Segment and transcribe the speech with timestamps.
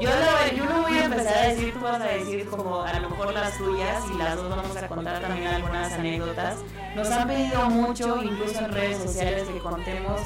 [0.00, 2.92] Yo, la- yo no voy a empezar a decir, tú vas a decir como a
[2.98, 6.56] lo mejor las tuyas y las dos vamos a contar también algunas anécdotas.
[6.96, 10.20] Nos han pedido mucho, incluso en redes sociales, que contemos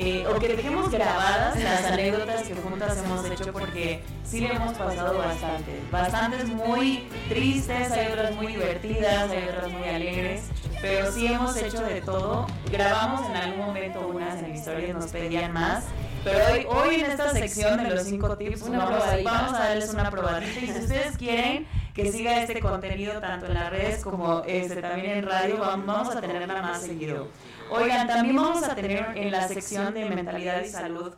[0.00, 4.72] eh, o que dejemos grabadas las anécdotas que juntas hemos hecho porque sí le hemos
[4.78, 5.80] pasado bastante.
[5.90, 10.42] Bastantes muy tristes, hay otras muy divertidas, hay otras muy alegres,
[10.80, 12.46] pero sí hemos hecho de todo.
[12.70, 15.84] Grabamos en algún momento unas en historias, nos pedían más.
[16.24, 19.88] Pero hoy, hoy en esta sección de los cinco tips Una vamos, vamos a darles
[19.94, 24.42] una probadita y si ustedes quieren que siga este contenido tanto en las redes como
[24.46, 27.28] este, también en radio, vam- vamos a tenerla más seguido.
[27.70, 31.14] Oigan, también vamos a tener en la sección de mentalidad y salud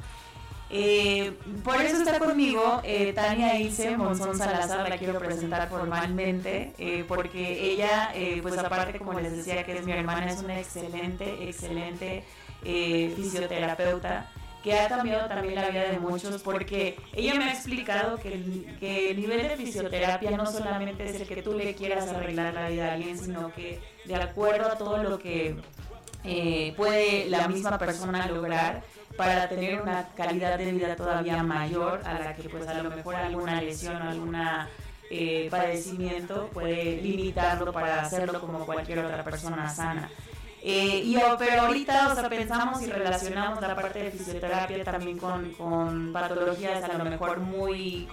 [0.75, 1.34] Eh,
[1.64, 7.72] por eso está conmigo eh, Tania Ilse Monzón Salazar, la quiero presentar formalmente, eh, porque
[7.72, 8.12] ella,
[8.42, 12.24] pues aparte como les decía que es mi hermana, es una excelente, excelente
[12.64, 14.31] fisioterapeuta
[14.64, 18.78] que ha cambiado también la vida de muchos, porque ella me ha explicado que el,
[18.80, 22.70] que el nivel de fisioterapia no solamente es el que tú le quieras arreglar la
[22.70, 25.56] vida a alguien, sino que de acuerdo a todo lo que
[26.75, 28.81] puede la misma persona lograr,
[29.18, 33.15] para tener una calidad de vida todavía mayor a la que pues a lo mejor
[33.15, 34.70] alguna lesión o alguna
[35.10, 40.10] eh, padecimiento puede limitarlo para hacerlo como cualquier otra persona sana.
[40.65, 45.51] Eh, y, pero ahorita, o sea, pensamos y relacionamos la parte de fisioterapia también con,
[45.51, 48.08] con patologías a lo mejor muy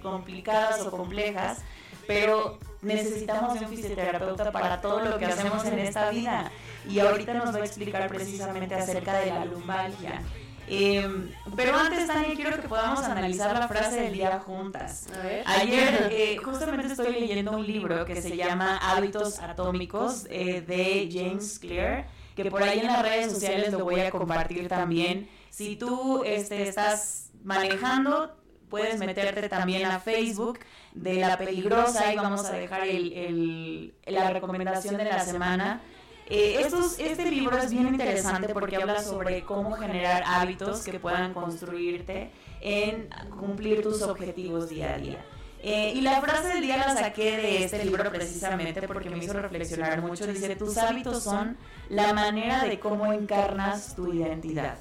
[0.00, 1.58] complicadas o complejas,
[2.06, 6.50] pero necesitamos un fisioterapeuta para todo lo que hacemos en esta vida.
[6.88, 10.22] Y ahorita nos va a explicar precisamente acerca de la lumbalgia.
[10.66, 15.06] Em, pero antes, Tania, quiero que podamos analizar la frase del día juntas.
[15.44, 21.58] Ayer, eh, justamente estoy leyendo un libro que se llama Hábitos Atómicos eh, de James
[21.58, 25.28] Clear, que por ahí en las redes sociales lo voy a compartir también.
[25.50, 28.34] Si tú este, estás manejando,
[28.70, 30.60] puedes meterte también a Facebook
[30.94, 35.82] de La Peligrosa y vamos a dejar el, la recomendación de la semana.
[36.26, 41.34] Eh, estos, este libro es bien interesante porque habla sobre cómo generar hábitos que puedan
[41.34, 42.30] construirte
[42.62, 45.24] en cumplir tus objetivos día a día.
[45.66, 49.32] Eh, y la frase del día la saqué de este libro precisamente porque me hizo
[49.32, 50.26] reflexionar mucho.
[50.26, 51.56] Dice, tus hábitos son
[51.88, 54.76] la manera de cómo encarnas tu identidad.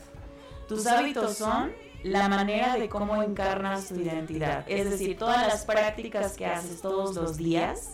[0.67, 1.73] Tus hábitos son
[2.03, 4.65] la manera de cómo encarnas tu identidad.
[4.67, 7.91] Es decir, todas las prácticas que haces todos los días,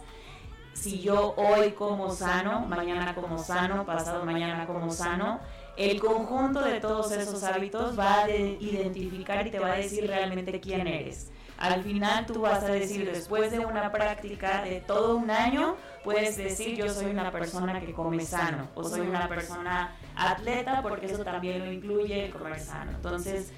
[0.74, 5.40] si yo hoy como sano, mañana como sano, pasado mañana como sano,
[5.78, 10.60] el conjunto de todos esos hábitos va a identificar y te va a decir realmente
[10.60, 11.32] quién eres.
[11.58, 16.38] Al final tú vas a decir, después de una práctica de todo un año, puedes
[16.38, 21.24] decir yo soy una persona que come sano o soy una persona atleta porque eso
[21.24, 22.92] también lo incluye el comer sano.
[22.92, 23.52] Entonces,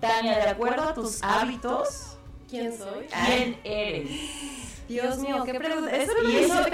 [0.00, 2.16] Tania, de acuerdo a tus hábitos,
[2.48, 3.06] ¿quién soy?
[3.26, 4.81] ¿Quién eres?
[4.92, 5.90] Dios mío, qué pregunta.
[5.90, 6.64] Eso y eso,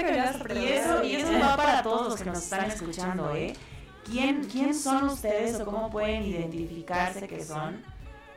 [0.53, 3.53] y eso, y eso va para todos los que nos están escuchando, ¿eh?
[4.03, 7.83] ¿Quién, ¿Quién son ustedes o cómo pueden identificarse que son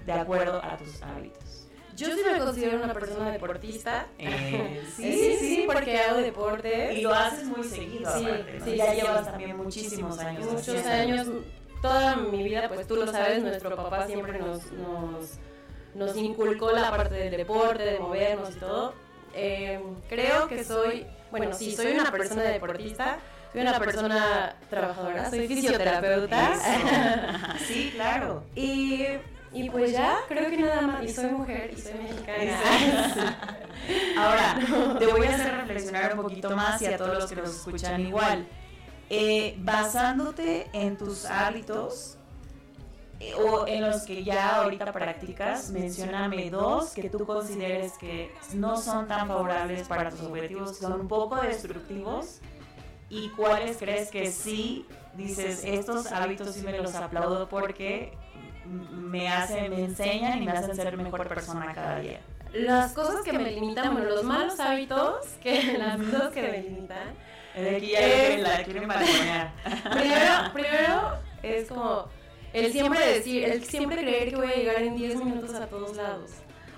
[0.05, 1.67] de acuerdo a tus hábitos?
[1.97, 4.07] Yo sí me considero una persona deportista.
[4.19, 6.95] Eh, sí, sí, sí, porque hago deporte.
[6.95, 8.65] Y lo haces muy seguido, sí, aparte, ¿no?
[8.65, 10.51] sí, ya llevas también muchísimos años.
[10.51, 11.29] Muchos años
[11.83, 15.39] toda mi vida, pues tú lo sabes, nuestro papá siempre nos, nos,
[15.95, 18.95] nos inculcó la parte del deporte, de movernos y todo.
[19.35, 23.19] Eh, creo que soy, bueno, sí, soy una persona deportista,
[23.53, 26.55] soy una persona trabajadora, soy fisioterapeuta.
[27.67, 28.45] sí, claro.
[28.55, 29.05] Y,
[29.53, 33.59] y, pues ya, creo que nada más, y soy mujer y soy mexicana.
[34.19, 37.57] Ahora, te voy a hacer reflexionar un poquito más y a todos los que nos
[37.57, 38.47] escuchan igual.
[39.11, 42.17] Eh, basándote en tus hábitos
[43.37, 49.07] o en los que ya ahorita practicas, mencioname dos que tú consideres que no son
[49.09, 52.41] tan favorables para tus objetivos, son un poco destructivos
[53.09, 58.13] y cuáles crees que sí dices estos hábitos sí me los aplaudo porque
[58.65, 62.21] me hacen, me enseñan y me hacen ser mejor persona cada día.
[62.53, 67.15] Las cosas que me limitan, bueno, los malos hábitos, que las cosas que me limitan
[67.55, 68.01] de aquí ya
[68.39, 68.89] la quieren
[69.93, 72.09] primero, primero es como
[72.53, 75.97] el siempre decir, el siempre creer que voy a llegar en 10 minutos a todos
[75.97, 76.31] lados.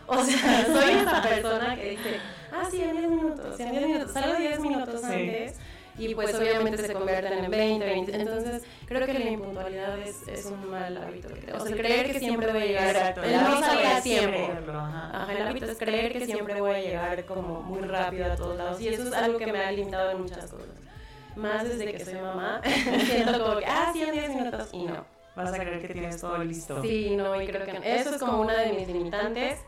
[0.07, 2.21] O sea, soy esa persona que dice,
[2.53, 5.55] ah, sí, en 10 minutos, en 10 minutos, salgo 10 minutos antes
[5.97, 8.17] y pues obviamente se convierten en 20, 20.
[8.17, 11.29] Entonces, creo que la impuntualidad es, es un mal hábito.
[11.55, 14.73] O sea, el creer que siempre voy a llegar, Exacto, el no salir a tiempo.
[14.73, 18.57] Ajá, el hábito es creer que siempre voy a llegar como muy rápido a todos
[18.57, 18.81] lados.
[18.81, 20.69] Y eso es algo que me ha limitado en muchas cosas.
[21.37, 22.61] Más desde que soy mamá,
[23.07, 25.14] siento como que, ah, sí, en 10 minutos, y no.
[25.37, 26.81] Vas a creer que tienes todo listo.
[26.83, 27.83] Sí, no, y creo que no.
[27.83, 29.61] Eso es como una de mis limitantes.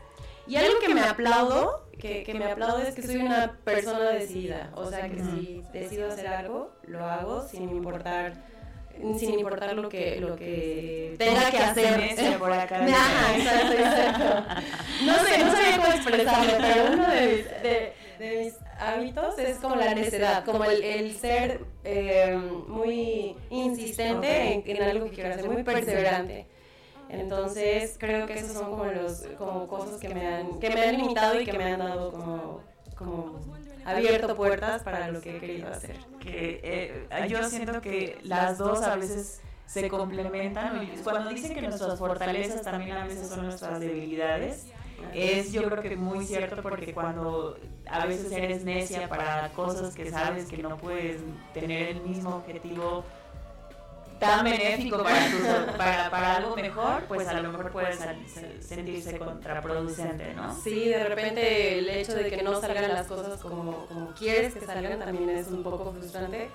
[0.47, 4.71] Y algo que me aplaudo, que, que, me aplaudo es que soy una persona decidida.
[4.75, 8.33] O sea, que si decido hacer algo, lo hago sin importar
[9.17, 14.61] sin importar lo que lo que tenga que hacer por acá Ajá, exacto, exacto.
[15.05, 15.37] no sé
[15.97, 22.37] expresarlo, pero uno de, de mis hábitos es como la necedad, como el, ser eh,
[22.67, 26.47] muy insistente en, algo que quiero hacer, muy perseverante.
[27.09, 30.97] Entonces creo que esos son como los como cosas que me han que me han
[30.97, 32.61] limitado y que me han dado como
[32.95, 33.39] como
[33.85, 35.95] abierto puertas para lo que he querido hacer.
[36.19, 40.89] que eh, yo siento que las dos a veces se complementan.
[41.03, 44.65] Cuando dicen que nuestras fortalezas también a veces son nuestras debilidades,
[45.13, 47.57] es yo creo que muy cierto porque cuando
[47.89, 51.21] a veces eres necia para cosas que sabes que no puedes
[51.53, 53.03] tener el mismo objetivo
[54.19, 55.37] tan benéfico para, tu-
[55.77, 57.99] para, para algo mejor, pues a lo mejor puedes
[58.61, 60.55] sentirse contraproducente, ¿no?
[60.55, 64.65] Sí, de repente el hecho de que no salgan las cosas como, como quieres que
[64.65, 66.49] salgan también es un poco frustrante.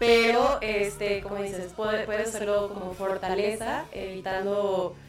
[0.00, 5.07] Pero, este, como dices, puede- puedes hacerlo como fortaleza, evitando eh,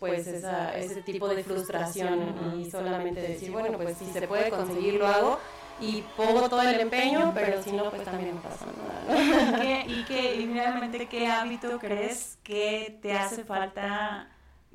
[0.00, 4.94] pues esa, ese tipo de frustración y solamente decir, bueno, pues si se puede conseguir,
[4.94, 5.38] lo hago
[5.80, 9.84] y pongo todo el empeño, pero si no, pues también no pasa nada.
[9.86, 14.28] ¿Y qué, y realmente qué hábito crees que te hace falta,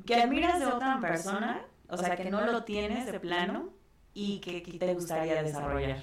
[0.06, 3.70] que admiras de otra persona, o sea, que no lo tienes de plano
[4.14, 6.02] y que te gustaría desarrollar?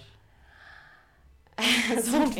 [2.03, 2.33] Son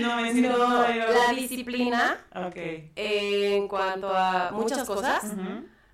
[0.00, 0.82] no me siento No,
[1.12, 2.18] la disciplina
[2.96, 5.24] eh, en cuanto a muchas cosas.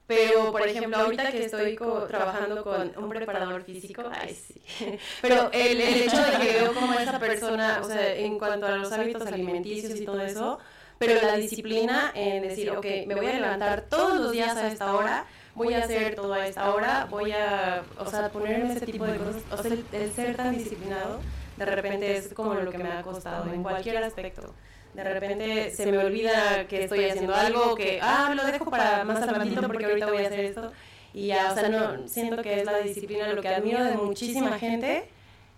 [0.06, 4.60] Pero, por ejemplo, ahorita que estoy co- trabajando con un preparador físico, ay, sí.
[5.22, 8.76] Pero el, el hecho de que veo como esa persona, o sea, en cuanto a
[8.76, 10.58] los hábitos alimenticios y todo eso,
[10.98, 14.92] pero la disciplina en decir, ok, me voy a levantar todos los días a esta
[14.94, 15.26] hora,
[15.64, 19.16] voy a hacer todo a esta hora, voy a, o sea, ponerme ese tipo de
[19.18, 21.20] cosas, o sea, el, el ser tan disciplinado,
[21.56, 24.54] de repente es como lo que me ha costado en cualquier aspecto.
[24.94, 29.22] De repente se me olvida que estoy haciendo algo, que, ah, lo dejo para más
[29.22, 30.72] al ratito porque ahorita voy a hacer esto.
[31.12, 34.58] Y ya, o sea, no, siento que es la disciplina lo que admiro de muchísima
[34.58, 35.08] gente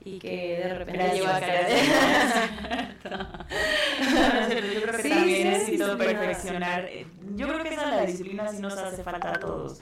[0.05, 1.67] y que de repente lleva a caer.
[4.75, 6.85] Yo creo que Sí, también sí, necesito perfeccionar.
[6.87, 7.07] eh,
[7.37, 9.81] Yo creo que esa la disciplina sí nos hace falta a todos.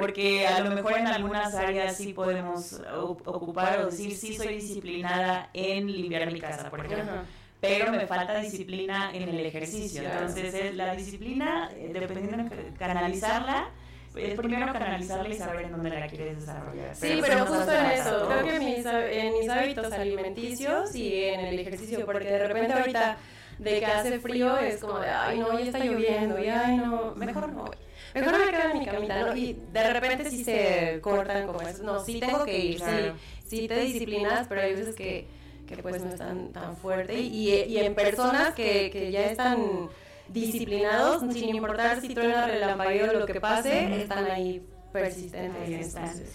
[0.00, 2.80] Porque a lo mejor en algunas áreas sí podemos
[3.24, 7.12] ocupar o decir, sí soy disciplinada en limpiar mi casa, por ejemplo.
[7.12, 7.24] Ajá.
[7.60, 10.02] Pero me falta disciplina en el ejercicio.
[10.02, 13.70] Entonces, la disciplina, eh, dependiendo de ca- canalizarla,
[14.14, 16.94] es primero canalizarla y saber en dónde la quieres desarrollar.
[16.94, 21.58] Sí, pero justo en eso, creo que mis, en mis hábitos alimenticios y en el
[21.58, 23.16] ejercicio, porque de repente ahorita
[23.58, 27.14] de que hace frío es como de, ay no, ya está lloviendo, y ay no,
[27.16, 27.76] mejor no voy.
[28.20, 29.36] Mejor me quedo en mi camita, ¿no?
[29.36, 33.14] Y de repente sí se cortan como eso, no, sí tengo que ir, Claro.
[33.44, 35.26] sí, sí te disciplinas, pero hay veces que,
[35.66, 37.18] que pues no es tan, tan fuerte.
[37.18, 39.88] Y, y en personas que, que ya están
[40.28, 45.62] disciplinados, sin importar si truena, relampagueo, lo que pase, están ahí persistentes.
[45.62, 46.04] Ahí están.
[46.04, 46.32] entonces,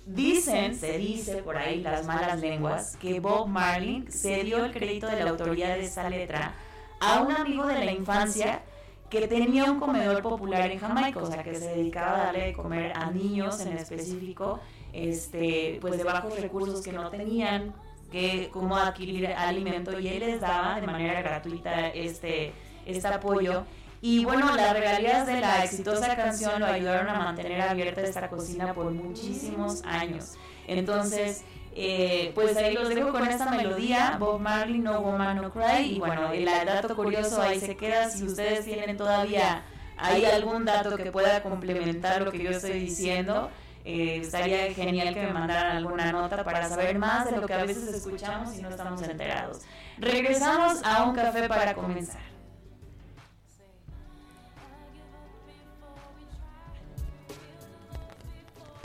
[0.04, 5.06] Dicen, se dice por ahí las malas lenguas, que Bob Marley se dio el crédito
[5.06, 6.52] de la autoría de esa letra
[6.98, 8.62] a un amigo de la infancia
[9.10, 12.52] que tenía un comedor popular en Jamaica, o sea, que se dedicaba a darle de
[12.52, 14.60] comer a niños en específico,
[14.92, 17.74] este, pues de bajos recursos que no tenían
[18.10, 22.52] que cómo adquirir alimento y él les daba de manera gratuita este,
[22.86, 23.64] este apoyo.
[24.02, 28.72] Y bueno, las regalías de la exitosa canción lo ayudaron a mantener abierta esta cocina
[28.72, 30.34] por muchísimos años.
[30.66, 35.96] Entonces, eh, pues ahí los dejo con esta melodía, Bob Marley, No Woman, No Cry.
[35.96, 38.10] Y bueno, el dato curioso ahí se queda.
[38.10, 39.62] Si ustedes tienen todavía
[40.00, 43.50] hay algún dato que pueda complementar lo que yo estoy diciendo,
[43.84, 47.64] eh, estaría genial que me mandaran alguna nota para saber más de lo que a
[47.64, 49.62] veces escuchamos y no estamos enterados.
[49.98, 52.29] Regresamos a un café para comenzar.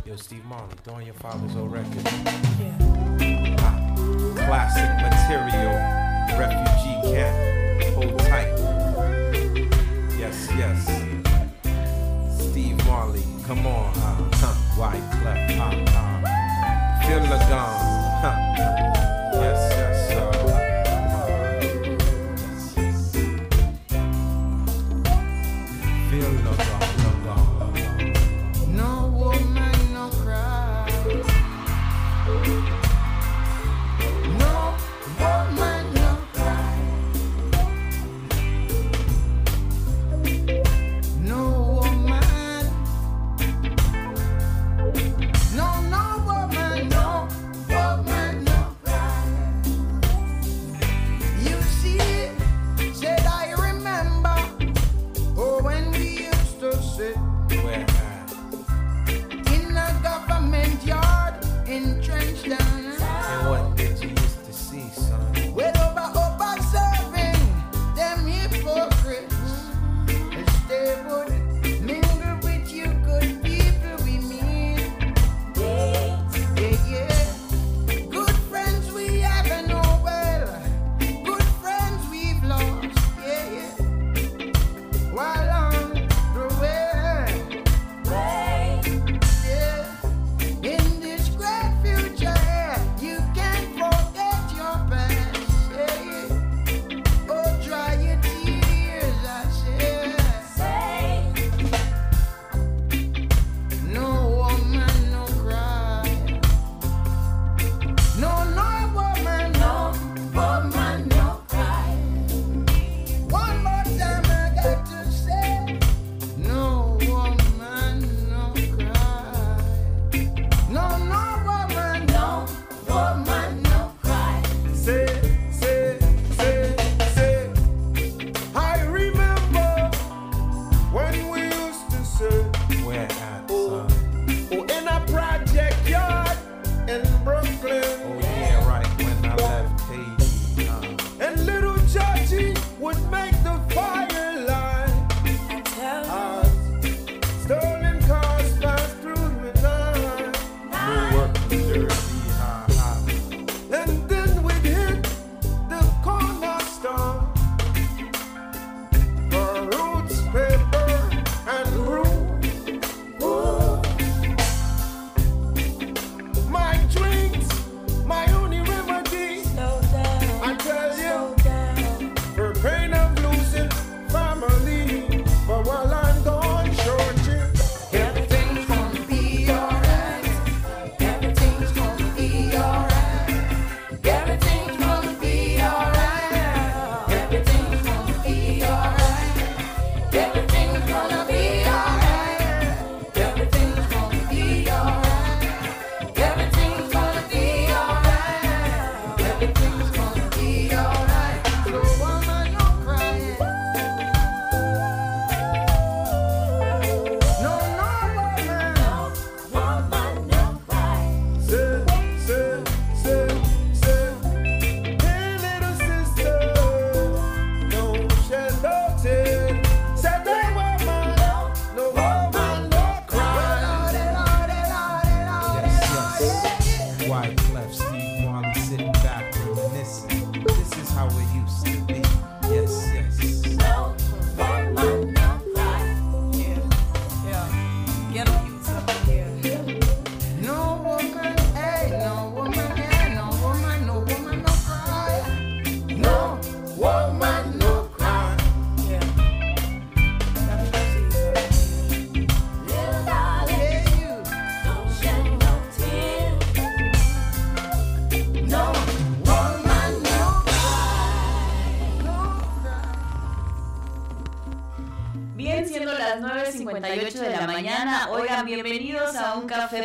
[0.05, 2.03] Yo, Steve Marley, throwing your father's old record.
[2.59, 3.57] Yeah.
[3.57, 3.95] Ah,
[4.35, 5.73] classic material,
[6.37, 7.95] refugee camp.
[7.95, 8.53] Hold tight.
[10.19, 10.85] Yes, yes.
[12.51, 14.29] Steve Marley, come on, huh?
[14.33, 14.53] huh.
[14.79, 17.07] White cleft, huh?
[17.07, 17.84] Feel the gone.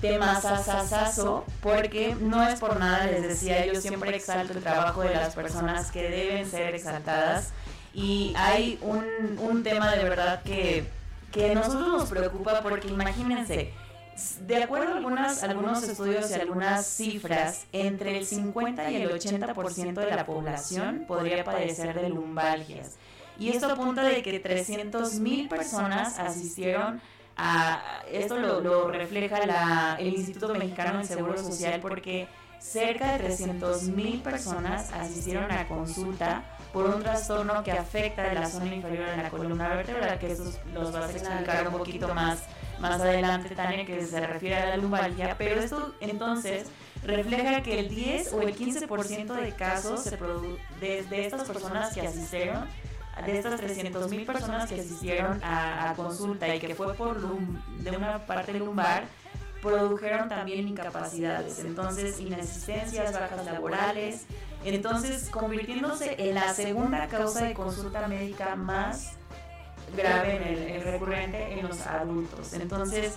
[0.00, 5.14] tema sasasazo, porque no es por nada, les decía, yo siempre exalto el trabajo de
[5.14, 7.52] las personas que deben ser exaltadas
[7.94, 9.04] y hay un,
[9.38, 10.86] un tema de verdad que,
[11.32, 13.72] que nosotros nos preocupa porque imagínense,
[14.40, 19.94] de acuerdo a algunas, algunos estudios y algunas cifras, entre el 50 y el 80%
[19.94, 22.96] de la población podría padecer de lumbalgias.
[23.38, 27.02] Y esto apunta de que 300.000 personas asistieron
[27.36, 28.02] a...
[28.10, 34.22] Esto lo, lo refleja la, el Instituto Mexicano del Seguro Social porque cerca de 300.000
[34.22, 39.30] personas asistieron a consulta por un trastorno que afecta de la zona inferior de la
[39.30, 42.42] columna vertebral, que eso los vas a explicar un poquito más
[42.78, 46.66] más adelante, Tania, que se refiere a la lumbalgia, pero esto entonces
[47.02, 50.18] refleja que el 10 o el 15% de casos se
[50.80, 52.66] de, de estas personas que asistieron,
[53.24, 58.26] de estas 300 mil personas que asistieron a, consulta y que fue por de una
[58.26, 59.04] parte lumbar,
[59.62, 64.26] produjeron también incapacidades, entonces inasistencias, bajas laborales,
[64.64, 69.12] entonces convirtiéndose en la segunda causa de consulta médica más
[69.96, 72.52] grave en el, recurrente en los adultos.
[72.52, 73.14] Entonces,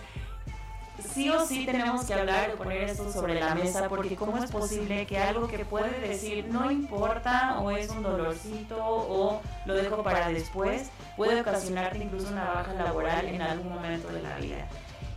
[1.02, 4.52] sí o sí tenemos que hablar y poner esto sobre la mesa porque cómo es
[4.52, 10.04] posible que algo que puede decir no importa o es un dolorcito o lo dejo
[10.04, 14.68] para después puede ocasionarte incluso una baja laboral en algún momento de la vida.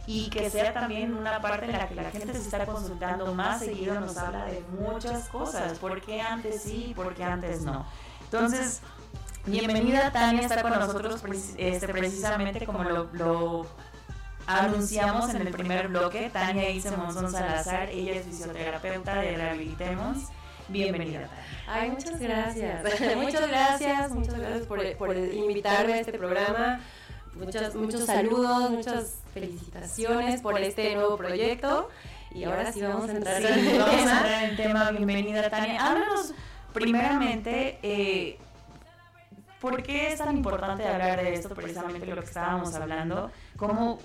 [0.05, 3.61] Y que sea también una parte en la que la gente se está consultando más
[3.61, 7.87] seguido nos habla de muchas cosas, por qué antes sí, por qué antes no.
[8.25, 8.83] Entonces,
[9.45, 11.21] Bienvenida Tania, está con nosotros
[11.57, 13.67] este, precisamente como lo,
[14.61, 16.31] anunciamos en el primer bloque.
[16.33, 20.19] Tania Ilse Monzón Salazar, ella es fisioterapeuta de Rehabilitemos.
[20.69, 21.45] Bienvenida Tania.
[21.67, 22.83] Ay, muchas gracias.
[23.17, 26.81] muchas gracias, muchas gracias por, por, invitarme a este programa.
[27.35, 31.89] Muchas, muchos saludos, muchas felicitaciones por este nuevo proyecto.
[32.35, 34.91] Y ahora sí vamos a entrar, en, el vamos a entrar en el tema.
[34.91, 35.87] Bienvenida Tania.
[35.87, 36.35] Háblanos
[36.73, 37.79] primeramente...
[37.83, 38.39] Eh,
[39.61, 41.55] ¿Por qué es tan importante hablar de esto?
[41.55, 43.31] Precisamente lo que estábamos hablando.
[43.57, 44.01] ¿Cómo,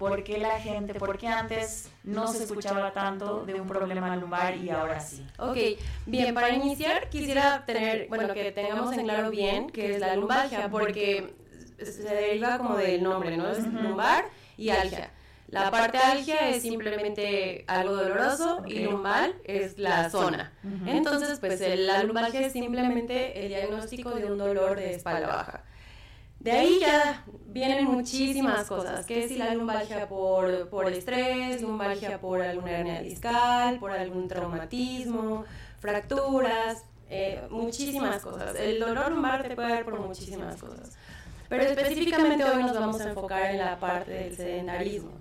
[0.00, 4.56] ¿Por qué la gente, por qué antes no se escuchaba tanto de un problema lumbar
[4.56, 5.26] y ahora sí?
[5.38, 5.58] Ok,
[6.06, 10.70] bien, para iniciar quisiera tener, bueno, que tengamos en claro bien qué es la lumbalgia,
[10.70, 11.34] porque
[11.76, 13.50] se deriva como del nombre, ¿no?
[13.50, 14.24] Es lumbar
[14.56, 15.10] y algia.
[15.48, 20.50] La parte algia es simplemente algo doloroso y lumbar es la zona.
[20.86, 25.64] Entonces, pues la lumbalgia es simplemente el diagnóstico de un dolor de espalda baja.
[26.40, 32.40] De ahí ya vienen muchísimas cosas, que si la lumbalgia por, por estrés, lumbalgia por
[32.40, 35.44] alguna hernia discal, por algún traumatismo,
[35.80, 38.56] fracturas, eh, muchísimas cosas.
[38.56, 40.96] El dolor lumbar te puede dar por muchísimas cosas.
[41.50, 45.19] Pero específicamente hoy nos vamos a enfocar en la parte del sedentarismo.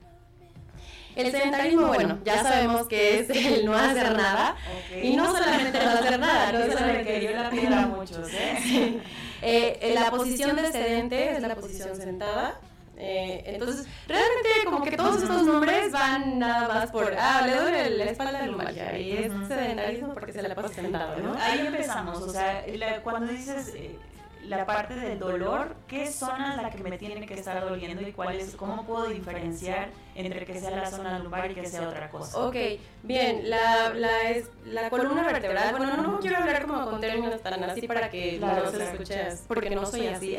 [1.15, 4.55] El sedentarismo, bueno, ya sabemos que es el no hacer nada.
[5.01, 9.01] Y no solamente no hacer nada, no solamente que yo la pido a muchos, ¿eh?
[9.41, 12.59] eh, la posición de sedente es la posición sentada.
[13.01, 17.89] Eh, entonces, realmente como que todos estos nombres van nada más por, ah, le duele
[17.91, 21.33] la espalda de lumbalgia y es sedentarismo porque se la pasa sentado, ¿no?
[21.39, 22.65] Ahí empezamos, o sea,
[23.01, 23.97] cuando dices eh,
[24.43, 28.11] la parte del dolor, ¿qué zona es la que me tiene que estar doliendo y
[28.11, 32.09] cuál es, cómo puedo diferenciar entre que sea la zona lumbar y que sea otra
[32.09, 32.37] cosa?
[32.39, 32.55] Ok,
[33.03, 37.63] bien, la, la, es, la columna vertebral, bueno, no, quiero hablar como con términos tan
[37.63, 40.37] así para que claro, no se escuches, porque no soy así,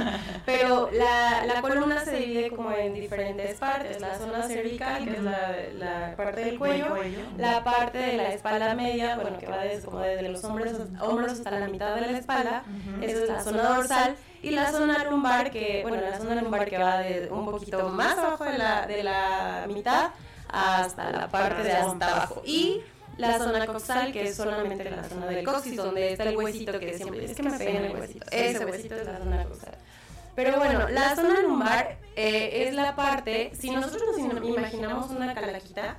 [0.46, 5.22] pero la, la columna se divide como en diferentes partes, la zona cervical, que es
[5.22, 6.96] la, la parte del cuello,
[7.38, 11.32] la parte de la espalda media, bueno, que va desde, como desde los hombros, hombros
[11.32, 12.64] hasta la mitad de la espalda,
[13.00, 16.78] esa es la zona dorsal y la zona lumbar que, bueno, la zona lumbar que
[16.78, 20.10] va de un poquito más abajo de la, de la mitad
[20.48, 22.42] hasta la parte de hasta abajo.
[22.44, 22.80] Y
[23.18, 26.94] la zona coxal, que es solamente la zona del coxis, donde está el huesito que
[26.96, 28.26] siempre es que me pegan el huesito.
[28.30, 29.74] Ese huesito es la zona coxal.
[30.34, 35.34] Pero bueno, la zona lumbar eh, es la parte, si nosotros nos im- imaginamos una
[35.34, 35.96] calaquita,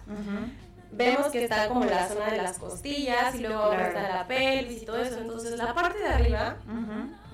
[0.92, 3.86] vemos que está como la zona de las costillas y luego Claro.
[3.88, 5.20] está la pelvis y todo eso.
[5.20, 6.58] Entonces la parte de arriba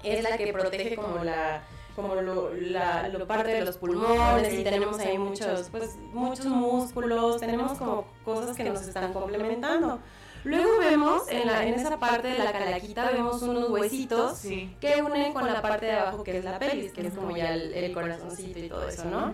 [0.03, 1.61] es la que protege como la
[1.95, 7.39] como lo, la, lo parte de los pulmones y tenemos ahí muchos pues muchos músculos
[7.41, 9.99] tenemos como cosas que nos están complementando
[10.45, 14.73] luego vemos en la en esa parte de la calaquita vemos unos huesitos Sí.
[14.79, 17.53] que unen con la parte de abajo que es la pelvis que es como ya
[17.53, 19.33] el, el corazoncito y todo eso no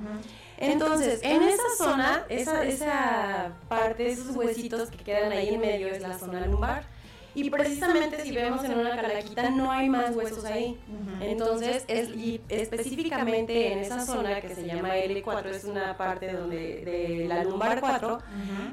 [0.58, 6.02] entonces, en esa zona, esa, esa parte, esos huesitos que quedan ahí en medio es
[6.02, 6.86] la zona lumbar.
[7.36, 10.80] Y precisamente si vemos en una calaquita no hay más huesos ahí.
[11.20, 16.84] Entonces, es, y específicamente en esa zona que se llama L4, es una parte donde
[16.86, 18.20] de la lumbar 4,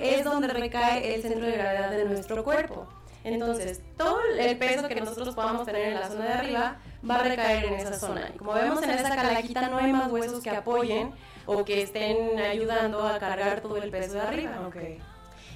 [0.01, 2.87] es donde recae el centro de gravedad de nuestro cuerpo.
[3.25, 6.77] Entonces, todo el peso que nosotros podamos tener en la zona de arriba
[7.09, 8.31] va a recaer en esa zona.
[8.35, 11.13] Y como vemos en esa calaquita no hay más huesos que apoyen
[11.47, 14.67] o que estén ayudando a cargar todo el peso de arriba.
[14.67, 14.77] Ok.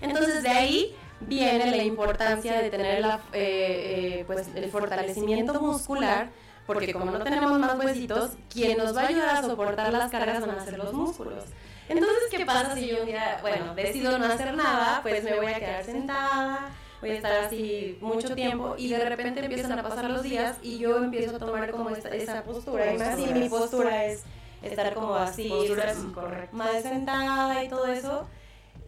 [0.00, 6.30] Entonces de ahí viene la importancia de tener la, eh, eh, pues, el fortalecimiento muscular,
[6.66, 10.40] porque como no tenemos más huesitos, quien nos va a ayudar a soportar las cargas
[10.46, 11.44] van a ser los músculos.
[11.88, 15.00] Entonces, ¿qué pasa si yo un día, bueno, decido no hacer nada?
[15.02, 19.40] Pues me voy a quedar sentada, voy a estar así mucho tiempo y de repente
[19.44, 22.92] empiezan a pasar los días y yo empiezo a tomar como esta- esa postura.
[22.92, 24.22] Y más si mi postura es
[24.62, 25.48] estar como así,
[26.50, 28.26] más sentada y todo eso,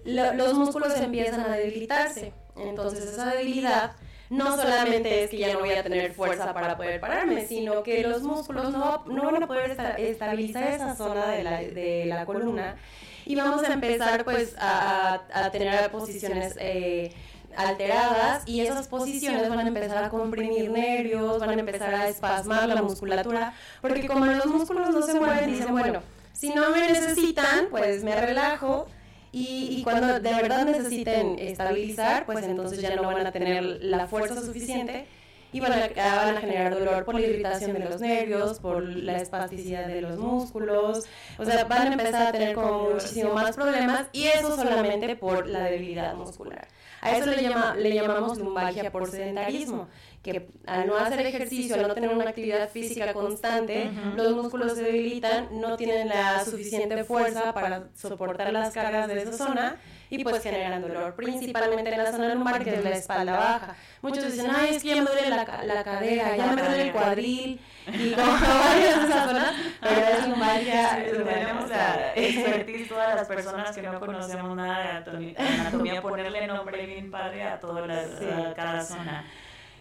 [0.09, 2.33] lo- los músculos empiezan a debilitarse.
[2.57, 3.93] Entonces esa debilidad
[4.31, 8.03] no solamente es que ya no voy a tener fuerza para poder pararme, sino que
[8.03, 12.27] los músculos no, no van a poder esta- estabilizar esa zona de la, de la
[12.27, 12.77] columna.
[13.25, 15.21] Y vamos a empezar pues a
[15.53, 17.13] tener posiciones eh,
[17.57, 18.43] alteradas.
[18.47, 22.83] Y esas posiciones van a empezar a comprimir nervios, van a empezar a espasmar la
[22.83, 26.01] musculatura, porque como los músculos no se mueven, dicen, bueno,
[26.33, 28.87] si no me necesitan, pues me relajo
[29.33, 34.07] y, y cuando de verdad necesiten estabilizar, pues entonces ya no van a tener la
[34.07, 35.07] fuerza suficiente
[35.53, 39.17] y van a, van a generar dolor por la irritación de los nervios, por la
[39.17, 41.05] espasticidad de los músculos,
[41.39, 45.47] o sea, van a empezar a tener como muchísimo más problemas y eso solamente por
[45.47, 46.69] la debilidad muscular.
[47.01, 49.89] A eso le, llama, le llamamos lumbalgia por sedentarismo,
[50.23, 54.83] que al no hacer ejercicio, al no tener una actividad física constante, los músculos se
[54.83, 59.77] debilitan, no tienen la suficiente fuerza para soportar las cargas de esa zona
[60.11, 63.77] y pues generan dolor, principalmente en la zona lumbar, que es la espalda baja.
[64.01, 66.93] Muchos dicen, ay, es que ya me duele la, la cadera, ya me duele el
[66.93, 71.05] cuadril, y como varias esas zonas, pero es lumbalgia.
[71.05, 76.87] Sí, tenemos la expertise todas las personas que no conocemos nada de anatomía, ponerle nombre
[76.87, 79.25] bien padre a toda la, a cada zona.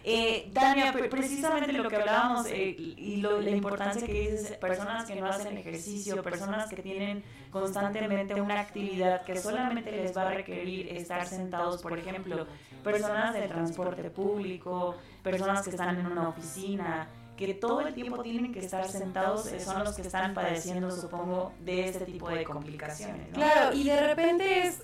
[0.04, 5.04] Eh, Dania, pre- precisamente lo que hablábamos eh, y lo- la importancia que dices, personas
[5.04, 10.30] que no hacen ejercicio, personas que tienen constantemente una actividad que solamente les va a
[10.34, 12.46] requerir estar sentados, por ejemplo,
[12.84, 18.52] personas del transporte público, personas que están en una oficina, que todo el tiempo tienen
[18.52, 23.28] que estar sentados, eh, son los que están padeciendo, supongo, de este tipo de complicaciones.
[23.32, 24.82] Claro, y de repente es,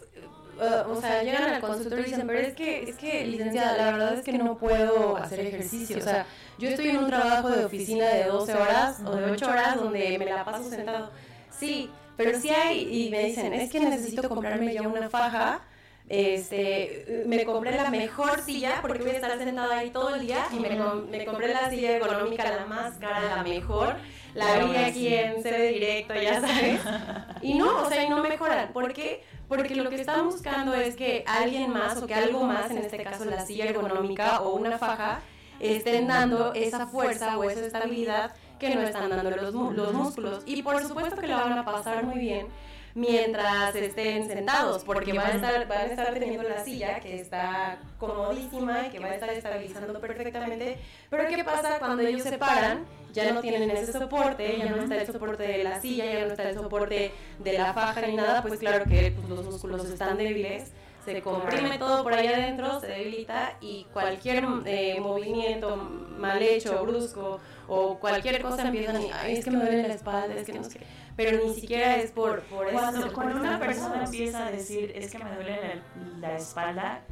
[0.58, 3.92] uh, o sea, llegan al consultorio y dicen, pero es que, es que, licenciada, la
[3.92, 5.98] verdad es que no puedo hacer ejercicio.
[5.98, 6.26] O sea,
[6.58, 10.18] yo estoy en un trabajo de oficina de 12 horas o de 8 horas donde
[10.18, 11.10] me la paso sentado.
[11.50, 15.60] Sí, pero sí hay, y me dicen, es que necesito comprarme ya una faja.
[16.06, 20.46] Este, me compré la mejor silla porque voy a estar sentada ahí todo el día
[20.52, 23.96] y me, com- me compré la silla ergonómica, la más cara, la mejor.
[24.34, 26.80] La vi aquí en sede directo, ya sabes.
[27.40, 28.72] Y no, o sea, y no mejoran.
[28.72, 29.22] ¿Por qué?
[29.48, 33.02] Porque lo que están buscando es que alguien más o que algo más, en este
[33.02, 35.20] caso la silla ergonómica o una faja,
[35.60, 40.42] estén dando esa fuerza o esa estabilidad que no están dando los, los músculos.
[40.46, 42.48] Y por supuesto que la van a pasar muy bien
[42.94, 47.78] mientras estén sentados, porque van a estar, van a estar teniendo la silla que está
[47.98, 50.78] comodísima y que va a estar estabilizando perfectamente.
[51.10, 52.84] Pero ¿qué pasa cuando ellos se paran?
[53.12, 56.32] Ya no tienen ese soporte, ya no está el soporte de la silla, ya no
[56.32, 60.16] está el soporte de la faja ni nada, pues claro que pues, los músculos están
[60.16, 60.72] débiles,
[61.04, 67.40] se comprime todo por ahí adentro, se debilita y cualquier eh, movimiento mal hecho, brusco
[67.68, 70.64] o cualquier cosa empiezan y, ay, es que me duele la espalda, es que no
[70.64, 70.86] sé qué.
[71.16, 73.12] Pero ni siquiera es por, por eso.
[73.12, 75.82] Cuando, una persona empieza a decir, es que me duele
[76.20, 77.02] la, la espalda,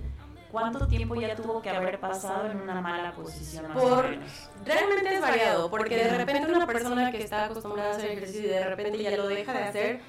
[0.51, 3.67] ¿cuánto tiempo ya tuvo que haber pasado en una mala posición?
[3.73, 4.19] Por-?
[4.65, 8.49] Realmente es variado, porque de repente una persona que está acostumbrada a hacer ejercicio y
[8.49, 10.01] de repente ya lo deja de hacer,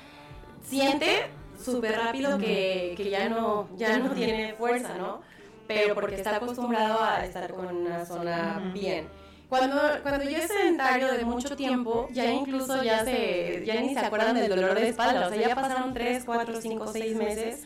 [0.62, 1.30] siente
[1.62, 5.22] súper rápido que, que ya, no, ya no tiene fuerza, ¿no?
[5.68, 9.08] Pero porque está acostumbrado a estar con una zona bien.
[9.50, 14.00] Cuando, cuando ya es sedentario de mucho tiempo, ya incluso ya, se, ya ni se
[14.00, 15.28] acuerdan del dolor de espalda.
[15.28, 17.64] O sea, ya pasaron 3, 4, 5, 6 meses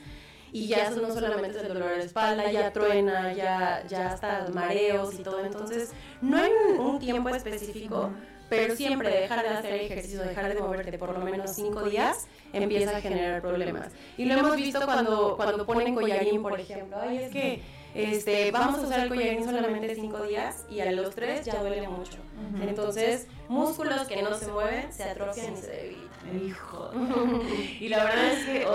[0.51, 4.47] y ya eso no solamente es el dolor de espalda, ya truena, ya, ya hasta
[4.53, 5.43] mareos y todo.
[5.43, 8.11] Entonces, no hay un, un tiempo específico,
[8.49, 12.97] pero siempre dejar de hacer ejercicio, dejar de moverte por lo menos 5 días, empieza
[12.97, 13.91] a generar problemas.
[14.17, 16.97] Y lo hemos visto cuando, cuando ponen collarín, por ejemplo.
[16.99, 17.61] Ay, es que
[17.93, 21.87] este, vamos a usar el collarín solamente 5 días y a los 3 ya duele
[21.87, 22.17] mucho.
[22.61, 26.06] Entonces, músculos que no se mueven se atrofian y se debilitan.
[26.33, 26.91] Hijo.
[27.79, 28.67] Y la verdad es que,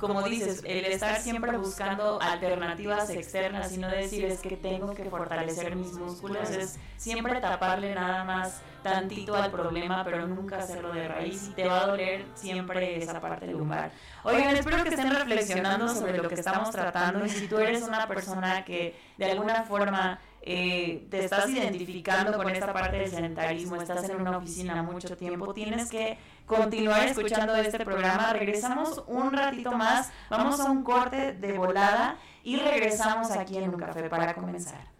[0.00, 5.04] como dices, el estar siempre buscando alternativas externas y no decir es que tengo que
[5.04, 11.08] fortalecer mis músculos, es siempre taparle nada más tantito al problema, pero nunca hacerlo de
[11.08, 13.92] raíz y te va a doler siempre esa parte lumbar.
[14.24, 18.06] Oigan, espero que estén reflexionando sobre lo que estamos tratando y si tú eres una
[18.06, 24.08] persona que de alguna forma eh, te estás identificando con esta parte del sedentarismo, estás
[24.08, 26.16] en una oficina mucho tiempo, tienes que
[26.48, 28.32] continuar escuchando este programa.
[28.32, 33.78] Regresamos un ratito más, vamos a un corte de volada y regresamos aquí en un
[33.78, 34.97] café para comenzar.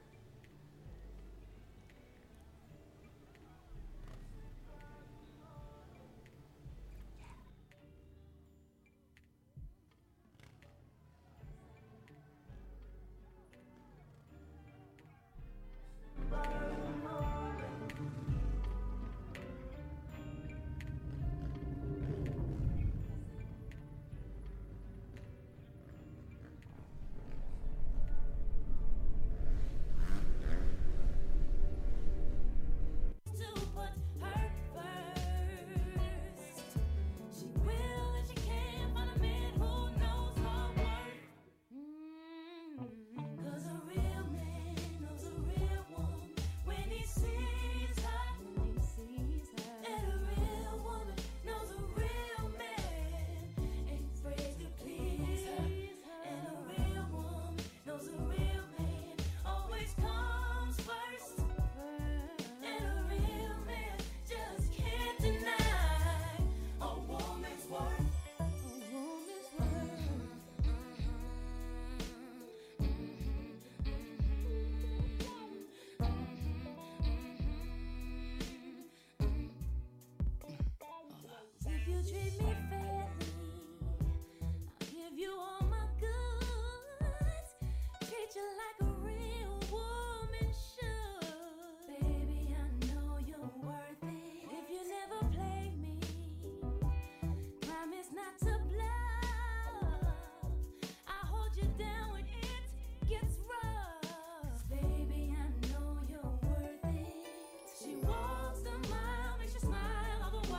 [82.13, 82.58] Me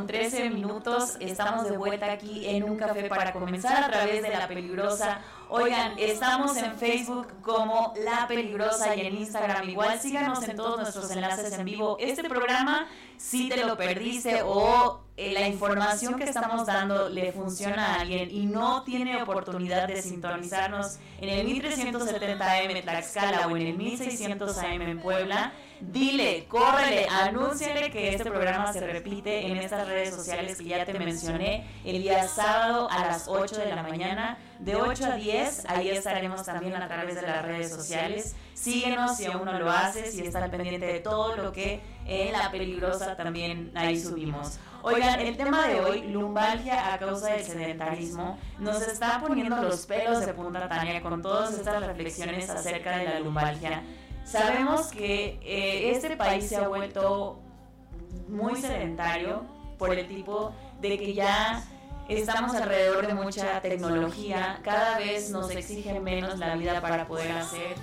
[0.00, 4.30] Con 13 minutos, estamos de vuelta aquí en un café para comenzar a través de
[4.30, 5.20] La Peligrosa.
[5.50, 10.00] Oigan, estamos en Facebook como La Peligrosa y en Instagram igual.
[10.00, 11.98] Síganos en todos nuestros enlaces en vivo.
[12.00, 12.86] Este programa,
[13.20, 18.30] si te lo perdiste o eh, la información que estamos dando le funciona a alguien
[18.30, 23.76] y no tiene oportunidad de sintonizarnos en el 1370 AM en Tlaxcala o en el
[23.76, 30.14] 1600 AM en Puebla, dile, córrele, anúnciale que este programa se repite en estas redes
[30.14, 34.76] sociales que ya te mencioné el día sábado a las 8 de la mañana, de
[34.76, 38.36] 8 a 10, ahí estaremos también a través de las redes sociales.
[38.52, 42.32] Síguenos si aún no lo haces y está al pendiente de todo lo que en
[42.32, 44.58] La Peligrosa también ahí subimos.
[44.82, 50.24] Oigan, el tema de hoy, lumbalgia a causa del sedentarismo, nos está poniendo los pelos
[50.24, 53.82] de punta Tania con todas estas reflexiones acerca de la lumbalgia.
[54.24, 57.40] Sabemos que eh, este país se ha vuelto
[58.28, 59.44] muy sedentario
[59.78, 61.64] por el tipo de que ya
[62.18, 67.76] estamos alrededor de mucha tecnología, cada vez nos exige menos la vida para poder hacer.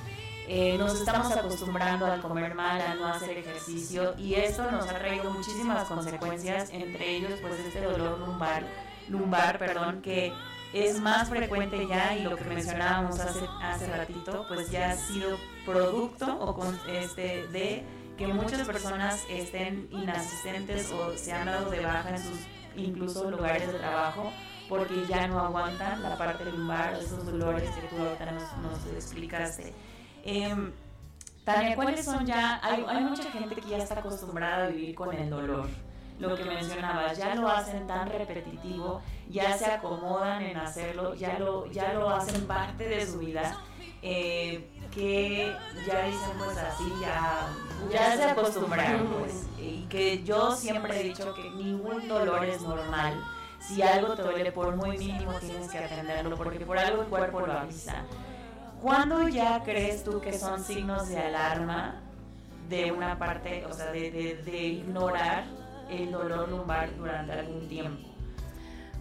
[0.50, 4.98] Eh, nos estamos acostumbrando a comer mal, a no hacer ejercicio y esto nos ha
[4.98, 8.64] traído muchísimas consecuencias, entre ellos pues este dolor lumbar,
[9.10, 10.32] lumbar, perdón, que
[10.74, 15.38] es más frecuente ya y lo que mencionábamos hace, hace ratito, pues ya ha sido
[15.66, 17.84] producto o este, de
[18.18, 22.40] que muchas personas estén inasistentes o se han dado de baja en sus
[22.78, 24.32] incluso lugares de trabajo
[24.70, 29.74] porque ya no aguantan la parte lumbar, esos dolores que tú ahorita nos, nos explicaste.
[30.24, 30.56] Eh,
[31.46, 32.60] Tania, ¿cuáles son ya?
[32.62, 35.70] Hay, hay mucha gente que ya está acostumbrada a vivir con el dolor.
[36.20, 41.72] Lo que mencionabas, ya lo hacen tan repetitivo, ya se acomodan en hacerlo, ya lo,
[41.72, 43.56] ya lo hacen parte de su vida,
[44.02, 44.68] eh,
[44.98, 47.48] que ya pues así, ya,
[47.92, 49.46] ya se acostumbraron pues.
[49.60, 53.24] Y que yo siempre he dicho que ningún dolor es normal.
[53.60, 57.42] Si algo te duele, por muy mínimo tienes que atenderlo, porque por algo el cuerpo
[57.42, 58.06] lo avisa.
[58.82, 62.02] ¿Cuándo ya crees tú que son signos de alarma
[62.68, 65.46] de una parte, o sea, de, de, de ignorar
[65.90, 68.08] el dolor lumbar durante algún tiempo?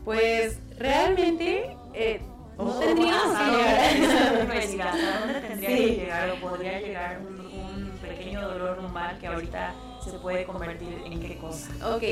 [0.04, 2.20] Pues realmente eh,
[2.58, 5.76] no O tendríamos que llegar ¿hasta dónde tendría Sí.
[5.76, 11.02] que llegar o podría llegar un, un pequeño dolor lumbar que ahorita se puede convertir
[11.04, 11.68] en qué cosa?
[11.94, 12.02] Ok,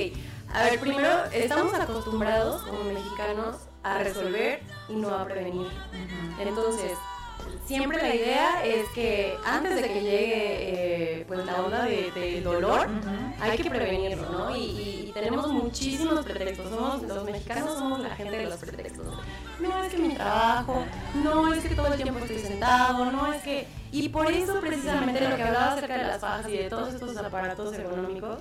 [0.52, 5.68] a ver, primero, estamos acostumbrados como mexicanos a resolver y no a prevenir.
[6.40, 6.92] Entonces,
[7.66, 12.42] siempre la idea es que antes de que llegue eh, pues la onda de- del
[12.42, 12.88] dolor,
[13.40, 14.56] hay que prevenirlo, ¿no?
[14.56, 16.70] Y, y- y tenemos muchísimos pretextos.
[16.70, 19.06] Somos, los mexicanos somos la gente de los pretextos.
[19.60, 20.84] No es que mi trabajo,
[21.22, 23.66] no es que todo el tiempo estoy sentado, no es que...
[23.92, 27.16] Y por eso precisamente lo que hablaba acerca de las fajas y de todos estos
[27.16, 28.40] aparatos ergonómicos,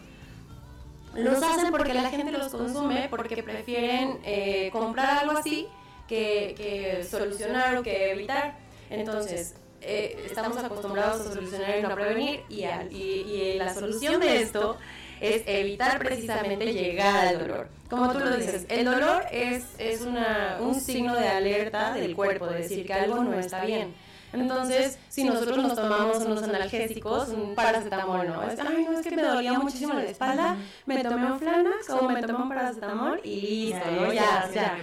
[1.15, 5.67] los hacen porque la gente los consume, porque prefieren eh, comprar algo así
[6.07, 8.57] que, que solucionar o que evitar.
[8.89, 14.77] Entonces, eh, estamos acostumbrados a solucionar y no a prevenir, y la solución de esto
[15.23, 17.69] es evitar precisamente llegar al dolor.
[17.89, 22.47] Como tú lo dices, el dolor es, es una, un signo de alerta del cuerpo,
[22.47, 23.93] de decir que algo no está bien.
[24.33, 28.41] Entonces, si nosotros nos tomamos unos analgésicos, un paracetamol, ¿no?
[28.43, 30.57] Es, ay, no, es que me dolía muchísimo la espalda,
[30.87, 34.11] me tomé un Flanax o me tomé un paracetamol y listo, ¿no?
[34.11, 34.75] Ya, ya.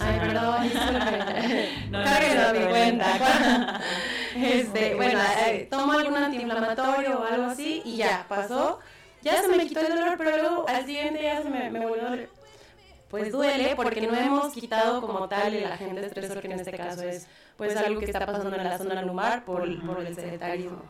[0.00, 1.68] Ay, perdón, disculpe.
[1.90, 3.80] No, a no, mi cuenta.
[4.34, 8.80] Este, bueno, eh, tomo algún antiinflamatorio o algo así y ya, pasó.
[9.24, 12.28] Ya se me quitó el dolor, pero luego al siguiente día se me, me volvió.
[13.08, 17.02] Pues duele porque no hemos quitado como tal el agente estresor, que en este caso
[17.02, 20.82] es pues algo que está pasando en la zona lumbar por, por el sedentarismo.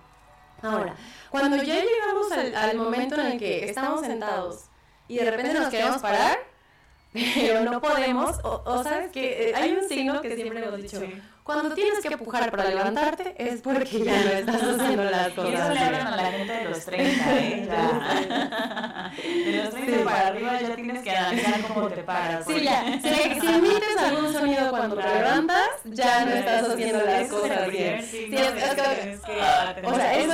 [0.63, 0.97] Ahora,
[1.31, 4.65] cuando ya llegamos al, al momento en el que estamos sentados
[5.07, 6.39] y de repente nos queremos parar,
[7.13, 11.01] pero no podemos, o, o sabes que eh, hay un signo que siempre hemos dicho,
[11.45, 15.43] cuando tienes que empujar para levantarte es porque ya no estás haciendo las Y eso
[15.43, 17.69] cosas le hablan a la gente de los 30, ¿eh?
[17.69, 19.13] Ya.
[19.21, 22.47] De los 30 para arriba ya tienes que analizar cómo te paras.
[22.47, 22.83] Sí, porque- ya.
[23.03, 28.03] Si, si emites algún sonido cuando te levantas, ya no estás haciendo las cosas bien.
[28.03, 30.33] signo Sí, es- que que- tienes que atender o sea, eso-.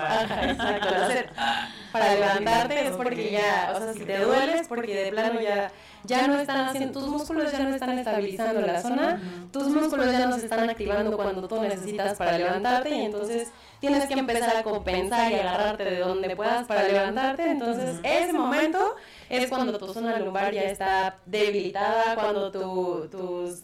[0.00, 0.94] Ajá, exacto.
[1.92, 5.70] para levantarte es porque ya, o sea, si te duele es porque de plano ya,
[6.04, 9.20] ya no están haciendo, tus músculos ya no están estabilizando la zona,
[9.52, 13.48] tus músculos ya no se están activando cuando tú necesitas para levantarte y entonces
[13.80, 18.94] tienes que empezar a compensar y agarrarte de donde puedas para levantarte, entonces ese momento
[19.28, 23.62] es cuando tu zona lumbar ya está debilitada, cuando tu- tus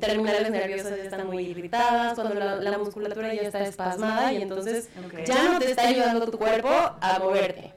[0.00, 4.88] terminales nerviosas ya están muy irritadas, cuando la, la musculatura ya está espasmada y entonces
[5.24, 6.68] ya no te está ayudando tu cuerpo
[7.00, 7.72] a moverte.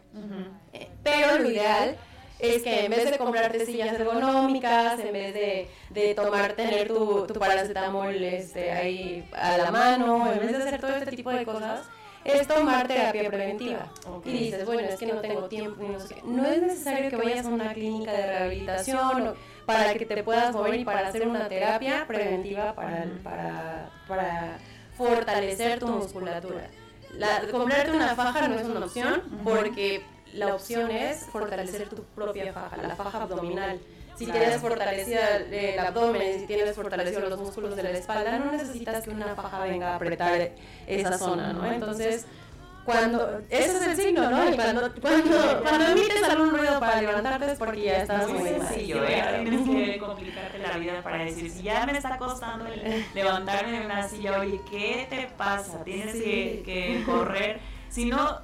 [1.03, 1.95] Pero lo ideal
[2.39, 7.25] es que en vez de comprarte sillas ergonómicas, en vez de, de tomar, tener tu,
[7.25, 11.45] tu paracetamol este, ahí a la mano, en vez de hacer todo este tipo de
[11.45, 11.87] cosas,
[12.23, 13.91] es tomar terapia preventiva.
[14.25, 15.83] Y dices, bueno, es que no tengo tiempo.
[15.83, 16.21] No, sé qué.
[16.25, 19.35] no es necesario que vayas a una clínica de rehabilitación
[19.65, 24.57] para que te puedas mover y para hacer una terapia preventiva para, para, para
[24.97, 26.69] fortalecer tu musculatura.
[27.13, 30.03] La, comprarte una faja no es una opción porque
[30.37, 33.79] la opción es fortalecer tu propia faja, la faja abdominal.
[34.17, 39.03] Si tienes fortalecida el abdomen, si tienes fortalecidos los músculos de la espalda, no necesitas
[39.03, 40.53] que una faja venga a apretar
[40.87, 41.71] esa zona, ¿no?
[41.71, 42.25] Entonces,
[42.83, 44.49] cuando ese es el signo, ¿no?
[44.49, 48.49] Y cuando, cuando, cuando emites algún ruido para levantarte es porque ya estás Muy muy
[48.49, 49.23] sencillo, ¿eh?
[49.43, 53.85] Tienes que complicarte la vida para decir, si ya me está costando el levantarme de
[53.85, 55.83] una silla, oye, ¿qué te pasa?
[55.83, 57.59] Tienes que, que correr.
[57.89, 58.39] Si no,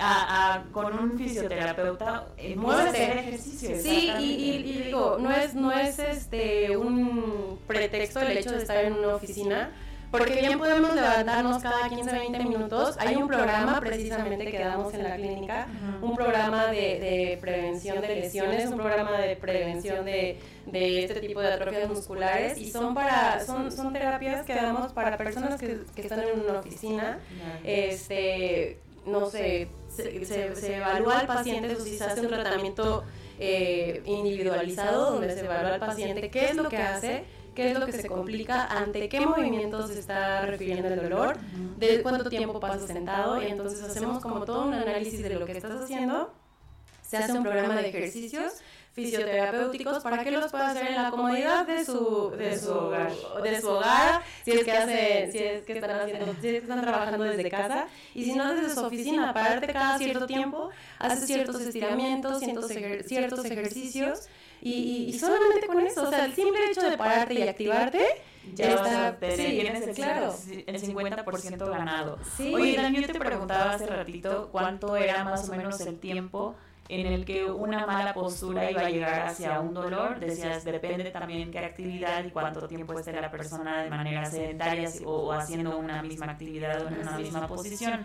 [0.00, 3.76] a- a- con un fisioterapeuta, eh, puedes hacer ejercicio.
[3.82, 4.22] Sí, y-
[4.56, 9.14] y digo, no es, no es este un pretexto el hecho de estar en una
[9.14, 9.70] oficina,
[10.10, 12.96] porque bien podemos levantarnos cada 15, 20 minutos.
[12.98, 15.68] Hay un programa precisamente que damos en la clínica,
[16.02, 21.40] un programa de, de prevención de lesiones, un programa de prevención de, de este tipo
[21.40, 26.02] de atrofias musculares y son para son, son terapias que damos para personas que, que
[26.02, 27.18] están en una oficina
[27.64, 33.04] este, no sé, se, se- se evalúa al paciente, si se hace un tratamiento
[33.38, 37.24] eh, individualizado, donde se evalúa al paciente qué es lo que hace,
[37.54, 41.36] qué es lo que se complica, ante qué movimientos se está refiriendo el dolor,
[41.78, 45.52] de cuánto tiempo pasa sentado, y entonces hacemos como todo un análisis de lo que
[45.52, 46.32] estás haciendo,
[47.02, 48.52] se hace un programa de ejercicios
[48.92, 53.12] fisioterapéuticos para que los pueda hacer en la comodidad de su de su hogar,
[53.42, 56.56] de su hogar si es que hacen, si es que están haciendo si es que
[56.58, 61.26] están trabajando desde casa y si no desde su oficina pararte cada cierto tiempo haces
[61.26, 64.28] ciertos estiramientos ciertos, ejer- ciertos ejercicios
[64.62, 68.04] y, y- y solamente con eso o sea el simple hecho de pararte y activarte
[68.54, 70.34] ya está- tener, sí, tienes el, claro.
[70.66, 72.18] el 50% ganado.
[72.38, 72.52] Sí.
[72.54, 76.54] Oye, Dan, yo te preguntaba hace ratito cuánto era más o menos el tiempo
[76.90, 80.18] en el que una mala postura iba a llegar hacia un dolor.
[80.18, 85.32] Decías, depende también qué actividad y cuánto tiempo esté la persona de manera sedentaria o
[85.32, 88.04] haciendo una misma actividad o en una misma posición.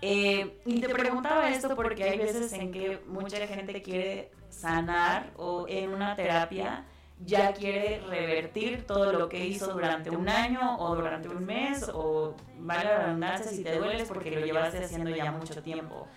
[0.00, 5.66] Eh, y te preguntaba esto porque hay veces en que mucha gente quiere sanar o
[5.68, 6.84] en una terapia
[7.24, 12.34] ya quiere revertir todo lo que hizo durante un año o durante un mes o
[12.58, 16.08] vale la redundancia si te dueles porque lo llevaste haciendo ya mucho tiempo.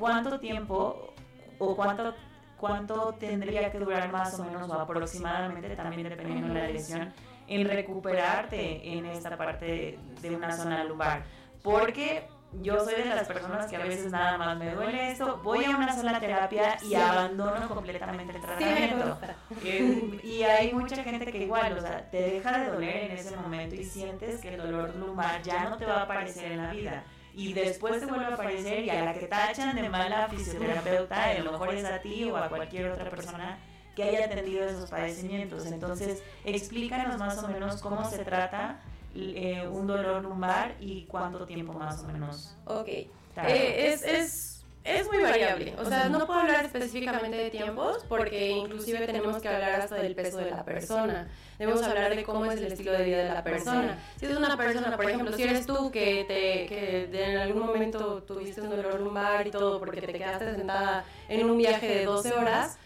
[0.00, 1.12] ¿Cuánto tiempo
[1.58, 2.14] o cuánto,
[2.56, 7.12] cuánto tendría que durar más o menos o aproximadamente, también dependiendo de la lesión,
[7.46, 11.22] en recuperarte en esta parte de, una zona lumbar?
[11.62, 12.26] Porque
[12.62, 15.76] yo soy de las personas que a veces nada más me duele esto, voy a
[15.76, 19.18] una sola terapia y abandono completamente el tratamiento.
[19.62, 23.36] Eh, y hay mucha gente que igual, o sea, te deja de doler en ese
[23.36, 26.70] momento y sientes que el dolor lumbar ya no te va a aparecer en la
[26.72, 27.04] vida.
[27.40, 31.38] Y después te vuelve a aparecer y a la que tachan de mala fisioterapeuta, a
[31.38, 33.58] lo mejor es a ti o a cualquier otra persona
[33.96, 35.64] que haya atendido esos padecimientos.
[35.64, 38.80] Entonces, explícanos más o menos cómo se trata
[39.14, 42.54] eh, un dolor lumbar y cuánto tiempo más o menos.
[42.66, 42.88] Ok.
[42.88, 44.49] Eh, es, es,
[44.84, 45.74] es muy variable.
[45.78, 50.14] O sea, no puedo hablar específicamente de tiempos porque inclusive tenemos que hablar hasta del
[50.14, 51.28] peso de la persona.
[51.58, 53.98] Debemos hablar de cómo es el estilo de vida de la persona.
[54.16, 58.22] Si es una persona, por ejemplo, si eres tú que, te, que en algún momento
[58.22, 62.32] tuviste un dolor lumbar y todo porque te quedaste sentada en un viaje de 12
[62.32, 62.78] horas,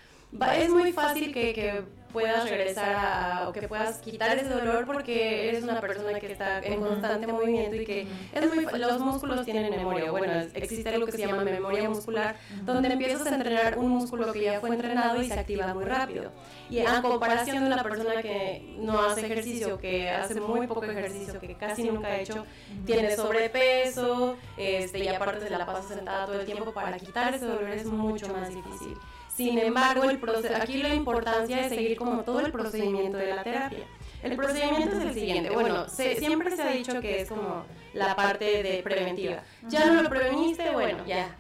[0.57, 1.85] es muy fácil que, que
[2.15, 6.61] puedas regresar a, o que puedas quitar ese dolor porque eres una persona que está
[6.61, 10.13] en constante movimiento y que es muy los músculos tienen memoria.
[10.13, 14.43] Bueno, existe algo que se llama memoria muscular, donde empiezas a entrenar un músculo que
[14.43, 16.31] ya fue entrenado y se activa muy rápido.
[16.71, 21.41] Y a comparación de una persona que no hace ejercicio, que hace muy poco ejercicio,
[21.41, 22.47] que casi nunca ha hecho,
[22.87, 27.47] tiene sobrepeso, este, y aparte se la pasa sentada todo el tiempo, para quitar ese
[27.47, 28.97] dolor es mucho más difícil.
[29.37, 30.21] Sin embargo, el
[30.61, 33.85] aquí la importancia es seguir como todo el procedimiento de la terapia.
[34.23, 35.51] El procedimiento es el siguiente.
[35.51, 39.43] Bueno, se- siempre se ha dicho que es como la parte de preventiva.
[39.69, 41.37] Ya no lo preveniste, bueno, ya.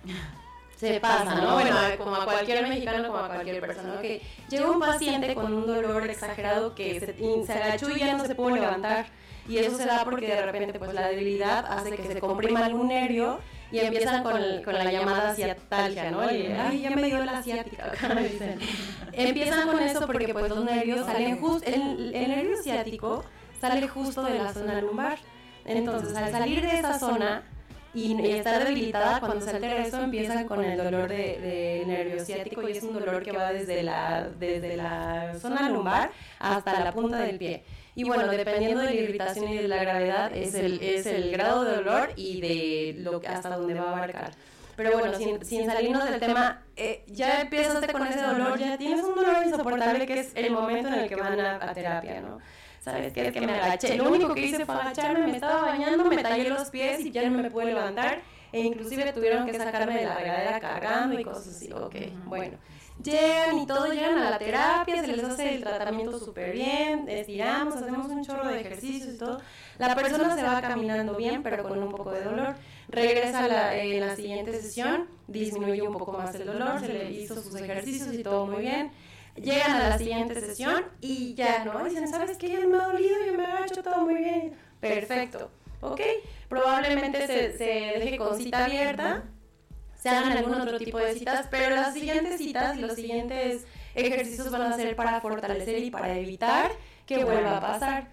[0.77, 1.55] se pasa, ¿no?
[1.55, 4.21] Bueno, como a cualquier mexicano, como a cualquier persona, que
[4.51, 8.35] llega un paciente con un dolor exagerado que se, se agachó y ya no se
[8.35, 9.07] puede levantar.
[9.49, 12.89] Y eso se da porque de repente pues la debilidad hace que se comprima algún
[12.89, 13.39] nervio
[13.73, 16.31] y empiezan con, el- con la llamada ciatalgia, ¿no?
[16.31, 17.43] Y, ay, ya me dio la
[18.15, 18.59] me dicen.
[19.13, 23.25] Empiezan con eso porque pues los nervios salen justo, el, el nervio ciático
[23.61, 25.19] sale justo de la zona lumbar.
[25.65, 27.43] Entonces, al salir de esa zona
[27.95, 32.25] y, y estar debilitada, cuando se altera eso, empiezan con el dolor de, de nervio
[32.25, 36.93] ciático y es un dolor que va desde la, desde la zona lumbar hasta la
[36.93, 37.65] punta del pie.
[37.95, 41.65] Y bueno, dependiendo de la irritación y de la gravedad, es el, es el grado
[41.65, 44.33] de dolor y de lo hasta dónde va a abarcar.
[44.77, 49.05] Pero bueno, sin, sin salirnos del tema, eh, ya empezaste con ese dolor, ya tienes
[49.05, 52.41] un dolor insoportable que es el momento en el que van a, a terapia, ¿no?
[52.81, 53.29] ¿Sabes qué?
[53.29, 53.97] Es que me agaché.
[53.97, 57.29] Lo único que hice fue agacharme, me estaba bañando, me tallé los pies y ya
[57.31, 58.21] no me pude levantar.
[58.53, 61.73] E inclusive tuvieron que sacarme de la regadera cargando y cosas así.
[61.73, 61.95] Ok,
[62.27, 62.59] bueno.
[63.03, 67.77] Llegan y todo, llegan a la terapia, se les hace el tratamiento súper bien, estiramos,
[67.77, 69.41] hacemos un chorro de ejercicios y todo.
[69.79, 72.55] La persona se va caminando bien, pero con un poco de dolor.
[72.89, 77.35] Regresa la, en la siguiente sesión, disminuye un poco más el dolor, se le hizo
[77.43, 78.91] sus ejercicios y todo muy bien.
[79.37, 81.85] Llegan a la siguiente sesión y ya, ¿no?
[81.85, 82.51] Dicen, ¿sabes qué?
[82.51, 84.53] Ya me ha dolido, ya me ha hecho todo muy bien.
[84.81, 85.51] Perfecto.
[85.81, 86.01] ¿Ok?
[86.49, 87.65] Probablemente se, se
[87.99, 89.25] deje con cita abierta,
[90.05, 94.51] se hagan algún otro tipo de citas, pero las siguientes citas y los siguientes ejercicios
[94.51, 96.73] van a ser para fortalecer y para evitar
[97.07, 98.09] que vuelva a pasar.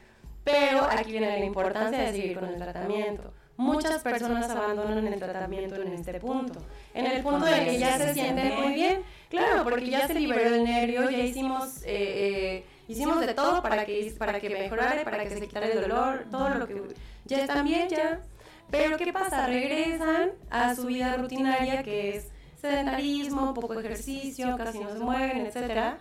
[0.46, 3.34] Pero aquí viene la importancia de seguir con el tratamiento.
[3.58, 6.62] Muchas personas abandonan el tratamiento en este punto.
[6.94, 10.56] En el punto en que ya se sienten muy bien, claro, porque ya se liberó
[10.56, 15.26] el nervio, ya hicimos, eh, eh, hicimos de todo para que, para que mejorara, para
[15.26, 16.82] que se quitara el dolor, todo lo que
[17.26, 18.22] ya están bien, ya.
[18.72, 19.48] Pero ¿qué pasa?
[19.48, 22.28] Regresan a su vida rutinaria que es
[22.60, 25.98] sedentarismo, poco ejercicio, casi no se mueven, etcétera.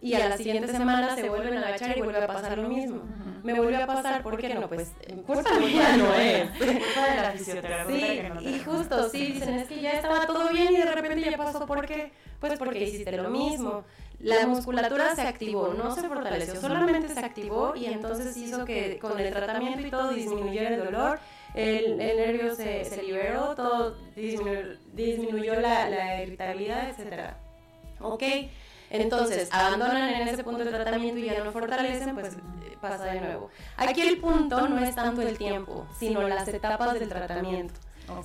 [0.00, 3.02] Y a la siguiente semana se vuelven a agachar y vuelve a pasar lo mismo.
[3.42, 4.68] Me volvió a pasar, ¿por qué no?
[4.68, 4.92] Pues
[5.26, 6.50] culpa mía no es.
[6.50, 9.92] Culpa de la fisioterapeuta Sí, que no te y justo, sí, dicen, es que ya
[9.92, 12.12] estaba todo bien y de repente ya pasó, ¿por qué?
[12.40, 13.84] Pues porque hiciste lo mismo.
[14.20, 19.18] La musculatura se activó, no se fortaleció, solamente se activó y entonces hizo que con
[19.18, 21.20] el tratamiento y todo disminuyera el dolor,
[21.58, 27.36] el, el nervio se, se liberó, todo disminuyó, disminuyó la, la irritabilidad, etcétera.
[28.00, 28.22] ¿Ok?
[28.90, 32.36] Entonces, abandonan en ese punto el tratamiento y ya no fortalecen, pues
[32.80, 33.50] pasa de nuevo.
[33.76, 37.74] Aquí el punto no es tanto el tiempo, sino las etapas del tratamiento.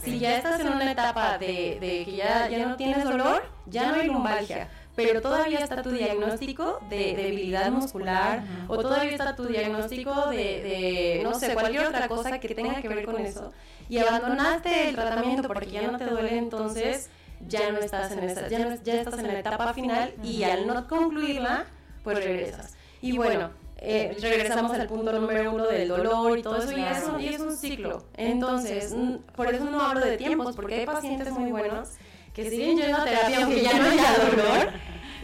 [0.01, 3.91] Si ya estás en una etapa de, de que ya, ya no tienes dolor, ya
[3.91, 9.45] no hay lumbalgia, pero todavía está tu diagnóstico de debilidad muscular o todavía está tu
[9.45, 13.51] diagnóstico de, de, no sé, cualquier otra cosa que tenga que ver con eso
[13.89, 17.09] y abandonaste el tratamiento porque ya no te duele, entonces
[17.47, 20.67] ya no estás en esa, ya, no- ya estás en la etapa final y al
[20.67, 21.65] no concluirla,
[22.03, 22.73] pues regresas.
[23.01, 27.03] Y bueno, eh, regresamos al punto número uno del dolor y todo eso, y es
[27.03, 28.05] un, y es un ciclo.
[28.15, 28.93] Entonces,
[29.35, 31.89] por eso no hablo de tiempos, porque hay pacientes muy buenos
[32.33, 34.73] que siguen yendo a terapia aunque ya no haya dolor.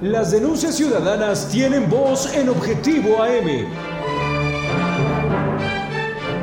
[0.00, 3.66] Las denuncias ciudadanas tienen voz en Objetivo AM.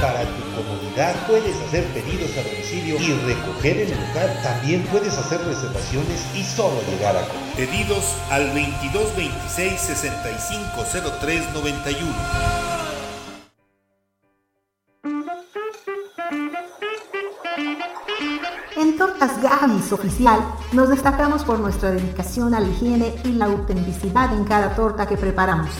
[0.00, 4.32] Para tu comodidad puedes hacer pedidos a domicilio y recoger en el lugar.
[4.44, 7.54] También puedes hacer reservaciones y solo llegar a comer.
[7.56, 12.14] Pedidos al 2226 650391.
[18.76, 20.38] En Tortas Gavis Oficial
[20.70, 25.16] nos destacamos por nuestra dedicación a la higiene y la autenticidad en cada torta que
[25.16, 25.70] preparamos.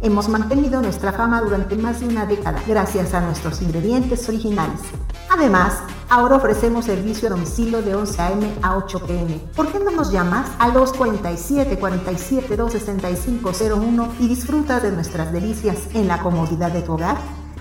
[0.00, 4.80] Hemos mantenido nuestra fama durante más de una década gracias a nuestros ingredientes originales.
[5.28, 8.54] Además, ahora ofrecemos servicio a domicilio de 11 a.m.
[8.62, 9.40] a 8 p.m.
[9.56, 16.06] ¿Por qué no nos llamas al 247 47 26501 y disfrutas de nuestras delicias en
[16.06, 17.16] la comodidad de tu hogar?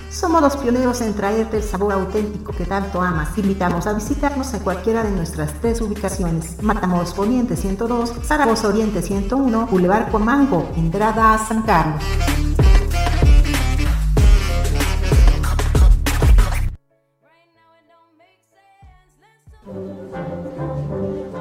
[0.10, 3.36] Somos los pioneros en traerte el sabor auténtico que tanto amas.
[3.36, 6.62] Te invitamos a visitarnos en cualquiera de nuestras tres ubicaciones.
[6.64, 12.04] Matamoros Poniente 102, Zaragoza Oriente 101, Boulevard Comango, entrada a San Carlos.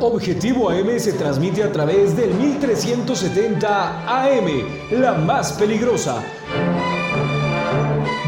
[0.00, 4.46] Objetivo AM se transmite a través del 1370 AM,
[4.90, 6.22] la más peligrosa.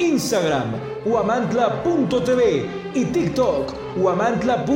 [0.00, 0.72] Instagram,
[1.04, 4.66] guamantla.tv y TikTok, guamantla.org.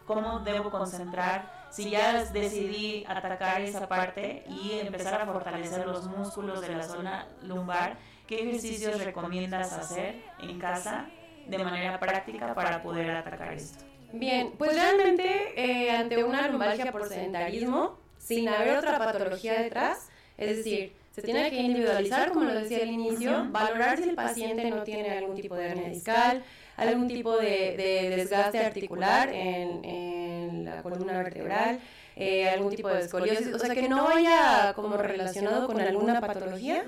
[0.07, 6.61] cómo debo concentrar si ya decidí atacar esa parte y empezar a fortalecer los músculos
[6.61, 7.97] de la zona lumbar?
[8.27, 11.09] ¿Qué ejercicios recomiendas hacer en casa
[11.47, 13.85] de manera práctica para poder atacar esto?
[14.13, 20.59] Bien, pues realmente eh, ante una lumbalgia por sedentarismo, sin haber otra patología detrás, es
[20.59, 24.83] decir, se tiene que individualizar, como lo decía al inicio, valorar si el paciente no
[24.83, 26.43] tiene algún tipo de hernia discal,
[26.81, 31.79] algún tipo de, de desgaste articular en, en la columna vertebral,
[32.17, 36.85] eh, algún tipo de escoliosis, o sea, que no vaya como relacionado con alguna patología.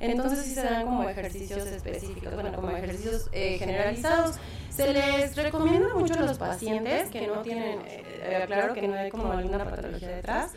[0.00, 4.36] Entonces sí se dan como ejercicios específicos, bueno, como ejercicios eh, generalizados.
[4.70, 9.10] Se les recomienda mucho a los pacientes que no tienen, eh, claro que no hay
[9.10, 10.52] como alguna patología detrás,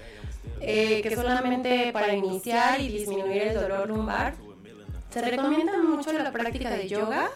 [0.60, 4.34] eh, que solamente para iniciar y disminuir el dolor lumbar,
[5.10, 7.30] se recomienda mucho la práctica de yoga,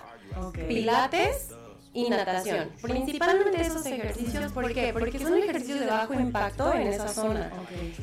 [0.68, 1.50] pilates
[1.94, 2.70] y natación.
[2.82, 4.94] Principalmente esos ejercicios, ¿por qué?
[4.94, 7.52] Porque son ejercicios de bajo impacto en esa zona.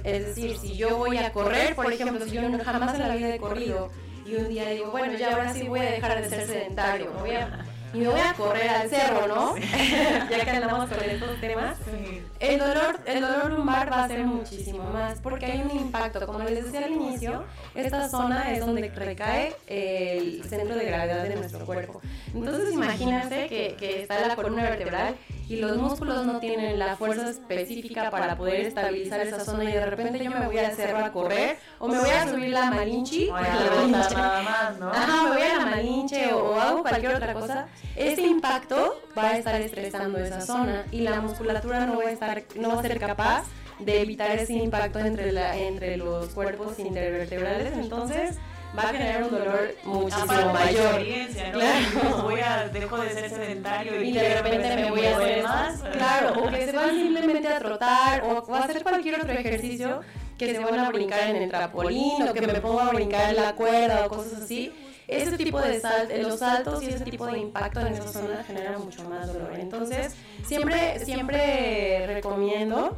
[0.05, 3.15] Es decir, si yo voy a correr, por ejemplo, si yo no- jamás en la
[3.17, 3.91] vida he corrido
[4.27, 7.31] y un día digo, bueno, ya ahora sí voy a dejar de ser sedentario, voy
[7.31, 9.57] a- y me voy a correr al cerro, ¿no?
[10.31, 11.79] ya que andamos con estos temas.
[12.41, 16.25] El dolor, el dolor lumbar va a ser muchísimo más porque hay un impacto.
[16.27, 21.37] Como les decía al inicio, esta zona es donde recae el centro de gravedad de
[21.37, 22.01] nuestro cuerpo.
[22.35, 25.17] Entonces imagínense que, que está la columna vertebral
[25.49, 29.87] y los músculos no tienen la fuerza específica para poder estabilizar esa zona y de
[29.87, 32.71] repente yo me voy al cerro a correr o me voy a subir la a
[32.71, 33.29] malinche.
[33.31, 34.91] nada más, ¿no?
[34.91, 39.31] Ajá, me voy a la malinche o, o hago cualquier otra cosa, ese impacto va
[39.31, 42.83] a estar estresando esa zona y la musculatura no va a estar, no va a
[42.83, 43.45] ser capaz
[43.79, 48.37] de evitar ese impacto entre la, entre los cuerpos intervertebrales, entonces
[48.77, 51.01] va a generar un dolor muchísimo mayor.
[51.01, 51.59] ¿no?
[51.59, 52.23] Claro.
[52.23, 55.81] Voy a, dejo de ser sedentario y, Y de repente me voy a hacer más.
[55.93, 60.01] Claro, o que se van simplemente a trotar o a hacer cualquier otro ejercicio
[60.37, 63.37] que se van a brincar en el trampolín o que me pongo a brincar en
[63.37, 64.73] la cuerda o cosas así.
[65.09, 68.79] Ese tipo de sal, los saltos y ese tipo de impacto en esa zona genera
[68.79, 69.53] mucho más dolor.
[69.59, 70.15] Entonces,
[70.45, 72.95] siempre, siempre recomiendo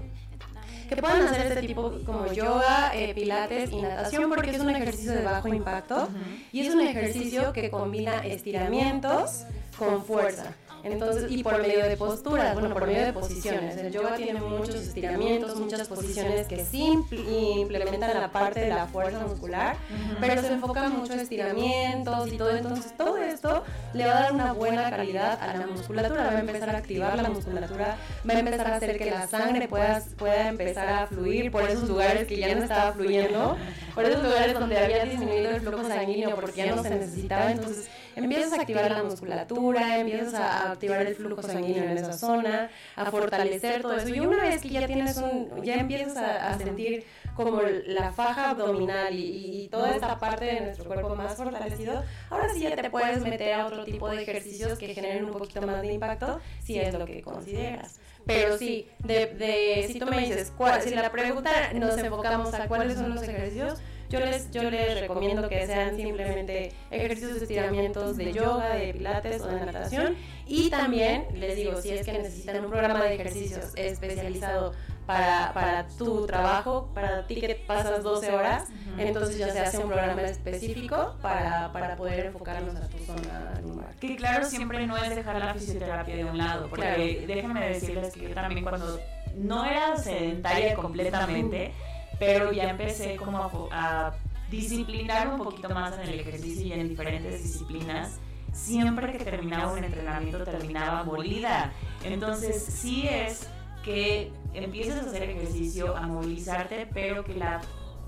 [0.90, 5.12] que puedan hacer este tipo como yoga, eh, pilates y natación porque es un ejercicio
[5.12, 6.08] de bajo impacto
[6.52, 9.44] y es un ejercicio que combina estiramientos
[9.78, 10.52] con fuerza.
[10.82, 13.76] Entonces, y por medio de posturas, bueno, por medio de posiciones.
[13.76, 18.86] El yoga tiene muchos estiramientos, muchas posiciones que sí impl- implementan la parte de la
[18.86, 19.76] fuerza muscular,
[20.20, 22.56] pero se enfoca mucho en estiramientos y todo.
[22.56, 26.40] Entonces, todo esto le va a dar una buena calidad a la musculatura, va a
[26.40, 27.96] empezar a activar la musculatura,
[28.28, 31.88] va a empezar a hacer que la sangre pueda, pueda empezar a fluir por esos
[31.88, 33.56] lugares que ya no estaba fluyendo,
[33.94, 37.50] por esos lugares donde había disminuido el flujo sanguíneo porque ya no se necesitaba.
[37.52, 37.88] Entonces,
[38.24, 43.10] empiezas a activar la musculatura, empiezas a activar el flujo sanguíneo en esa zona, a
[43.10, 44.08] fortalecer todo eso.
[44.08, 47.04] Y una vez que ya tienes un, ya empiezas a, sentir
[47.34, 52.60] como la faja abdominal y, toda esta parte de nuestro cuerpo más fortalecido, ahora sí
[52.60, 55.92] ya te puedes meter a otro tipo de ejercicios que generen un poquito más de
[55.92, 58.00] impacto, si es lo que consideras.
[58.26, 62.96] Pero sí, de, si tú me dices, cuál, si la pregunta nos enfocamos a cuáles
[62.96, 63.78] son los ejercicios,
[64.10, 69.40] yo les, yo les recomiendo que sean simplemente ejercicios de estiramientos de yoga, de pilates
[69.42, 70.16] o de natación.
[70.46, 74.72] Y también les digo, si es que necesitan un programa de ejercicios especializado
[75.06, 79.88] para, para tu trabajo, para ti que pasas 12 horas, entonces ya se hace un
[79.88, 83.94] programa específico para, para poder enfocarnos a tu zona lumbar.
[83.96, 87.26] Que claro, siempre no es dejar la fisioterapia de un lado, porque Claro.
[87.26, 88.98] déjenme decirles que yo también cuando
[89.36, 91.72] no era sedentaria completamente,
[92.20, 94.14] pero ya empecé como a, a
[94.50, 98.20] disciplinar un poquito más en el ejercicio y en diferentes disciplinas,
[98.52, 101.72] siempre que terminaba un entrenamiento terminaba molida.
[102.04, 103.48] Entonces sí es
[103.82, 107.62] que empieces a hacer ejercicio, a movilizarte, pero que la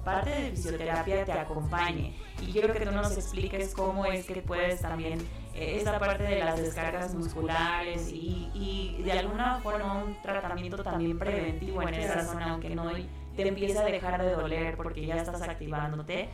[0.04, 2.14] parte de fisioterapia te acompañe.
[2.42, 5.20] Y quiero que tú nos expliques cómo es que puedes también,
[5.54, 11.82] eh, parte de las descargas musculares y, y de alguna forma un tratamiento también preventivo
[11.82, 12.90] en esa zona, aunque no
[13.36, 16.28] te empiece a dejar de doler porque ya estás activándote.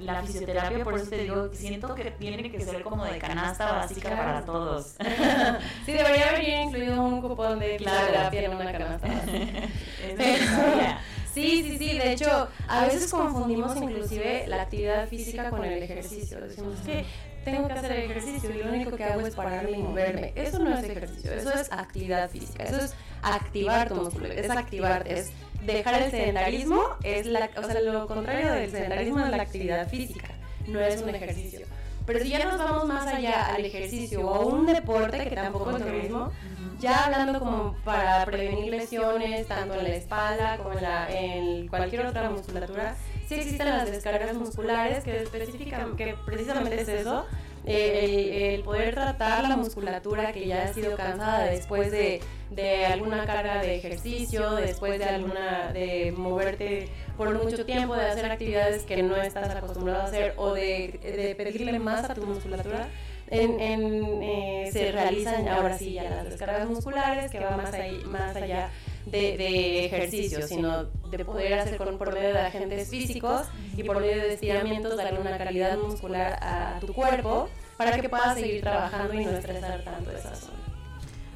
[0.00, 4.08] La fisioterapia, por eso te digo, siento que tiene que ser como de canasta básica
[4.10, 4.16] Claro.
[4.24, 4.96] para todos.
[5.86, 7.98] Sí, debería haber incluido un cupón de Claro.
[7.98, 9.06] fisioterapia en una canasta.
[10.04, 10.98] Es necesaria.
[11.32, 11.98] Sí, sí, sí.
[11.98, 16.40] De hecho, a veces confundimos inclusive la actividad física con el ejercicio.
[16.40, 17.04] Decimos que
[17.44, 20.32] tengo que hacer ejercicio y lo único que hago es pararme y moverme.
[20.34, 22.64] Eso no es ejercicio, eso es actividad física.
[22.64, 25.32] Eso es activar tu músculo, es activarte, es
[25.66, 30.28] dejar el sedentarismo, es la, o sea, lo contrario del sedentarismo es la actividad física,
[30.66, 31.66] no es un ejercicio.
[32.06, 35.70] Pero si ya nos vamos más allá al ejercicio o a un deporte, que tampoco
[35.76, 36.32] es lo mismo,
[36.78, 42.28] ya hablando como para prevenir lesiones, tanto en la espalda como en, la, cualquier otra
[42.28, 42.94] musculatura,
[43.26, 47.24] sí existen las descargas musculares que especifican, que precisamente es eso,
[47.66, 52.86] eh, el, el poder tratar la musculatura que ya ha sido cansada después de, de
[52.86, 58.82] alguna carga de ejercicio, después de alguna de moverte por mucho tiempo, de hacer actividades
[58.82, 62.88] que no estás acostumbrado a hacer o de, de pedirle más a tu musculatura.
[63.30, 68.02] En, en, eh, se realizan ahora sí ya las descargas musculares que van más, ahí,
[68.04, 68.68] más allá
[69.06, 73.46] de, de ejercicio, sino de poder hacer con, por medio de agentes físicos
[73.76, 78.34] y por medio de estiramientos darle una calidad muscular a tu cuerpo para que puedas
[78.34, 80.64] seguir trabajando y no estresar tanto esa zona.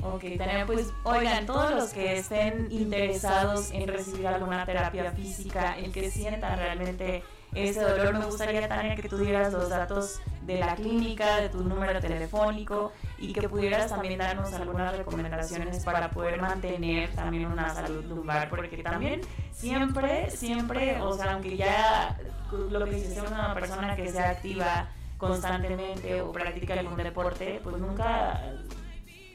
[0.01, 5.93] Ok, también pues, oigan, todos los que estén interesados en recibir alguna terapia física, el
[5.93, 10.75] que sientan realmente ese dolor, me gustaría, Tania, que tú dieras los datos de la
[10.77, 17.11] clínica, de tu número telefónico y que pudieras también darnos algunas recomendaciones para poder mantener
[17.11, 19.21] también una salud lumbar, porque también
[19.53, 22.17] siempre, siempre, o sea, aunque ya
[22.53, 24.89] lo que dice una persona que sea activa
[25.19, 28.41] constantemente o practica algún deporte, pues nunca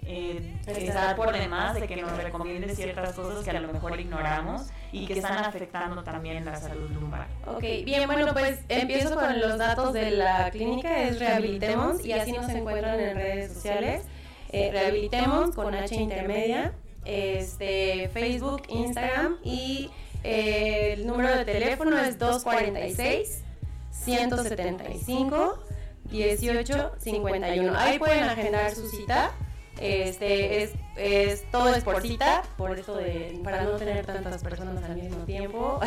[0.06, 5.06] eh, por demás de que nos recomiende ciertas cosas que a lo mejor ignoramos y
[5.06, 7.28] que están afectando también la salud lumbar.
[7.48, 12.32] Ok, bien, bueno, pues empiezo con los datos de la clínica, es Rehabilitemos y así
[12.32, 14.04] nos encuentran en redes sociales.
[14.52, 16.74] Eh, Rehabilitemos con H intermedia,
[17.06, 19.90] este, Facebook, Instagram y
[20.24, 23.44] eh, el número de teléfono es 246
[23.92, 25.64] 175
[26.12, 27.74] 1851.
[27.78, 29.32] Ahí pueden agendar su cita.
[29.80, 34.84] Este es, es todo es por cita, por eso de para no tener tantas personas
[34.84, 35.80] al mismo tiempo.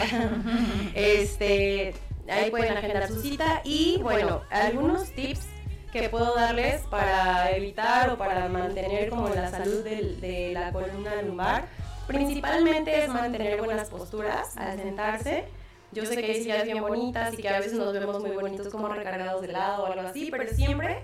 [0.94, 1.94] este
[2.28, 5.46] ahí pueden agendar su cita y bueno, algunos tips
[5.92, 11.22] que puedo darles para evitar o para mantener como la salud del- de la columna
[11.22, 11.66] lumbar.
[12.06, 15.44] Principalmente es mantener buenas posturas al sentarse.
[15.92, 18.68] Yo sé que hay sillas bien bonitas y que a veces nos vemos muy bonitos
[18.68, 20.98] como recargados de lado o algo así, pero siempre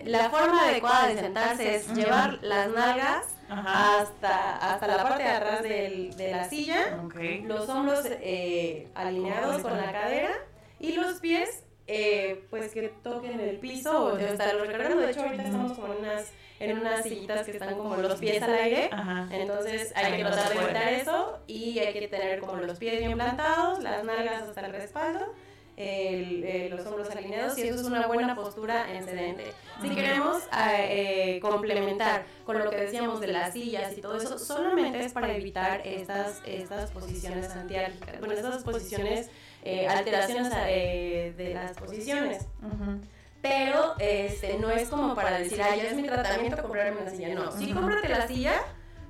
[0.00, 4.00] la forma adecuada de sentarse es llevar las nalgas Ajá.
[4.00, 7.14] hasta, hasta la parte de atrás del- de la silla, Ok.
[7.44, 10.32] los hombros eh, alineados con la cadera
[10.80, 15.02] y los pies eh, pues que toquen el piso o de estarlos recargando.
[15.02, 18.42] De hecho, ahorita estamos como en unas, en unas sillitas que están como los pies
[18.42, 18.88] al aire.
[18.90, 19.28] Ajá.
[19.30, 22.98] Entonces hay Ahí que tratar de evitar eso y hay que tener como los pies
[23.00, 25.34] bien plantados, las nalgas hasta el respaldo,
[25.76, 29.52] el- eh, los hombros alineados y eso es una buena postura en sedente.
[29.82, 34.38] Si queremos eh, eh, complementar con lo que decíamos de las sillas y todo eso,
[34.38, 39.30] solamente es para evitar estas, estas posiciones antiálgicas, bueno, estas posiciones,
[39.62, 43.00] eh, alteraciones eh, de las posiciones Ujú.
[43.40, 47.34] pero este, no es como para decir, ah, ya es mi tratamiento comprarme una silla.
[47.34, 48.54] No, sí, cómprate la silla,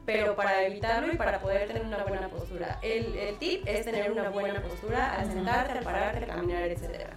[0.07, 2.79] pero para evitarlo y para poder tener una buena postura.
[2.83, 7.09] El, el tip es tener una buena postura al sentarte, al pararte, al caminar, etc.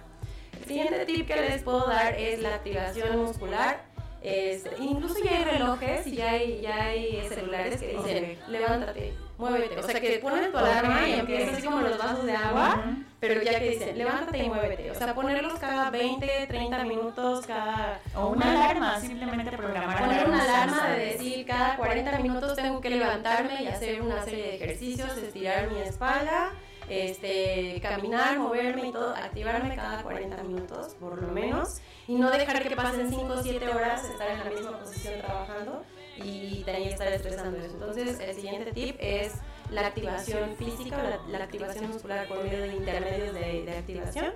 [0.58, 3.82] El siguiente tip que les puedo dar es la activación muscular.
[4.20, 9.78] Este, incluso ya hay relojes y ya hay, ya hay celulares que dicen, levántate, muévete.
[9.78, 12.84] O sea, que ponen tu alarma y empiezas así como los vasos de agua,
[13.20, 14.90] pero ya que dicen, levántate y muévete.
[14.90, 18.00] O sea, ponerlos cada 20, 30 minutos, cada...
[18.14, 22.90] O una alarma, simplemente programar Poner una alarma de decir cada 40 minutos tengo que
[22.90, 26.52] levantarme y hacer una serie de ejercicios, estirar mi espalda,
[26.88, 32.62] este, caminar, moverme y todo, activarme cada 40 minutos por lo menos y no dejar
[32.62, 35.84] que pasen 5 o 7 horas estar en la misma posición trabajando
[36.24, 37.74] y que estar estresando eso.
[37.74, 39.34] Entonces el siguiente tip es
[39.70, 44.32] la activación física, la, la activación muscular por medio de intermedios de, de activación.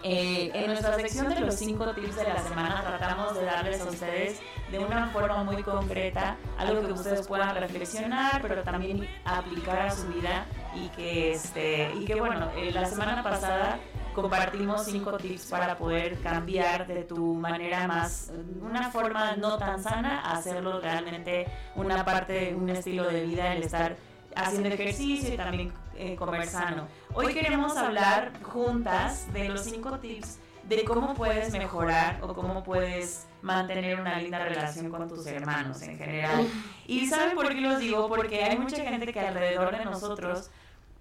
[0.09, 3.89] Eh, en nuestra sección de los 5 tips de la semana tratamos de darles a
[3.89, 4.39] ustedes
[4.71, 10.07] de una forma muy concreta algo que ustedes puedan reflexionar, pero también aplicar a su
[10.07, 10.45] vida
[10.75, 13.79] y que, este, y que bueno, eh, la semana pasada
[14.15, 18.31] compartimos cinco tips para poder cambiar de tu manera más,
[18.61, 23.97] una forma no tan sana, hacerlo realmente una parte, un estilo de vida, el estar
[24.35, 26.87] haciendo ejercicio y también eh, comer sano.
[27.13, 33.25] Hoy queremos hablar juntas de los cinco tips de cómo puedes mejorar o cómo puedes
[33.41, 36.47] mantener una linda relación con tus hermanos en general.
[36.87, 38.07] Y ¿saben por qué los digo?
[38.07, 40.49] Porque hay mucha gente que alrededor de nosotros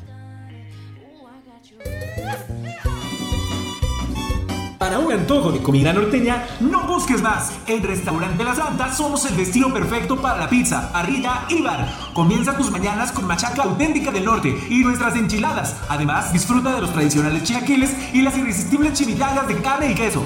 [4.88, 7.51] Para un antojo de comida norteña, no busques más.
[7.68, 11.93] En Restaurante La Santa somos el destino perfecto para la pizza, parrilla y bar.
[12.14, 15.76] Comienza tus mañanas con machaca auténtica del norte y nuestras enchiladas.
[15.89, 20.26] Además, disfruta de los tradicionales chilaquiles y las irresistibles chimichangas de carne y queso.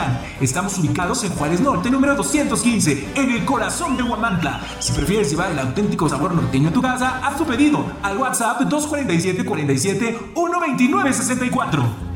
[0.39, 4.61] Estamos ubicados en Juárez Norte, número 215, en el corazón de Huamantla.
[4.79, 8.61] Si prefieres llevar el auténtico sabor norteño a tu casa, haz tu pedido al WhatsApp
[8.61, 12.11] 247 47 129 64.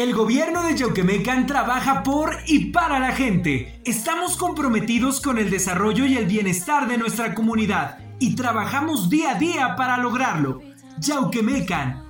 [0.00, 3.78] El gobierno de Yauquemecan trabaja por y para la gente.
[3.84, 9.34] Estamos comprometidos con el desarrollo y el bienestar de nuestra comunidad y trabajamos día a
[9.34, 10.62] día para lograrlo.
[11.00, 12.09] Yauquemecan,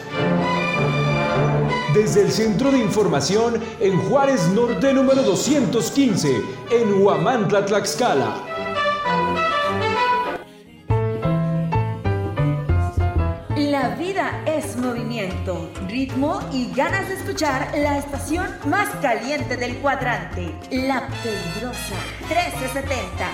[1.93, 6.41] Desde el Centro de Información en Juárez Norte número 215,
[6.71, 8.33] en Huamantla, Tlaxcala.
[13.57, 20.55] La vida es movimiento, ritmo y ganas de escuchar la estación más caliente del cuadrante,
[20.71, 21.95] La Peligrosa
[22.29, 23.27] 1370.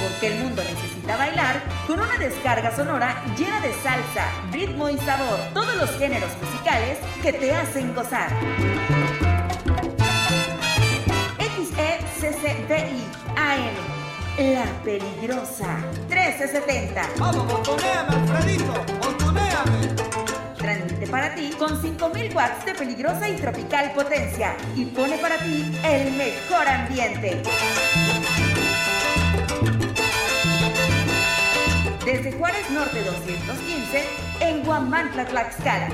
[0.00, 5.38] Porque el mundo necesita bailar con una descarga sonora llena de salsa, ritmo y sabor,
[5.54, 8.30] todos los géneros musicales que te hacen gozar.
[11.38, 13.04] XECCDI
[13.36, 13.98] AM
[14.54, 15.78] La Peligrosa
[16.08, 17.08] 1370.
[17.18, 19.94] Vamos, botoneame, Alfredito, botoneame.
[20.56, 25.78] Transmite para ti con 5000 watts de peligrosa y tropical potencia y pone para ti
[25.84, 27.42] el mejor ambiente.
[32.08, 34.02] Desde Juárez Norte 215
[34.40, 35.88] en Guamantla, Tlaxcala.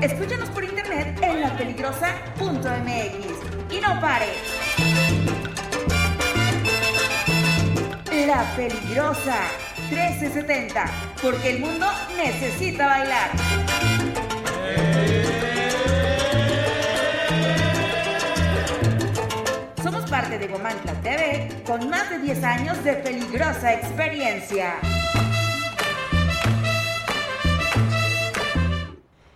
[0.00, 4.36] Escúchanos por internet en lapeligrosa.mx y no pares.
[8.26, 9.42] La peligrosa
[9.90, 10.90] 1370,
[11.22, 11.86] porque el mundo
[12.16, 13.30] necesita bailar.
[20.14, 24.76] Parte de Gomantla TV con más de 10 años de peligrosa experiencia.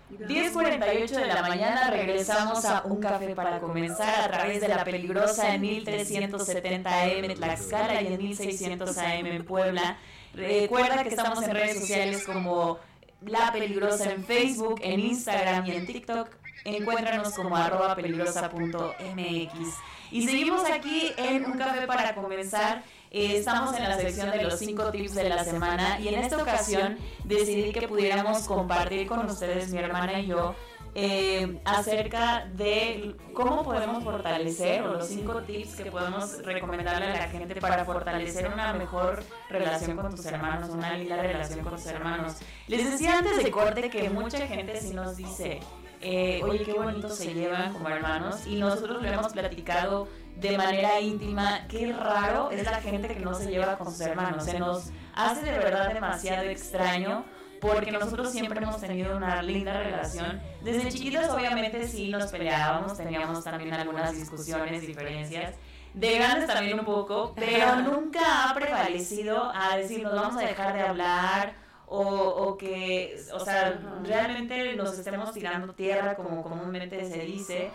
[0.08, 5.52] 10.48 de la mañana regresamos a Un Café para comenzar a través de la peligrosa
[5.52, 9.98] en 1370 AM en Tlaxcala y en 1600 AM en Puebla.
[10.32, 12.78] Recuerda que estamos en redes sociales como
[13.22, 16.37] La Peligrosa en Facebook, en Instagram y en TikTok.
[16.64, 19.74] Encuéntranos como arroba peligrosa.mx.
[20.10, 22.82] Y seguimos aquí en Un Café para comenzar.
[23.10, 26.36] Eh, estamos en la sección de los 5 tips de la semana y en esta
[26.36, 30.54] ocasión decidí que pudiéramos compartir con ustedes, mi hermana y yo,
[30.94, 37.28] eh, acerca de cómo podemos fortalecer o los 5 tips que podemos recomendarle a la
[37.28, 42.36] gente para fortalecer una mejor relación con tus hermanos, una linda relación con tus hermanos.
[42.66, 45.60] Les decía antes de corte que mucha gente sí nos dice,
[46.00, 51.00] eh, oye, qué bonito se llevan como hermanos y nosotros lo hemos platicado de manera
[51.00, 54.44] íntima, qué raro es la gente que no se lleva con sus hermanos.
[54.44, 57.24] Se nos hace de verdad demasiado extraño
[57.60, 60.40] porque nosotros siempre hemos tenido una linda relación.
[60.62, 65.54] Desde chiquitos obviamente sí nos peleábamos, teníamos también algunas discusiones, diferencias.
[65.94, 70.74] De grandes también un poco, pero nunca ha prevalecido a decir nos vamos a dejar
[70.74, 71.54] de hablar
[71.90, 77.70] o, que, o sea, realmente nos estemos tirando tierra como comúnmente se dice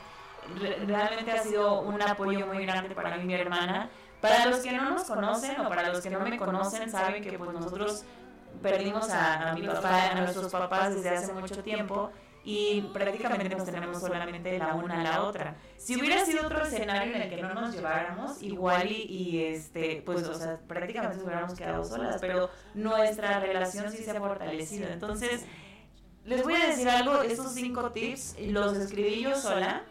[0.59, 3.89] re- realmente ha sido un apoyo muy grande para mí y mi hermana.
[4.21, 7.37] Para los que no nos conocen o para los que no me conocen, saben que
[7.37, 8.03] pues nosotros
[8.61, 12.11] perdimos a, a mi papá, a nuestros papás desde hace mucho tiempo
[12.43, 15.55] y prácticamente nos tenemos solamente la una a la otra.
[15.77, 20.27] Si hubiera sido otro escenario en el que no nos lleváramos, igual y, este, pues,
[20.27, 24.89] o sea, prácticamente nos hubiéramos quedado solas, pero nuestra relación sí se ha fortalecido.
[24.89, 25.45] Entonces,
[26.25, 29.83] les voy a decir algo, estos cinco tips los escribí yo sola.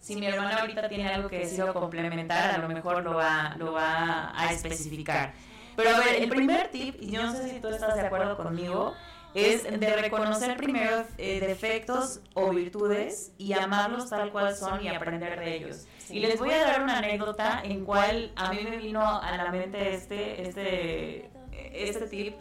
[0.00, 3.54] Si mi hermana ahorita tiene algo que decir o complementar, a lo mejor lo va,
[3.58, 5.34] lo va a especificar.
[5.76, 8.94] Pero a ver, el primer tip, yo no sé si tú estás de acuerdo conmigo,
[9.36, 15.38] es de reconocer primero eh, defectos o virtudes y amarlos tal cual son y aprender
[15.38, 15.86] de ellos.
[16.08, 19.50] Y les voy a dar una anécdota en cual a mí me vino a la
[19.50, 22.36] mente este, este, este tip.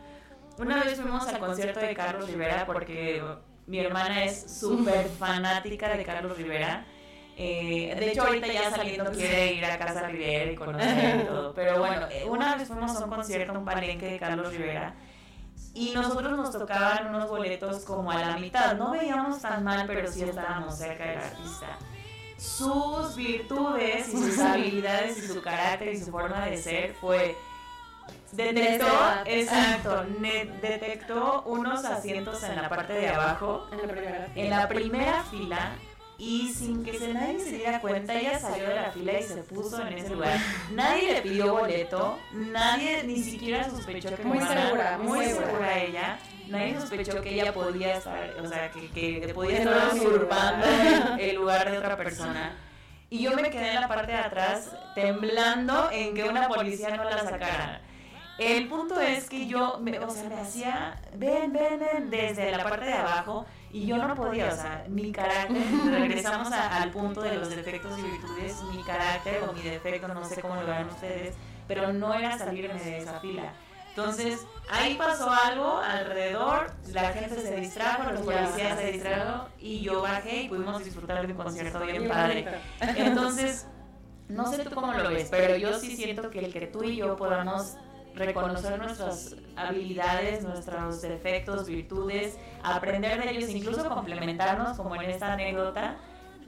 [0.57, 3.21] Una vez fuimos al concierto de Carlos Rivera porque
[3.67, 6.85] mi hermana es súper fanática de Carlos Rivera.
[7.37, 11.53] Eh, de hecho, ahorita ya saliendo quiere ir a Casa Rivera y conocer y todo.
[11.53, 14.95] Pero bueno, eh, una vez fuimos a un concierto, un palenque de Carlos Rivera.
[15.75, 18.75] Y nosotros nos tocaban unos boletos como a la mitad.
[18.75, 21.77] No veíamos tan mal, pero sí estábamos cerca del artista.
[22.37, 27.35] Sus virtudes y sus habilidades y su carácter y su forma de ser fue
[28.31, 28.87] detectó,
[29.25, 30.05] exacto,
[30.61, 35.75] detectó unos asientos en la parte de abajo, En la primera en la primera fila,
[36.17, 39.43] y sin que se, nadie se diera cuenta, ella salió de la fila y se
[39.43, 40.37] puso en ese lugar.
[40.71, 46.19] Nadie le pidió boleto, nadie ni siquiera sospechó que Muy segura, muy segura ella.
[46.47, 50.65] Nadie sospechó que ella podía estar, o sea, que, que podía estar usurpando
[51.19, 52.55] el lugar de otra persona.
[53.09, 57.03] Y yo me quedé en la parte de atrás temblando en que una policía no
[57.03, 57.81] la sacara.
[58.37, 62.63] El punto es que yo, me, o sea, me hacía, ven, ven, ven, desde la
[62.63, 63.45] parte de abajo
[63.77, 65.57] y yo no podía, o sea, mi carácter,
[65.91, 70.23] regresamos a- al punto de los defectos y virtudes, mi carácter o mi defecto, no
[70.25, 71.35] sé cómo lo vean ustedes,
[71.67, 73.53] pero no era salirme de esa fila.
[73.89, 80.01] Entonces, ahí pasó algo alrededor, la gente se distrajo, los policías se distrajeron y yo
[80.01, 82.45] bajé y pudimos disfrutar de un concierto bien padre.
[82.81, 83.67] Entonces,
[84.27, 86.95] no sé tú cómo lo ves, pero yo sí siento que el que tú y
[86.97, 87.77] yo podamos
[88.15, 95.97] reconocer nuestras habilidades, nuestros defectos, virtudes, aprender de ellos, incluso complementarnos, como en esta anécdota,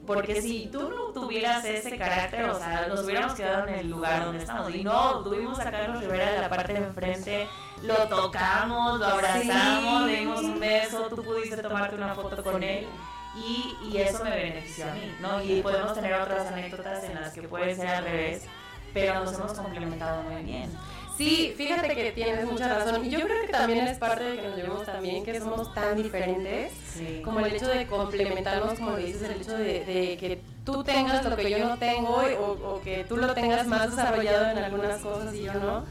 [0.06, 4.23] porque si tú no tuvieras ese carácter, o sea, nos hubiéramos quedado en el lugar
[4.23, 4.73] donde estamos.
[4.73, 7.48] Y no, tuvimos a Carlos Rivera de la parte de enfrente,
[7.84, 12.88] lo tocamos, lo abrazamos, le dimos un beso, tú pudiste tomarte una foto con él.
[13.35, 15.44] Y, y eso me benefició a mí, ¿no?
[15.44, 18.45] Y podemos tener otras anécdotas en las que puede ser al revés,
[18.94, 20.72] pero nos hemos complementado muy bien.
[21.18, 23.06] Sí, fíjate que tienes mucha razón.
[23.06, 25.95] Y yo creo que también es parte de que nos llevemos también, que somos tan
[26.02, 26.72] diferentes.
[26.94, 27.22] Sí.
[27.23, 31.35] Como el hecho de complementarnos, como dices, el hecho de, de que tú tengas lo
[31.35, 35.34] que yo no tengo o, o que tú lo tengas más desarrollado en algunas cosas
[35.34, 35.85] y yo no.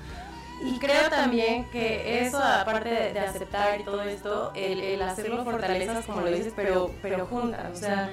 [0.64, 5.44] Y creo también que eso, aparte de, de aceptar y todo esto, el, el hacerlo
[5.44, 7.72] fortalezas, como lo dices, pero, pero juntas.
[7.72, 8.08] O sea,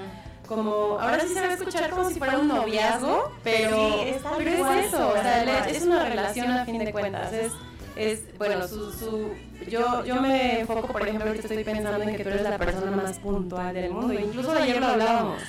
[0.47, 4.21] como, ahora sí se va a escuchar como si fuera un noviazgo, pero, Sí, es
[4.37, 7.51] pero eso, o sea, es una relación a fin de cuentas, es,
[7.95, 9.31] es bueno, su, su,
[9.69, 12.91] yo, yo me enfoco, por ejemplo, ahorita estoy pensando en que tú eres la persona
[12.91, 15.41] más puntual del mundo, incluso ayer lo hablábamos.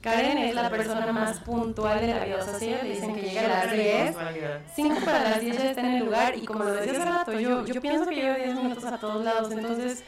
[0.00, 3.62] Karen es la persona más puntual de la vida, o sea, si dicen que llega
[3.62, 4.16] a las 10,
[4.76, 7.32] 5 para las 10 ya está en el lugar y como lo decía hace rato,
[7.32, 10.04] yo, yo pienso que llevo 10 minutos a todos lados, entonces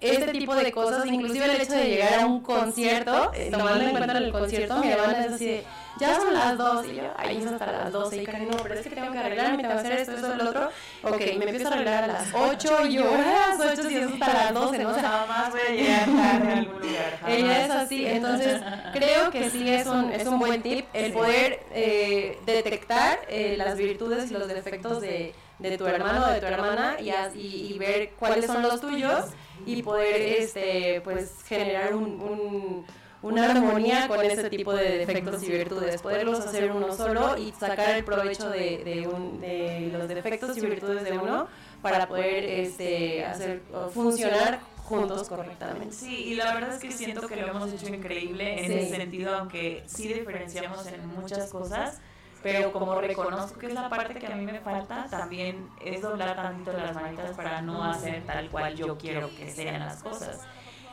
[0.00, 3.90] este tipo de cosas, inclusive el hecho de llegar a un concierto, eh, tomando en
[3.90, 5.64] cuenta el concierto, mi hermana es así de,
[5.98, 8.74] ya son las 2 y yo, ahí es hasta las 12 y Karen, no, pero
[8.74, 10.68] es que tengo que arreglarme, tengo que hacer esto, esto, lo otro,
[11.04, 14.12] ok, me empiezo a arreglar a las 8 y yo, a las 8 y es
[14.12, 14.90] hasta las 12, ¿no?
[14.90, 17.18] O sea, Jamás voy a llegar tarde a algún lugar.
[17.20, 17.34] jamás.
[17.38, 18.60] ella es así, entonces
[18.92, 23.76] creo que sí es un, es un buen tip el poder eh, detectar eh, las
[23.78, 27.72] virtudes y los defectos de, de tu hermano o de tu hermana y, as- y-
[27.74, 29.24] y ver cuáles son los tuyos
[29.64, 32.86] y poder este pues generar un, un-
[33.22, 37.96] una armonía con ese tipo de defectos y virtudes, poderlos hacer uno solo y sacar
[37.96, 41.48] el provecho de, de un- de los defectos y virtudes de uno
[41.82, 43.62] para poder este, hacer
[43.92, 45.92] funcionar juntos correctamente.
[45.96, 48.78] Sí, y la verdad es que siento que lo hemos hecho increíble en Sí.
[48.86, 51.98] ese sentido, aunque sí diferenciamos en muchas cosas,
[52.46, 56.36] pero como reconozco que es la parte que a mí me falta, también es doblar
[56.36, 60.40] tantito las manitas para no hacer tal cual yo quiero que sean las cosas.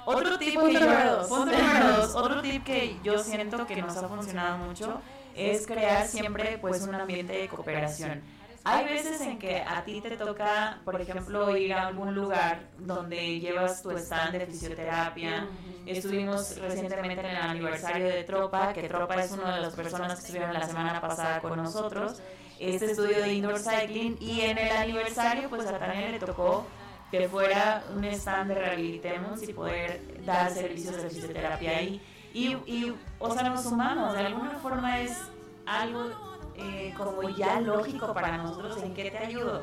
[0.05, 4.99] Otro tip que yo- dos, otro tip que yo siento que nos ha funcionado mucho
[5.35, 8.21] es crear siempre pues un ambiente de cooperación.
[8.65, 13.41] Hay veces en que a ti te toca, por ejemplo, ir a algún lugar donde
[13.41, 15.47] llevas tu stand de fisioterapia.
[15.85, 20.19] Estuvimos recientemente en el aniversario de Tropa, que Tropa es una de las personas que
[20.27, 22.21] estuvieron la semana pasada con nosotros,
[22.57, 26.65] este estudio de indoor cycling, y en el aniversario pues a Tania le tocó
[27.11, 32.01] que fuera un stand de Rehabilitemos y poder dar servicios de fisioterapia ahí.
[32.33, 35.17] Y, y, o sea, nos sumamos, de alguna forma es
[35.65, 39.61] algo eh, como ya lógico para nosotros en qué te ayudo.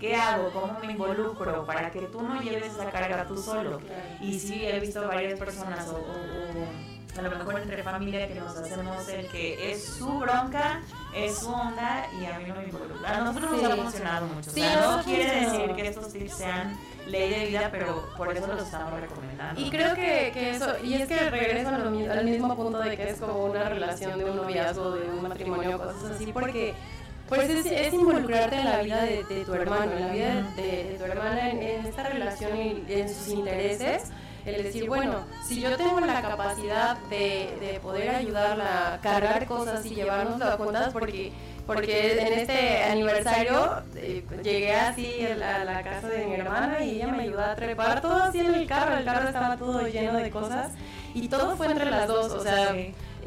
[0.00, 0.50] ¿Qué hago?
[0.52, 1.64] ¿Cómo me involucro?
[1.66, 3.80] Para que tú no lleves esa carga tú solo.
[4.20, 8.36] Y sí, he visto varias personas, o, o- o a lo mejor entre familia, que
[8.36, 10.82] nos hacemos el que es su bronca,
[11.12, 13.16] es su onda y a mí no me involucra.
[13.16, 13.66] A nosotros nos Sí.
[13.66, 14.50] ha funcionado mucho.
[14.52, 16.78] Sí, o sea, nos no quiere decir que estos tips sean
[17.10, 19.60] ley de vida, pero por eso los estamos recomendando.
[19.60, 23.10] Y creo que, que eso, y es que regreso lo al mismo punto de que
[23.10, 26.74] es como una relación de un noviazgo, de un matrimonio, cosas así, porque
[27.28, 31.04] pues es, es involucrarte en la vida de, tu hermano, en la vida de, tu
[31.04, 34.10] hermana, en, en esta relación y en sus intereses.
[34.46, 39.84] El decir, bueno, si yo tengo la capacidad de, de poder ayudarla a cargar cosas
[39.84, 41.32] y llevarnos a cuentas, porque,
[41.68, 47.08] porque en este aniversario eh, llegué así a la, casa de mi hermana y ella
[47.08, 50.30] me ayudó a trepar todo así en el carro, el carro estaba todo lleno de
[50.30, 50.72] cosas
[51.14, 52.74] y todo fue entre las dos, o sea,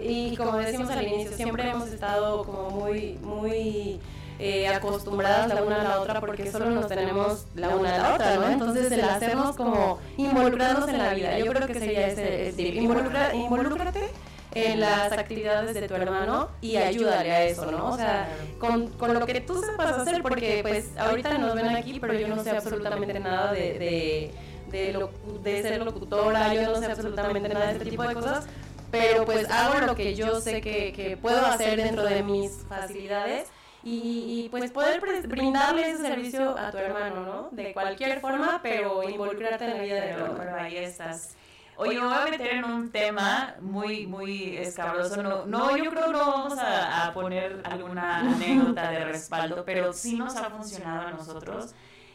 [0.04, 4.00] y como decimos al inicio, siempre hemos estado como muy, muy
[4.40, 8.14] eh, acostumbradas la una a la otra porque solo nos tenemos la una a la
[8.16, 8.50] otra, ¿no?
[8.50, 13.36] Entonces el hacernos como involucrarnos en la vida, yo creo que sería ese tip, Involucra-
[13.36, 14.10] involúcrate
[14.54, 17.88] en las actividades de tu hermano y ayúdale a eso, ¿no?
[17.88, 18.28] O sea,
[18.60, 22.28] con, con lo que tú sepas hacer, porque pues ahorita nos ven aquí, pero yo
[22.28, 24.32] no sé absolutamente nada de, de,
[24.72, 25.12] de, lo-
[25.42, 28.46] de ser locutora, yo no sé absolutamente nada de este tipo de cosas,
[28.92, 33.48] pero pues hago lo que yo sé que, que puedo hacer dentro de mis facilidades
[33.84, 37.50] y, pues poder pre- brindarle ese servicio a tu hermano, ¿no?
[37.52, 40.56] De cualquier forma, pero involucrarte en la vida de Pero, hermano.
[40.58, 41.36] ahí estás.
[41.78, 45.24] Oye, me voy a meter en un tema muy, muy escabroso.
[45.24, 49.94] No, no yo creo que no vamos a, a poner alguna anécdota de respaldo, pero
[49.94, 51.74] sí nos ha funcionado a nosotros.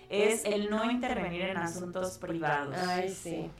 [0.09, 2.77] Es el no intervenir en asuntos privados.
[2.77, 3.51] Ay, sí.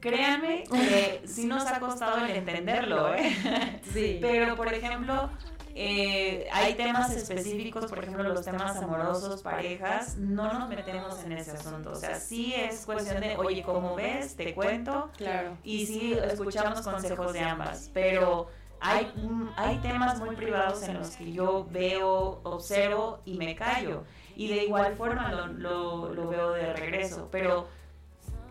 [0.00, 3.80] Créanme que sí nos ha costado el entenderlo, ¿eh?
[3.90, 4.18] Sí.
[4.22, 5.30] Pero, por ejemplo,
[5.76, 11.50] eh, hay temas específicos, por ejemplo, los temas amorosos, parejas, no nos metemos en ese
[11.52, 11.90] asunto.
[11.90, 15.56] O sea, sí es cuestión de, oye, como ves, te cuento, Claro.
[15.64, 18.46] y sí escuchamos consejos de ambas, pero
[18.80, 19.12] hay,
[19.56, 24.04] hay temas muy privados en los que yo veo, observo y me callo.
[24.36, 27.66] Y de igual forma lo, lo, lo veo de regreso, pero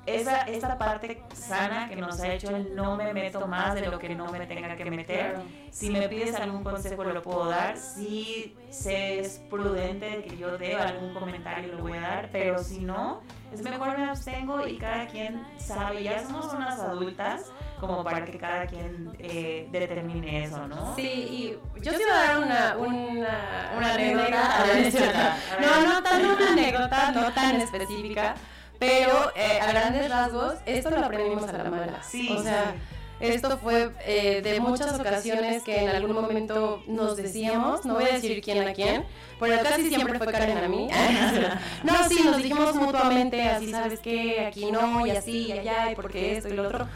[0.05, 3.99] esa, esa parte sana que nos ha hecho el no me meto más de lo
[3.99, 5.37] que no me tenga que meter.
[5.71, 10.75] Si me pides algún consejo lo puedo dar, si se es prudente que yo dé
[10.75, 13.21] algún comentario lo voy a dar, pero si no,
[13.51, 18.37] es mejor me abstengo y cada quien sabe, ya somos unas adultas como para que
[18.37, 20.95] cada quien eh, determine eso, ¿no?
[20.95, 24.61] Sí, y yo te iba a dar una, una, Una anécdota.
[24.61, 25.37] A ver, échala.
[25.51, 25.67] A ver.
[25.67, 28.35] No, no tan una anécdota, no tan específica,
[28.79, 32.03] pero eh, a grandes rasgos, esto lo aprendimos a la mala.
[32.03, 32.93] Sí, o sea, sí.
[33.23, 38.13] Esto fue eh, de muchas ocasiones que en algún momento nos decíamos, no voy a
[38.15, 39.05] decir quién a quién,
[39.39, 40.89] pero casi siempre fue Karen a mí.
[41.83, 44.45] no, sí, nos dijimos mutuamente, así, ¿sabes qué?
[44.47, 46.87] Aquí no, y así, y allá, y porque esto y lo otro.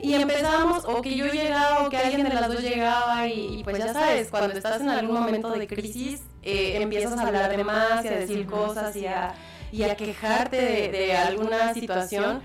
[0.00, 3.64] Y empezamos, o que yo llegaba, o que alguien de las dos llegaba, y, y
[3.64, 7.62] pues ya sabes, cuando estás en algún momento de crisis, eh, empiezas a hablar de
[7.62, 9.34] más y a decir cosas y a,
[9.72, 12.42] y a quejarte de, de alguna situación.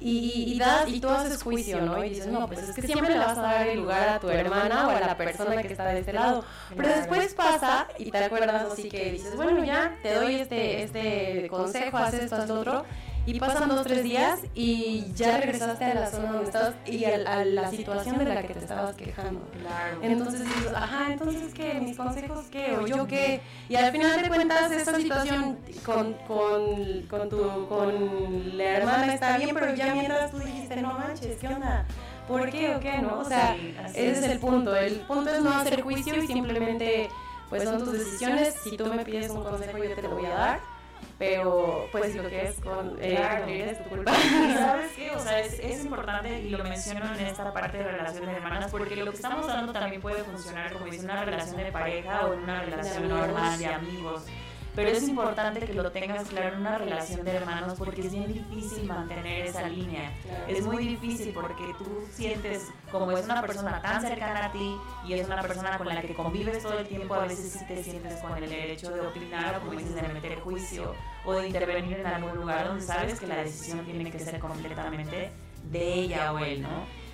[0.00, 2.04] Y, y, das, y tú haces juicio, ¿no?
[2.04, 4.28] Y dices, no, pues es que siempre le vas a dar el lugar a tu
[4.28, 6.44] hermana o a la persona que está de este lado.
[6.76, 11.48] Pero después pasa y te acuerdas así que dices, bueno, ya te doy este, este
[11.48, 12.84] consejo, haces esto, haz lo otro.
[13.26, 17.14] Y pasan dos, tres días y ya regresaste a la zona donde estabas y a,
[17.14, 19.40] a la situación de la que te estabas quejando.
[19.60, 19.98] Claro.
[20.02, 23.40] Entonces dices, ajá, entonces qué, mis consejos qué, o yo qué.
[23.68, 29.38] Y al final de cuentas esta situación con, con, con, tu, con la hermana está
[29.38, 31.86] bien, pero ya mientras tú dijiste, no manches, ¿qué onda?
[32.28, 33.20] ¿Por qué o qué no?
[33.20, 34.18] O sea, Sí, ese es.
[34.18, 34.74] es el punto.
[34.76, 37.08] El punto es no hacer juicio y simplemente,
[37.48, 38.54] pues son tus decisiones.
[38.64, 40.73] Si tú me pides un consejo, yo te lo voy a dar.
[41.18, 44.12] Pero, pues lo que es con eh, es tu culpa.
[44.12, 47.84] Y sabes qué, o sea, es, es importante y lo menciono en esta parte de
[47.84, 51.56] relación de hermanas porque lo que estamos dando también puede funcionar como dice una relación
[51.56, 53.18] de pareja o en una relación amigos.
[53.18, 54.26] normal de amigos.
[54.74, 58.26] Pero es importante que lo tengas claro en una relación de hermanos porque es bien
[58.26, 60.10] difícil mantener esa línea.
[60.48, 64.76] Es muy difícil porque tú sientes, como es una persona tan cercana a ti
[65.06, 67.84] y es una persona con la que convives todo el tiempo, a veces sí te
[67.84, 70.94] sientes con el derecho de opinar o como dices, de meter juicio
[71.24, 75.30] o de intervenir en algún lugar donde sabes que la decisión tiene que ser completamente
[75.70, 77.04] de ella o él, ¿no?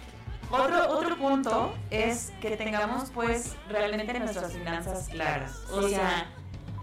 [0.50, 5.52] Otro, otro punto es que tengamos pues realmente nuestras finanzas claras.
[5.70, 6.26] O sea,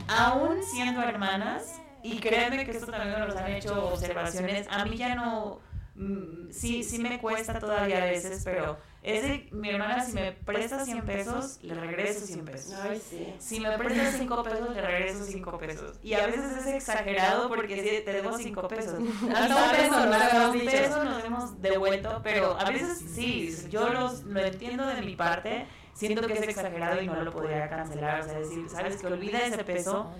[0.08, 5.16] aún siendo hermanas, y créanme que esto también nos han hecho observaciones, a mí ya
[5.16, 5.60] no,
[5.96, 8.78] mm, sí, sí me cuesta todavía a veces, pero
[9.08, 12.74] es de mi hermana si me presta 100 pesos, le regreso 100 pesos.
[12.74, 13.34] Ay, sí.
[13.40, 16.00] Si me prestas 5 pesos, le regreso 5 pesos.
[16.04, 19.00] Y a veces es exagerado porque sí, te debo 5 pesos.
[19.34, 23.88] Hasta un peso, no Hasta un peso nos hemos devuelto, pero a veces sí, yo
[23.90, 25.68] los, lo entiendo de mi parte.
[25.98, 28.22] Siento que es exagerado y no lo podría cancelar.
[28.22, 30.12] O sea, decir, sabes que olvida ese peso,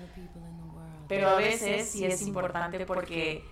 [1.08, 3.44] pero a veces sí es importante porque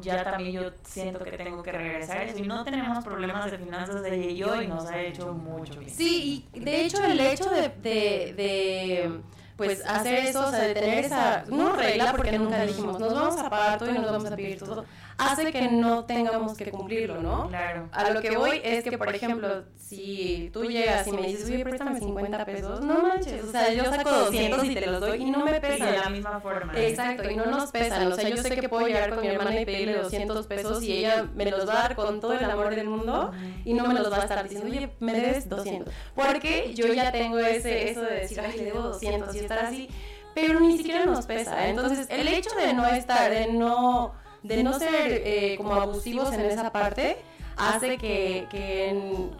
[0.00, 2.38] ya también yo siento que tengo que regresar eso.
[2.38, 5.80] Y no tenemos problemas de finanzas de ella y yo y nos ha hecho mucho
[5.80, 5.90] bien.
[5.90, 9.20] Sí, y de hecho el hecho de, de,
[9.56, 13.40] pues hacer eso, o sea, de tener esa, no regla, porque nunca dijimos, nos vamos
[13.40, 14.84] a pagar todo y nos vamos a pedir todo,
[15.18, 17.48] hace que no tengamos que cumplirlo, ¿no?
[17.48, 17.88] Claro.
[17.92, 21.62] A lo que voy es que, por ejemplo, si tú llegas y me dices, oye,
[21.64, 25.30] préstame 50 pesos, no manches, o sea, yo saco 200 y te los doy y
[25.30, 25.94] no me Y de pesan.
[25.94, 26.72] la misma forma.
[26.76, 28.10] Exacto, y no nos pesan.
[28.10, 30.92] O sea, yo sé que puedo llegar con mi hermana y pedirle 200 pesos y
[30.98, 33.32] ella me los va a dar con todo el amor del mundo
[33.64, 35.92] y no me los va a estar diciendo, oye, me debes 200.
[36.14, 39.88] Porque yo ya tengo ese, eso de decir, ay, le debo 200 y estar así,
[40.34, 41.68] pero ni siquiera nos pesa.
[41.68, 44.12] Entonces, el hecho de no estar, de no,
[44.46, 47.16] de no ser eh, como abusivos en esa parte,
[47.56, 48.46] hace que,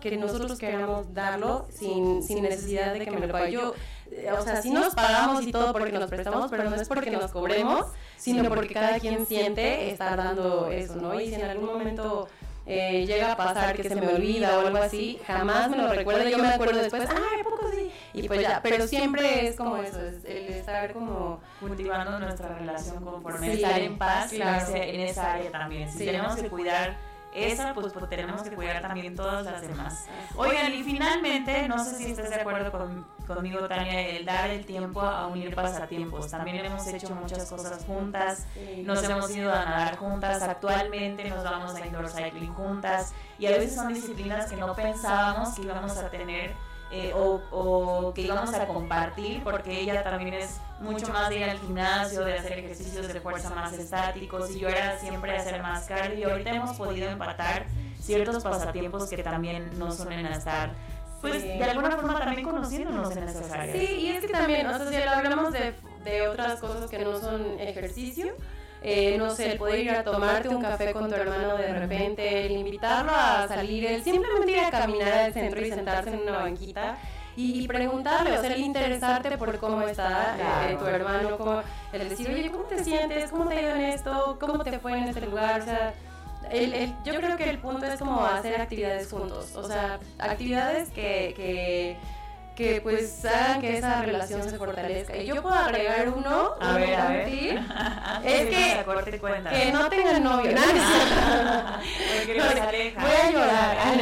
[0.01, 3.53] que, nosotros queramos darlo sin, sin necesidad de que me lo pague.
[3.53, 3.75] Yo,
[4.11, 7.11] eh, o sea, sí nos pagamos y todo porque nos prestamos, pero no es porque
[7.11, 11.21] nos cobremos, sino porque cada quien siente estar dando eso, ¿no?
[11.21, 12.29] Y si en algún momento
[12.67, 16.29] eh, llega a pasar que se me olvida o algo así, jamás me lo recuerdo,
[16.29, 17.91] yo me acuerdo después, ay, ¿a poco sí?
[18.13, 21.41] Y pues ya, pero siempre es como eso, es el estar como...
[21.61, 24.75] cultivando nuestra relación conforme Sí, estar en paz claro.
[24.75, 25.91] en, esa área también.
[25.91, 26.05] Si Sí.
[26.07, 26.97] tenemos que cuidar
[27.37, 30.07] esa, pues, pues tenemos que cuidar también todas las demás.
[30.37, 34.65] Oigan, y finalmente, no sé si estás de acuerdo con- conmigo, Tania, el dar el
[34.65, 36.31] tiempo a unir pasatiempos.
[36.31, 38.47] También hemos hecho muchas cosas juntas,
[38.85, 43.51] nos hemos ido a nadar juntas, actualmente nos vamos a indoor cycling juntas, y a
[43.51, 46.55] veces son disciplinas que no pensábamos que íbamos a tener
[46.93, 51.45] eh, o, o que íbamos a compartir, porque ella también es mucho más de ir
[51.45, 55.85] al gimnasio, de hacer ejercicios de fuerza más estáticos, y yo era siempre hacer más
[55.87, 57.67] cardio, y ahorita hemos podido empatar
[58.01, 60.71] ciertos pasatiempos que también nos suelen estar,
[61.21, 61.49] pues Sí.
[61.49, 63.77] de alguna forma también conociéndonos en esas áreas.
[63.77, 67.19] Sí, y es que también, o sea, si hablamos de, de otras cosas que no
[67.19, 68.33] son ejercicio,
[68.83, 72.47] eh, no sé, el poder ir a tomarte un café con tu hermano de repente,
[72.47, 76.39] el invitarlo a salir, el simplemente ir a caminar al centro y sentarse en una
[76.39, 76.97] banquita
[77.39, 80.79] y, preguntarle, o sea, el interesarte por cómo está eh, Claro.
[80.79, 81.63] tu hermano, cómo,
[81.93, 83.31] el decir, oye, ¿cómo te sientes?
[83.31, 84.39] ¿Cómo te ha ido en esto?
[84.41, 85.61] ¿Cómo te fue en este lugar?
[85.61, 85.93] O sea,
[86.51, 90.89] el, el- yo creo que el punto es como hacer actividades juntos, o sea, actividades
[90.91, 91.97] que, que
[92.57, 95.15] que pues hagan que esa relación se fortalezca.
[95.17, 97.29] Y yo puedo agregar uno, A ver, a ver.
[98.25, 98.85] es que,
[99.51, 100.53] que no tengan novio.
[102.17, 103.01] Porque los aleja.
[103.01, 103.77] Voy a llorar.
[103.79, 103.95] Ah.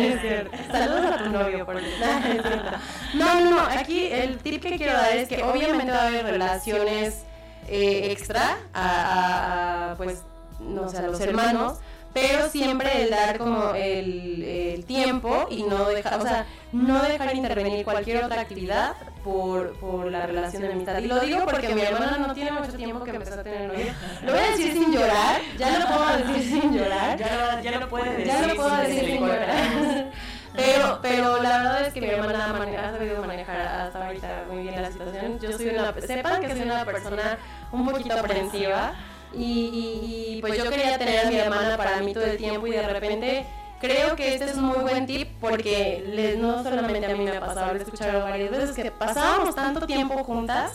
[0.73, 2.71] Saludos a tu novio, por no, no.
[3.15, 3.61] No, no, no.
[3.63, 7.25] Aquí el tip que quiero dar es que obviamente va a haber relaciones
[7.69, 10.23] eh, extra a, a- a, pues,
[10.61, 11.79] no sé, a los hermanos.
[12.15, 17.35] Pero siempre el dar como el, el tiempo y no dejar, o sea, no dejar
[17.35, 20.99] intervenir cualquier otra actividad por, por la relación de amistad.
[20.99, 23.93] Y lo digo porque mi hermana no tiene mucho tiempo que empezó a tener novio.
[24.23, 27.19] Lo voy a decir sin llorar, ya lo puedo decir sin llorar.
[27.19, 28.27] Ya lo, ya lo puede decir.
[28.27, 30.13] Ya lo puedo decir sin llorar.
[30.57, 34.81] Pero, pero la verdad es que mi hermana ha sabido manejar hasta ahorita muy bien
[34.81, 35.41] la situación.
[35.41, 37.39] Yo soy una, sepan que soy una persona
[37.73, 38.93] un poquito aprensiva
[39.37, 42.67] y, y- y, pues yo quería tener a mi hermana para mí todo el tiempo
[42.67, 43.45] y de repente
[43.81, 47.41] creo que este es un muy buen tip porque no solamente a mí me ha
[47.41, 50.73] pasado, lo he escuchado varias veces que pasábamos tanto tiempo juntas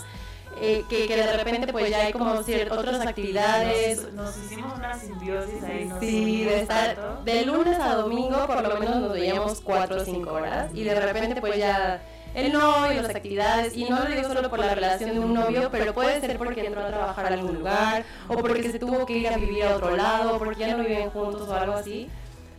[0.61, 4.73] eh, que, que de repente pues ya hay como ciertas otras actividades Nos, nos hicimos
[4.77, 5.85] una simbiosis ahí.
[5.85, 10.05] nos Sí, de estar de lunes a domingo por lo menos nos veíamos 4 o
[10.05, 12.01] 5 horas y de repente pues ya
[12.33, 15.69] el novio, las actividades y no lo digo solo por la relación de un novio,
[15.71, 19.17] pero puede ser porque entró a trabajar a algún lugar o porque se tuvo que
[19.17, 22.09] ir a vivir a otro lado, o porque ya no viven juntos o algo así.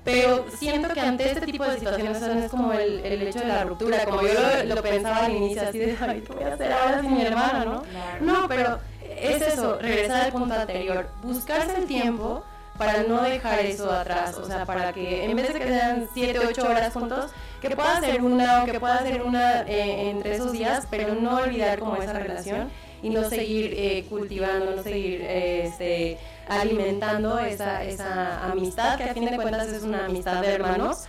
[0.03, 3.65] Pero siento que ante este tipo de situaciones es como el, el hecho de la
[3.65, 4.33] ruptura, como yo
[4.65, 7.23] lo, lo pensaba al inicio, así de, ay, ¿qué voy a hacer ahora sin mi
[7.23, 7.83] hermano, no?
[8.21, 12.43] No, pero es eso, regresar al punto anterior, buscarse el tiempo
[12.79, 16.39] para no dejar eso atrás, o sea, para que en vez de que sean 7,
[16.49, 17.31] 8 horas juntos,
[17.61, 21.37] que pueda ser una o que pueda ser una eh, entre esos días, pero no
[21.39, 22.71] olvidar como esa relación
[23.03, 26.19] y no seguir eh, cultivando, no seguir eh, este,
[26.49, 31.05] alimentando esa, esa amistad, que a fin de cuentas es una amistad de hermanos,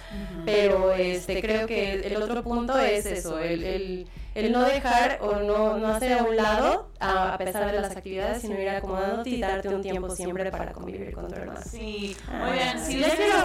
[0.45, 5.17] pero este, creo que el, el otro punto es eso, el, el, el no dejar
[5.21, 8.69] o no, no hacer a un lado a, a pesar de las actividades, sino ir
[8.69, 11.59] acomodándote y darte un tiempo siempre para convivir con tu hermano.
[11.69, 13.41] Sí, Ah, oigan, si sí, ustedes quiero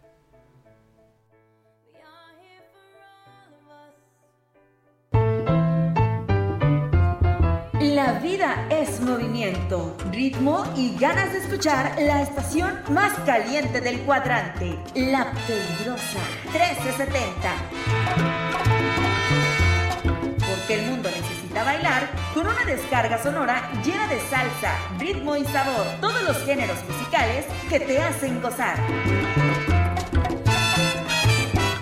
[7.95, 14.77] La vida es movimiento, ritmo y ganas de escuchar la estación más caliente del cuadrante,
[14.93, 16.19] La Peligrosa
[16.53, 17.49] 1370.
[20.37, 25.87] Porque el mundo necesita bailar con una descarga sonora llena de salsa, ritmo y sabor,
[25.99, 28.77] todos los géneros musicales que te hacen gozar.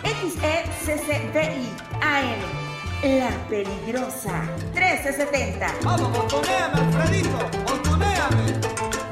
[0.06, 1.70] XECCDI
[2.02, 2.67] AM.
[3.04, 4.42] La Peligrosa
[4.74, 5.72] 1370.
[5.84, 7.38] Vamos, montoneame, Alfredito,
[7.68, 8.54] montoneame.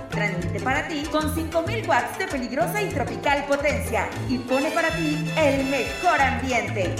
[0.09, 5.31] Transmite para ti con 5000 watts de peligrosa y tropical potencia y pone para ti
[5.37, 6.95] el mejor ambiente.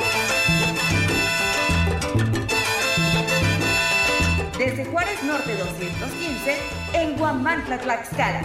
[4.60, 6.58] Desde Juárez Norte 215
[6.94, 8.42] en Guamantla, Tlaxcala.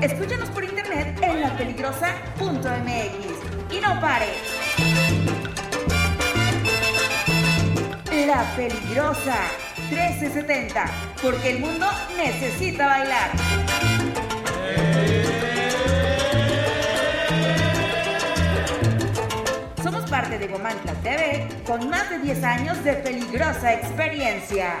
[0.00, 3.27] Escúchanos por internet en lapeligrosa.mx
[3.70, 4.36] y no pares.
[8.26, 9.36] La Peligrosa
[9.90, 10.90] 1370,
[11.22, 11.86] porque el mundo
[12.16, 13.30] necesita bailar.
[19.82, 24.80] Somos parte de Gomantla TV con más de 10 años de peligrosa experiencia.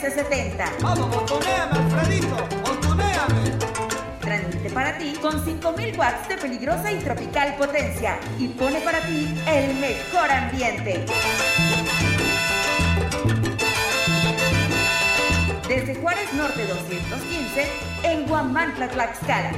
[0.00, 3.58] 1370 Vamos, montoneame, Alfredito, montoneame.
[4.20, 9.32] Transmite para ti con 5000 watts de peligrosa y tropical potencia y pone para ti
[9.46, 11.04] el mejor ambiente.
[15.68, 17.68] Desde Juárez Norte 215
[18.02, 19.52] en Guamantla, Tlaxcala.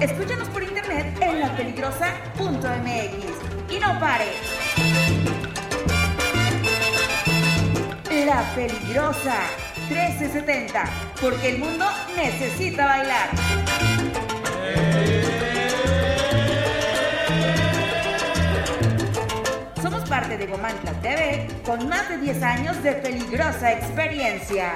[0.00, 4.55] Escúchanos por internet en lapeligrosa.mx y no pares.
[8.26, 9.36] La Peligrosa
[9.88, 10.84] 1370,
[11.20, 11.86] porque el mundo
[12.16, 13.30] necesita bailar.
[19.80, 24.72] Somos parte de Gomantla TV con más de 10 años de peligrosa experiencia.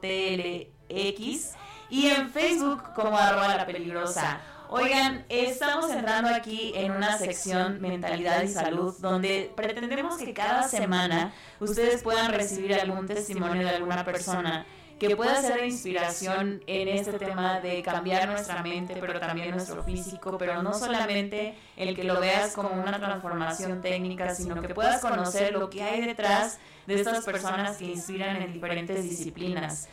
[0.01, 1.53] TLX
[1.89, 4.41] y en Facebook como arroba la peligrosa.
[4.69, 11.34] Oigan, estamos entrando aquí en una sección mentalidad y salud donde pretendemos que cada semana
[11.60, 14.65] ustedes puedan recibir algún testimonio de alguna persona
[14.99, 20.38] que pueda ser inspiración en este tema de cambiar nuestra mente, pero también nuestro físico,
[20.38, 25.53] pero no solamente el que lo veas como una transformación técnica, sino que puedas conocer
[25.53, 29.90] lo que hay detrás de estas personas que inspiran en diferentes disciplinas.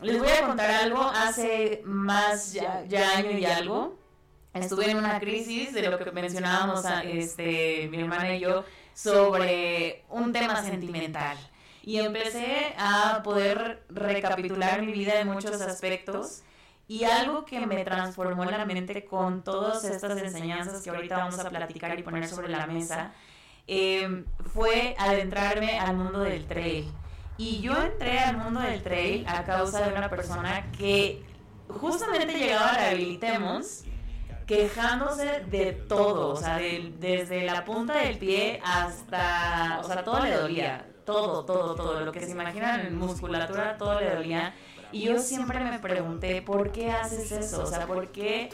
[0.00, 4.03] Les voy a contar algo, hace más ya, ya año y algo,
[4.54, 8.64] estuve en una crisis de lo que mencionábamos este, mi hermana y yo
[8.94, 11.36] sobre un tema sentimental.
[11.82, 16.42] Y empecé a poder recapitular mi vida en muchos aspectos.
[16.86, 21.48] Y algo que me transformó la mente con todas estas enseñanzas que ahorita vamos a
[21.48, 23.12] platicar y poner sobre la mesa,
[23.66, 26.90] eh, fue adentrarme al mundo del trail.
[27.36, 31.22] Y yo entré al mundo del trail a causa de una persona que
[31.68, 33.84] justamente llegaba a la Habilitemos
[34.46, 40.20] quejándose de todo, o sea, del- desde la punta del pie hasta, o sea, todo
[40.20, 44.54] le dolía, todo, todo, todo, lo que se imaginan en musculatura, todo le dolía.
[44.92, 47.62] Y yo siempre me pregunté, ¿por qué haces eso?
[47.62, 48.50] O sea, ¿por qué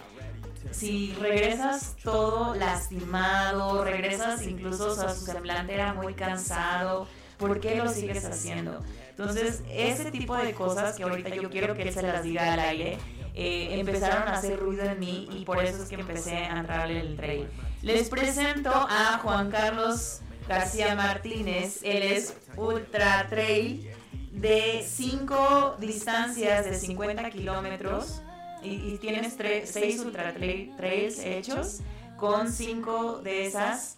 [0.70, 7.06] si regresas todo lastimado, regresas incluso, o sea, su semblante era muy cansado,
[7.38, 8.80] ¿por qué lo sigues haciendo?
[9.10, 12.60] Entonces, ese tipo de cosas que ahorita yo quiero que él se las diga al
[12.60, 12.98] aire,
[13.34, 16.90] eh, empezaron a hacer ruido en mí y por eso es que empecé a entrar
[16.90, 17.48] en el trail.
[17.82, 23.88] Les presento a Juan Carlos García Martínez, él es ultra trail
[24.32, 28.22] de 5 distancias de 50 kilómetros
[28.62, 29.34] y, y tienes
[29.66, 31.80] 6 ultra trail- trails hechos
[32.16, 33.96] con 5 de esas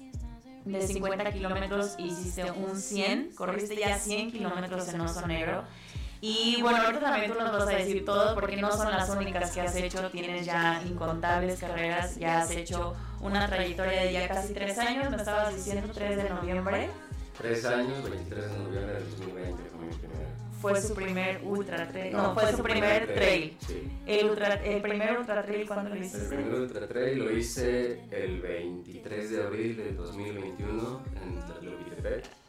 [0.64, 5.64] de 50 kilómetros hiciste un 100, corriste ya 100 kilómetros en Oso Negro.
[6.24, 9.51] Y bueno, ahorita también tú nos vas a decir todo porque no son las únicas
[9.51, 14.55] que has hecho, tienes ya incontables carreras, ya has hecho una trayectoria de ya casi
[14.55, 16.90] 3 años, me estabas diciendo 3 de noviembre,
[17.36, 20.28] Tres años, 23 de noviembre del 2020 fue mi primera.
[20.61, 23.57] fue su primer ultra trail, no, No, fue su primer trail.
[23.66, 23.93] Sí.
[24.07, 26.36] El, ultra, el primer ultra trail, ¿cuándo lo El hiciste?
[26.36, 32.41] primer ultra trail lo hice el 23 de abril del 2021 en Tlalopitepec.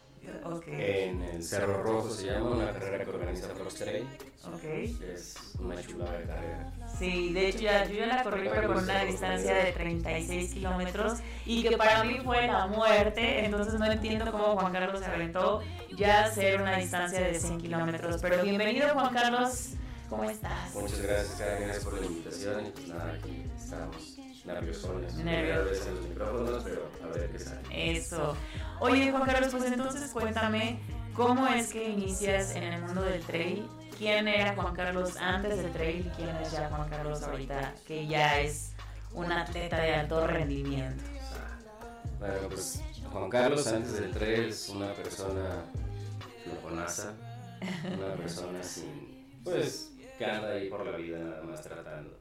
[0.68, 4.08] En el Cerro Rojo se llama, una carrera que organiza Cross Trail.
[4.45, 4.62] ok.
[4.62, 6.74] que Es una chulada de carrera.
[6.98, 11.20] Sí, de hecho ya, yo ya la corrí pero con una distancia de 36 kilómetros
[11.45, 15.62] y que para mí fue la muerte, entonces no entiendo cómo Juan Carlos se aventó
[15.95, 18.22] ya hacer una distancia de 100 kilómetros.
[18.22, 19.72] Pero bienvenido Juan Carlos,
[20.10, 20.74] ¿cómo estás?
[20.74, 24.12] Muchas gracias, Karen, gracias por la invitación y pues nada, aquí estamos
[24.45, 25.14] nerviosones.
[25.15, 25.88] Nerviosos.
[25.88, 27.61] En los micrófonos, pero a ver qué sale.
[27.72, 28.36] Eso.
[28.80, 30.80] Oye Juan Carlos, pues entonces cuéntame,
[31.14, 33.68] ¿cómo es que inicias en el mundo del trail?
[33.98, 38.07] ¿Quién era Juan Carlos antes del trail y quién es ya Juan Carlos ahorita, que
[38.07, 38.74] ya es
[39.14, 41.03] un atleta de alto rendimiento?
[42.20, 45.65] Bueno, pues Juan Carlos antes del trail es una persona
[46.44, 47.14] flojonaza,
[47.95, 52.18] una persona sin, pues, que anda ahí por la vida nada más tratando.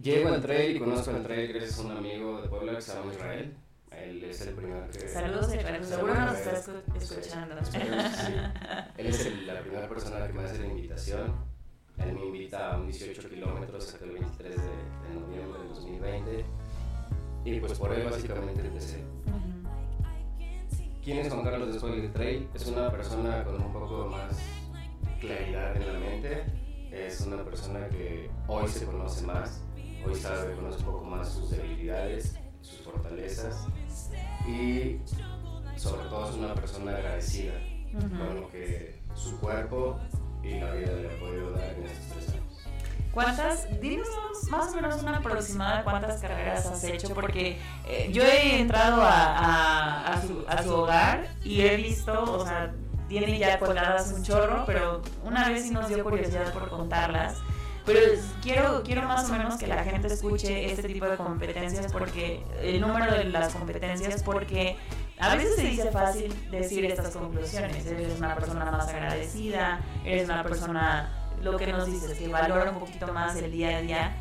[0.00, 2.94] Llego al trail y conozco al trail gracias a un amigo de Puebla que se
[2.94, 3.56] llama Israel.
[3.90, 5.08] Él es el primero que...
[5.08, 5.84] Saludos, Israel.
[5.84, 7.54] se Seguro nos está escuchando.
[7.64, 7.78] Sí.
[8.96, 11.34] Él es el- la primera persona que me hace la invitación.
[11.98, 16.44] Él me invita a un 18 kilómetros aquel 23 de, de noviembre de 2020.
[17.44, 19.04] Y pues por él básicamente empecé.
[21.02, 22.48] ¿Quién es Juan Carlos después del trail?
[22.54, 24.38] Es una persona con un poco más
[25.20, 26.44] claridad en la mente.
[26.90, 29.62] Es una persona que hoy se conoce más.
[30.06, 33.66] Hoy sabe, conoce un poco más sus debilidades, sus fortalezas.
[34.48, 34.98] Y
[35.76, 37.52] sobre todo es una persona agradecida
[37.92, 39.98] con lo que su cuerpo
[40.42, 42.44] y la vida le ha podido dar en estos tres años.
[43.12, 44.06] ¿Cuántas, dinos
[44.50, 47.12] más o menos una aproximada cuántas carreras has hecho?
[47.14, 47.58] Porque
[47.88, 52.46] eh, yo he entrado a, a- a su, a su hogar y he visto, o
[52.46, 52.72] sea,
[53.08, 57.38] tiene ya colgadas un chorro, pero una vez sí nos dio curiosidad por contarlas.
[57.92, 62.42] Pero quiero, quiero más o menos que la gente escuche este tipo de competencias porque
[62.62, 64.76] el número de las competencias, porque
[65.18, 67.84] a veces se dice fácil decir estas conclusiones.
[67.86, 72.78] Eres una persona más agradecida, eres una persona, lo que nos dices, que valora un
[72.78, 74.16] poquito más el día a día,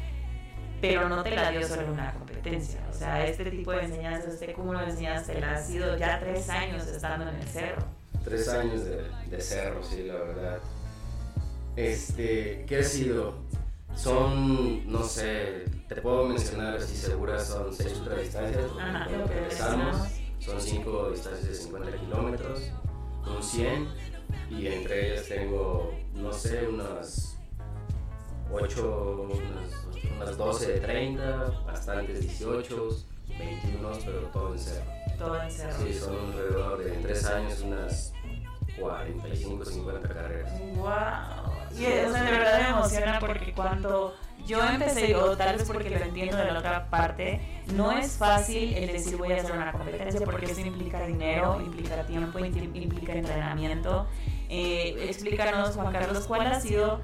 [0.82, 2.82] pero no te la dio solo una competencia.
[2.90, 6.20] O sea, este tipo de enseñanzas, este cúmulo de enseñanzas, te la ha sido ya
[6.20, 7.84] tres años estando en el cerro.
[8.24, 10.60] Tres años de, de cerro, sí, la verdad.
[11.76, 13.49] Este, ¿qué ha sido?
[14.02, 18.66] Son, no sé, te puedo mencionar así seguras, son seis ultradistancias.
[18.80, 20.08] Ajá, cuando lo que empezamos,
[20.40, 22.72] son cinco distancias de 50 kilómetros,
[23.28, 23.90] un 100,
[24.52, 27.38] y entre ellas tengo, no sé, unas
[28.50, 32.90] 8, unas, unas 12 de 30, bastantes 18,
[33.38, 34.86] 21, pero todo en cerro.
[35.18, 35.86] Todo en cerro.
[35.86, 38.14] Sí, son alrededor de en tres años unas
[38.80, 40.58] 45, 50 carreras.
[40.78, 41.59] ¡Wow!
[41.78, 44.16] Y o de verdad me emociona porque cuando
[44.46, 47.40] yo empecé, o tal vez porque lo entiendo de la otra parte,
[47.74, 52.04] no es fácil el decir voy a hacer una competencia porque eso implica dinero, implica
[52.06, 54.08] tiempo, impli- implica entrenamiento.
[54.50, 57.00] Eh, explícanos, Juan Carlos, ¿cuál ha sido,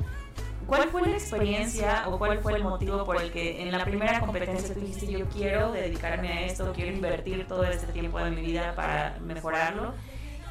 [0.66, 4.20] cuál fue la experiencia o cuál fue el motivo por el que en la primera
[4.20, 8.42] competencia tú dijiste yo quiero dedicarme a esto, quiero invertir todo este tiempo de mi
[8.42, 9.94] vida para mejorarlo?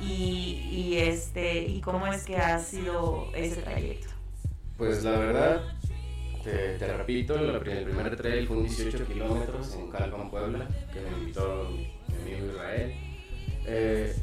[0.07, 4.09] Y, y, este y cómo es que ha sido ese trayecto.
[4.77, 5.63] Pues la verdad,
[6.43, 11.01] te, te repito, la el primer trail fue un 18 kilómetros en Calpan, Puebla, que
[11.01, 12.95] me invitó mi amigo Israel.
[13.67, 14.15] Eh,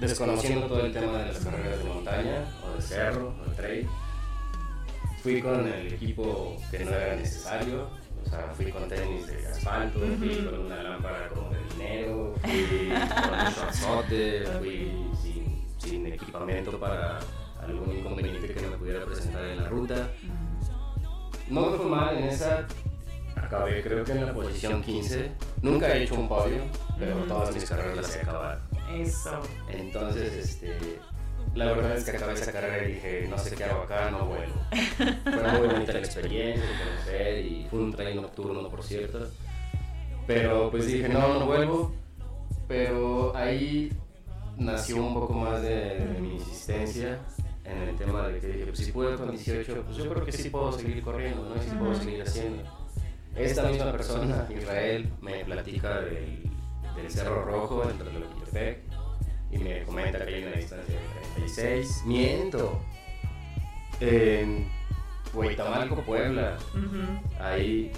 [0.00, 3.88] desconociendo todo el tema de las carreras de montaña, o de cerro, o de trail,
[5.22, 7.88] fui con el equipo que no era necesario,
[8.24, 12.88] o sea, fui con tenis de asfalto, fui con una lámpara como de dinero, fui
[12.88, 17.18] con un shortzote, fui sin, sin equipamiento para
[17.62, 20.10] algún inconveniente que me pudiera presentar en la ruta.
[21.48, 22.66] No me fue mal en esa,
[23.34, 25.32] acabé creo que en la posición 15.
[25.62, 26.62] Nunca he hecho un podio,
[26.98, 28.60] pero todas mis carreras las he acabado.
[28.94, 29.40] Eso.
[29.68, 30.98] Entonces, este,
[31.54, 34.26] la verdad es que acabé esa carrera y dije, no sé qué hago acá, no
[34.26, 34.54] vuelvo.
[35.24, 39.28] Fue muy bonita la experiencia de conocer y fue un trail nocturno, por cierto.
[40.26, 41.92] Pero pues dije, no, no vuelvo.
[42.68, 43.92] Pero ahí
[44.56, 47.18] nació un poco más de, de mi insistencia
[47.64, 50.32] en el tema de que dije, pues si puedo con 18, pues yo creo que
[50.32, 51.56] sí puedo seguir corriendo, ¿no?
[51.56, 52.62] Y sí puedo seguir haciendo.
[53.36, 56.50] Esta misma persona, Israel, me platica del,
[56.96, 58.89] del Cerro Rojo, entre el Loquitepec,
[59.52, 61.00] y me comenta que hay una distancia de
[61.34, 62.02] 36.
[62.06, 62.80] ¡Miento!
[64.00, 64.68] En
[65.34, 66.56] Huitamalco, Puebla.
[67.40, 67.92] Ahí,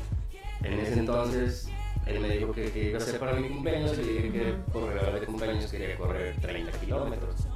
[0.62, 1.68] en ese entonces,
[2.06, 4.52] él me dijo que, que iba a ser para mi cumpleaños y le dije que
[4.72, 7.46] por regalo de cumpleaños quería correr 30 kilómetros.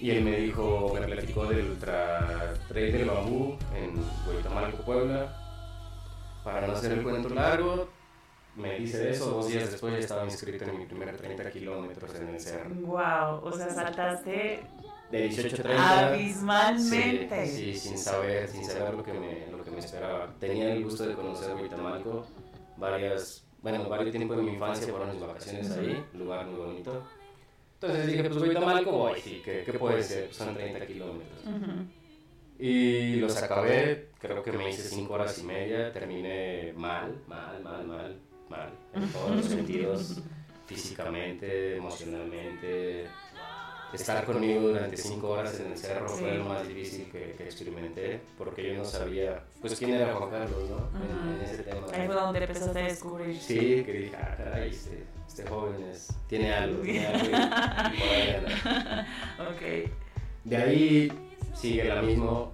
[0.00, 3.94] Y él me dijo, me platicó del ultra trail del bambú en
[4.28, 5.34] Huitamalco, Puebla.
[6.44, 7.88] Para no hacer el cuento largo,
[8.58, 12.28] me dice eso, dos días después ya estaba inscrito en mi primer 30 kilómetros en
[12.28, 12.74] el cerro.
[12.74, 14.60] Wow, o sea, saltaste
[15.10, 16.08] De 18 a 30.
[16.08, 17.46] abismalmente.
[17.46, 20.34] Sí, sí, sin saber, sin saber lo que me, lo que me esperaba.
[20.38, 22.26] Tenía el gusto de conocer Huitamalco,
[22.76, 27.02] varias, bueno, varios tiempos de mi infancia fueron mis vacaciones ahí, lugar muy bonito.
[27.80, 30.34] Entonces dije, pues Huitamalco voy, sí, ¿qué, qué puede ser?
[30.34, 31.44] Son 30 kilómetros.
[31.46, 31.86] Ujú.
[32.60, 37.86] Y los acabé, creo que me hice 5 horas y media, terminé mal, mal, mal,
[37.86, 38.18] mal,
[38.50, 40.20] mal, en todos los sentidos,
[40.66, 43.06] físicamente, emocionalmente.
[43.92, 46.16] estar conmigo durante cinco horas en el cerro Sí.
[46.20, 50.28] fue lo más difícil que, que experimenté, porque yo no sabía, pues, quién era Juan
[50.30, 50.90] Carlos, ¿no?
[51.00, 51.86] En- en, ese tema.
[51.94, 53.34] Ahí fue donde empezaste a descubrir.
[53.38, 57.98] Sí, que dije, ah, caray, este, este joven es, tiene algo, tiene algo y, y
[57.98, 59.06] por ahí anda.
[59.50, 59.90] Ok.
[60.44, 61.12] De ahí
[61.54, 62.52] sigue la mismo,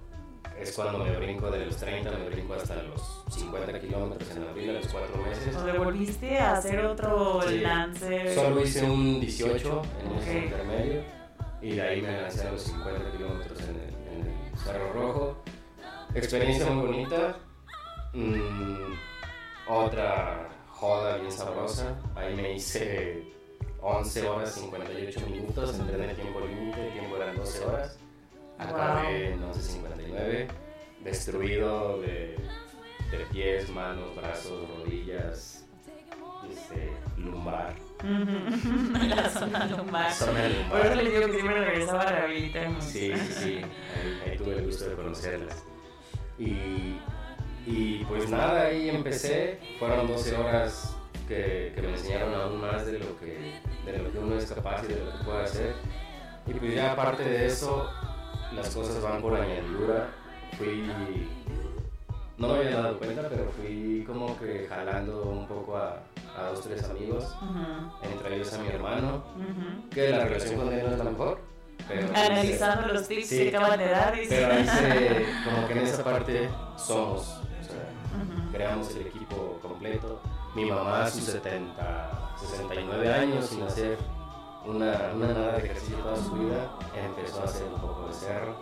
[0.59, 4.69] es cuando me brinco de los 30, me brinco hasta los 50 kilómetros en abril
[4.71, 5.55] a los 4 meses.
[5.55, 7.59] O volviste a hacer otro Sí.
[7.59, 8.33] lance.
[8.35, 10.43] Solo hice un 18 en ese Ok.
[10.45, 11.03] intermedio
[11.61, 15.37] y de ahí me lancé a los 50 kilómetros en el, en el Cerro Rojo.
[16.13, 17.37] Experiencia muy bonita.
[18.13, 18.93] Mm,
[19.67, 21.95] otra joda bien sabrosa.
[22.15, 23.33] Ahí me hice
[23.81, 27.99] 11 horas 58 minutos, entrené tiempo límite, el tiempo eran 12 horas.
[28.57, 30.47] Acabé en 11.59,
[31.03, 32.37] destruido de,
[33.11, 35.65] de pies, manos, brazos, rodillas,
[36.49, 37.75] este, lumbar.
[38.03, 40.11] la zona lumbar.
[40.11, 40.69] Zona lumbar.
[40.69, 42.81] Por eso les digo que siempre regresaba a rehabilitarme.
[42.81, 43.61] Sí, sí, sí.
[43.61, 45.63] Ahí, ahí tuve el gusto de conocerlas.
[46.37, 46.97] Y,
[47.65, 49.59] y pues nada, ahí empecé.
[49.79, 50.95] Fueron 12 horas
[51.27, 54.83] que, que me enseñaron aún más de lo, que, de lo que uno es capaz
[54.83, 55.73] y de lo que puede hacer.
[56.47, 57.89] Y pues ya aparte de eso,
[58.53, 60.09] las cosas van por añadidura.
[60.57, 60.87] Fui.
[62.37, 65.99] No me había dado cuenta, pero fui como que jalando un poco a,
[66.37, 68.11] a dos, tres amigos, Ujú.
[68.13, 69.23] entre ellos a mi hermano,
[69.89, 71.39] que la relación con él no es la mejor.
[71.87, 74.35] Pero Analizando los tips que acaban de dar, dice.
[74.49, 80.21] Pero se, como que en esa parte somos, o sea, creamos el equipo completo.
[80.55, 83.97] Mi mamá a sus 70, 69 años sin hacer
[84.65, 88.55] una, una nada de ejercicio toda su vida, empezó a hacer un poco de cerro.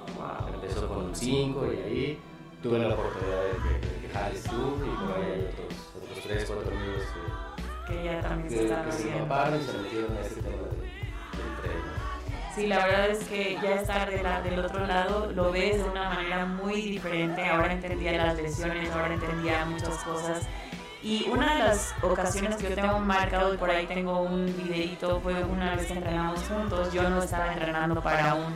[0.54, 2.20] Empezó con un 5 y ahí
[2.62, 6.20] tuve la oportunidad de que, de que jales tú y por ahí hay otros, otros
[6.24, 7.04] 3, 4 amigos
[7.88, 9.24] que, Que ya también se que, están se moviendo.
[9.24, 11.84] empaparon y se metieron a este tema de, del tren.
[12.56, 15.90] Sí, la verdad es que ya estar de la- del otro lado lo ves de
[15.90, 17.44] una manera muy diferente.
[17.48, 20.48] Ahora entendía las lesiones, ahora entendía muchas cosas.
[21.04, 25.20] Y una de las ocasiones que yo tengo marcado, y por ahí tengo un videito,
[25.20, 26.94] fue una vez que entrenamos juntos.
[26.94, 28.54] Yo no estaba entrenando para un,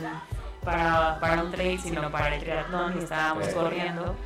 [0.64, 4.16] para, para un trail, sino para el triatlón y estábamos corriendo.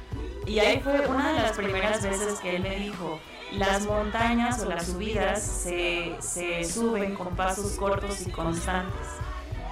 [0.47, 3.19] Y ahí fue una de las primeras veces que él me dijo,
[3.53, 9.09] las montañas o las subidas se, se suben con pasos cortos y constantes.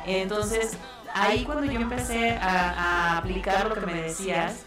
[0.06, 0.77] Entonces,
[1.14, 4.64] ahí cuando yo empecé a, a aplicar lo que me decías,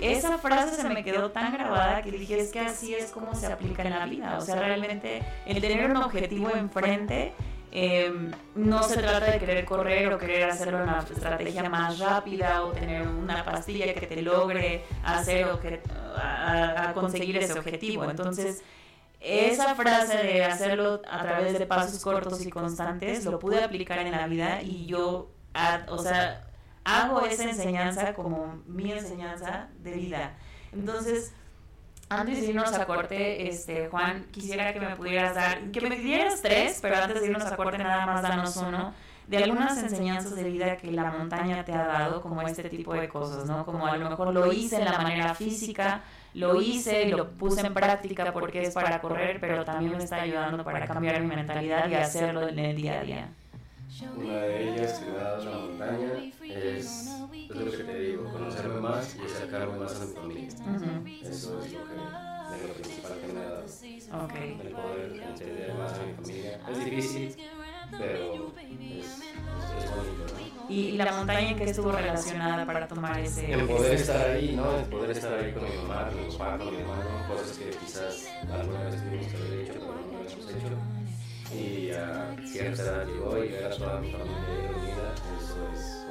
[0.00, 3.46] esa frase se me quedó tan grabada que dije, es que así es como se
[3.46, 4.36] aplica en la vida.
[4.38, 7.32] O sea, realmente el tener un objetivo enfrente
[7.72, 8.10] eh,
[8.54, 13.06] no se trata de querer correr o querer hacerlo una estrategia más rápida o tener
[13.06, 15.60] una pastilla que te logre hacer o
[16.16, 18.04] a, conseguir ese objetivo.
[18.04, 18.62] Entonces,
[19.20, 24.12] esa frase de hacerlo a través de pasos cortos y constantes lo pude aplicar en
[24.12, 25.30] la vida y yo,
[25.88, 26.45] o sea,
[26.86, 30.34] hago esa enseñanza como mi enseñanza de vida.
[30.72, 31.34] Entonces,
[32.08, 36.40] antes de irnos a corte, este, Juan, quisiera que me pudieras dar, que me dieras
[36.40, 38.94] tres, pero antes de irnos a corte nada más danos uno,
[39.26, 43.08] de algunas enseñanzas de vida que la montaña te ha dado, como este tipo de
[43.08, 43.64] cosas, ¿no?
[43.64, 46.02] Como a lo mejor lo hice en la manera física,
[46.34, 50.22] lo hice y lo puse en práctica porque es para correr, pero también me está
[50.22, 53.28] ayudando para cambiar mi mentalidad y hacerlo en el día a día.
[54.02, 56.12] Una de ellas que me ha dado la montaña
[56.42, 57.06] es,
[57.48, 60.48] es lo que te digo, conocerme más y acercarme más a mi familia.
[61.22, 64.24] Eso es lo, que, de lo principal que me ha dado.
[64.24, 64.34] Ok.
[64.34, 66.60] El poder entender más a mi familia.
[66.70, 67.36] Es difícil,
[67.92, 70.66] pero es, es bonito, ¿no?
[70.68, 73.50] Y, la montaña en que estuvo relacionada para tomar ese...
[73.50, 74.78] El poder estar ahí, ¿no?
[74.78, 77.70] El poder estar ahí con mi mamá, con mi papá, con mi hermano, cosas que
[77.70, 80.95] quizás alguna vez tuvimos que haber hecho, pero no lo habíamos hecho.
[81.56, 84.38] Y a cierta edad llegó y ver a toda mi familia
[84.68, 86.06] reunida, eso es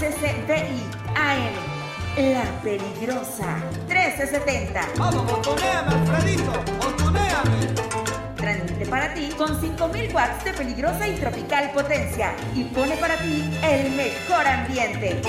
[0.00, 0.80] XECCDI
[1.14, 1.52] AM
[2.32, 7.74] La Peligrosa 1370 Vamos, botoneame, Alfredito, botoneame.
[8.34, 13.44] Transmite para ti con 5000 watts de peligrosa y tropical potencia y pone para ti
[13.62, 15.20] el mejor ambiente.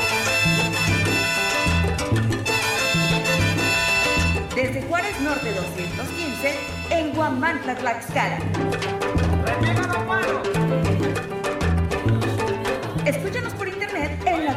[4.56, 6.56] Desde Juárez Norte 215
[6.92, 8.40] en Guamantla, Tlaxcala.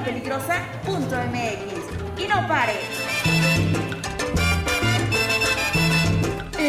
[0.04, 2.76] lapeligrosa.mx y no pares.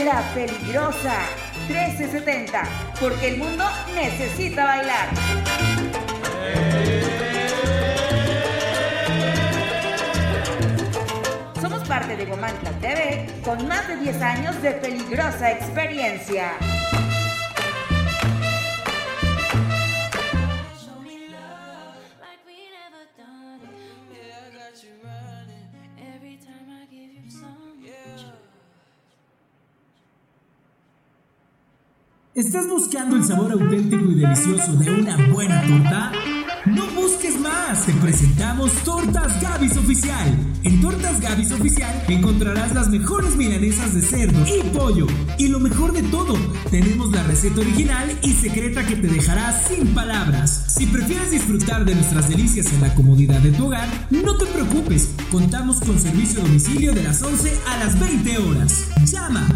[0.06, 1.26] La Peligrosa
[1.68, 2.64] 1370,
[3.00, 5.10] porque el mundo necesita bailar.
[11.60, 16.54] Somos parte de Gomantla TV con más de 10 años de peligrosa experiencia.
[32.36, 36.12] ¿Estás buscando el sabor auténtico y delicioso de una buena torta?
[36.66, 40.36] No busques más, te presentamos Tortas Gavis Oficial.
[40.64, 45.08] En Tortas Gavis Oficial encontrarás las mejores milanesas de cerdo y pollo.
[45.38, 46.36] Y lo mejor de todo,
[46.72, 50.76] tenemos la receta original y secreta que te dejará sin palabras.
[50.76, 55.12] Si prefieres disfrutar de nuestras delicias en la comodidad de tu hogar, no te preocupes,
[55.32, 58.88] contamos con servicio a domicilio de las 11 a las 20 horas.
[59.06, 59.48] Llama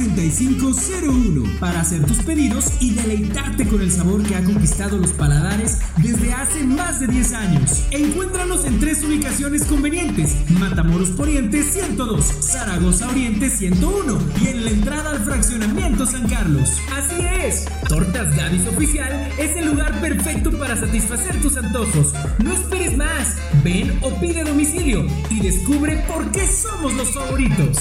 [0.00, 5.78] 247-47-265-01 para hacer tus pedidos y deleitarte con el sabor que ha conquistado los paladares
[5.98, 7.84] desde hace más de 10 años.
[7.90, 15.10] Encuéntranos en tres ubicaciones convenientes: Matamoros Poniente 102, Zaragoza Oriente 101 y en la entrada
[15.10, 16.70] al fraccionamiento San Carlos.
[16.92, 22.12] Así es, Tortas Gavis Oficial es el lugar perfecto para satisfacer tus antojos.
[22.42, 27.78] No esperes más, ven o pide domicilio y descubre por qué somos los favoritos.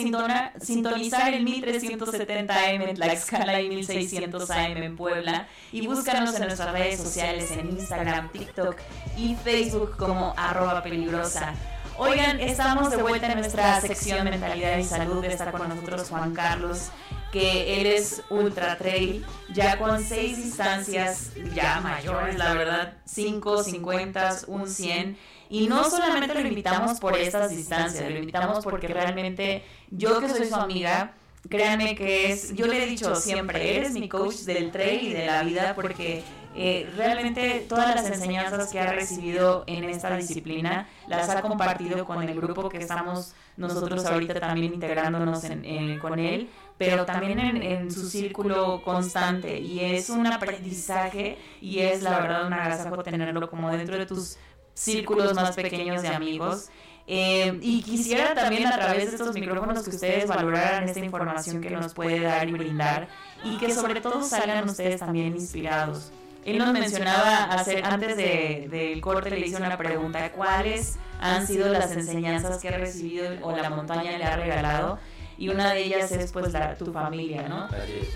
[0.61, 6.73] sintonizar el 1370 AM en Tlaxcala y 1600 AM en Puebla y búscanos en nuestras
[6.73, 8.75] redes sociales en Instagram, TikTok
[9.17, 11.55] y Facebook como arroba peligrosa.
[12.01, 15.25] Oigan, estamos de vuelta en nuestra sección Mentalidad y Salud.
[15.25, 16.91] Está con nosotros Juan Carlos,
[17.33, 24.37] que él es ultra trail, ya con seis distancias ya mayores, la verdad, 5, 50,
[24.47, 25.19] un 100.
[25.51, 30.47] Y no solamente lo invitamos por estas distancias, lo invitamos porque realmente yo que soy
[30.47, 31.15] su amiga,
[31.49, 35.27] créanme que es, yo le he dicho siempre, eres mi coach del trail y de
[35.27, 36.23] la vida porque
[36.55, 42.23] eh, realmente todas las enseñanzas que ha recibido en esta disciplina las ha compartido con
[42.23, 48.09] el grupo que estamos nosotros ahorita también integrándonos en- con él, pero también en, su
[48.09, 53.97] círculo constante y es un aprendizaje y es la verdad un agasajo tenerlo como dentro
[53.99, 54.37] de tus
[54.75, 56.69] círculos más pequeños de amigos.
[57.11, 61.71] Eh, y quisiera también a través de estos micrófonos que ustedes valoraran esta información que
[61.71, 63.09] nos puede dar y brindar
[63.43, 66.13] y que sobre todo salgan ustedes también inspirados.
[66.45, 71.69] Él nos mencionaba hacer, antes de- del corte le hice una pregunta, ¿cuáles han sido
[71.69, 74.99] las enseñanzas que ha recibido o la montaña le ha regalado?
[75.37, 77.69] Y una de ellas es pues la, tu familia, ¿no?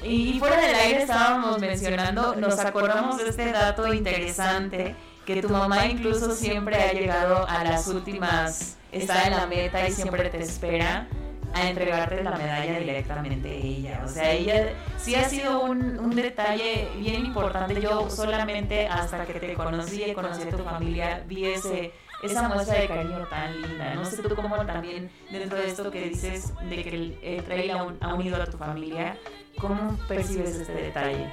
[0.02, 5.48] Y, y fuera del aire estábamos mencionando, nos acordamos de este dato interesante, que tu
[5.50, 10.38] mamá incluso siempre ha llegado a las últimas, está en la meta y siempre te
[10.42, 11.06] espera
[11.54, 14.02] a entregarte la medalla directamente ella.
[14.04, 17.80] O sea, ella sí ha sido un, un detalle bien importante.
[17.80, 21.92] Yo solamente hasta que te conocí y conocí a tu familia vi ese,
[22.22, 23.94] esa muestra de cariño tan linda.
[23.94, 27.82] No sé tú cómo también dentro de esto que dices de que el, el ha,
[27.84, 29.16] un- ha unido a tu familia,
[29.58, 31.26] ¿cómo percibes este detalle?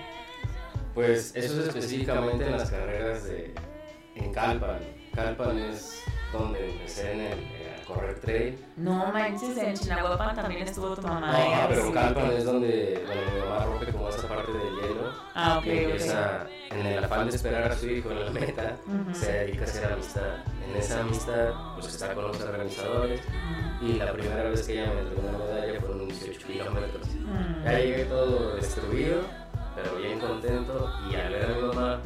[0.93, 3.53] Pues eso es específicamente en las carreras de
[4.15, 4.79] en Calpan.
[5.13, 7.58] Calpan es donde empecé en el, a
[7.89, 8.65] correr trail.
[8.77, 11.31] No manches, en Chinahuapan también estuvo tu mamá.
[11.31, 11.91] No, ah, pero Sí.
[11.93, 15.11] Calpan es donde, donde mi mamá rompe como esa parte del hielo.
[15.35, 15.67] Ah, ok, ok.
[15.67, 19.13] empieza, en el afán de esperar a su hijo en la meta, Ujú.
[19.15, 20.21] se dedica a hacer amistad.
[20.69, 23.21] En esa amistad, pues está con los organizadores.
[23.81, 27.07] Y la primera vez que ella me entregó una medalla fueron 18 kilómetros.
[27.15, 27.63] Mm.
[27.63, 29.21] Ya llegué todo destruido,
[29.75, 30.91] pero bien contento.
[31.09, 32.01] Y al ver a mi mamá,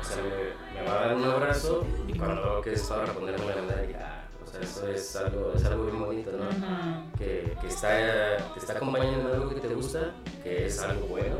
[0.00, 1.86] o sea, me, me va a dar un abrazo.
[2.08, 4.15] Y cuando veo que es para ponerme la medalla,
[4.56, 6.44] sea, eso es algo, es algo bien bonito, ¿no?
[6.44, 7.18] Ujú.
[7.18, 7.88] que, que está,
[8.54, 10.12] te está acompañando en algo que te gusta,
[10.42, 11.36] que es algo bueno,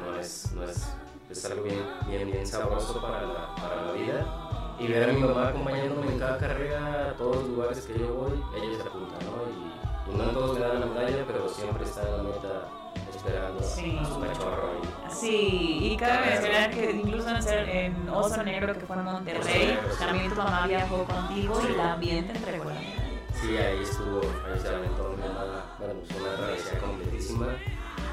[0.00, 0.88] no es, no es,
[1.30, 4.76] es algo bien, bien, bien sabroso para la, para la vida.
[4.80, 8.12] Y ver a mi mamá acompañándome en cada carrera, a todos los lugares que yo
[8.12, 10.10] voy, ella se apunta, ¿no?
[10.10, 12.83] Y, y no todos me dan la medalla, pero siempre está en la meta
[13.24, 13.98] esperando Sí.
[14.00, 14.70] a su cachorro.
[15.10, 20.28] Sí, y cabe mencionar que incluso en, en Oso Negro, que fue en Monterrey, también
[20.30, 23.04] tu mamá viajó contigo y también te entregó la medalla.
[23.40, 27.46] Sí, ahí estuvo, ahí se aventó mi mamá, bueno, pues una travesía completísima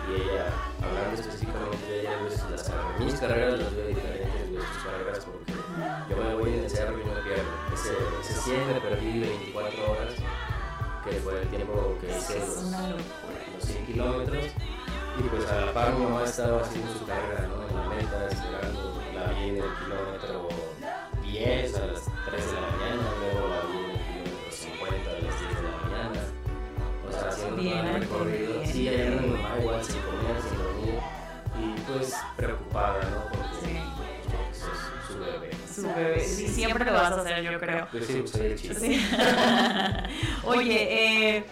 [0.09, 0.45] y ella,
[0.83, 5.25] hablando específicamente de ella, pues las carreras, mis carreras las veo diferentes de sus carreras
[5.25, 5.53] porque
[6.09, 7.51] yo me voy en el cerro y no pierdo.
[7.73, 10.13] Ese, ese 100 me perdí 24 horas,
[11.05, 13.01] que fue el tiempo que hice los, una los
[13.63, 14.45] 100 kilómetros
[15.19, 17.67] y pues a la par mi mamá estaba haciendo su carrera, ¿no?
[17.67, 20.49] En la meta, esperando, la vi en el kilómetro
[21.23, 25.13] 10 a las 3 de la mañana, luego la vi en el kilómetro 50 a
[25.13, 26.21] las 10 de la mañana,
[27.07, 28.65] o sea, haciendo Bien todo el recorrido.
[28.65, 30.99] Sí, allá mi mamá igual sin comer, sin dormir
[31.59, 33.23] y pues preocupada, ¿no?
[33.29, 33.77] Porque Sí.
[34.25, 35.49] pues, es su bebé.
[35.75, 37.87] Su bebé, sí, siempre lo vas a hacer, yo creo.
[37.91, 38.73] Yo sí, soy el chico.
[38.79, 39.05] Sí.
[40.43, 41.45] Oye, eh,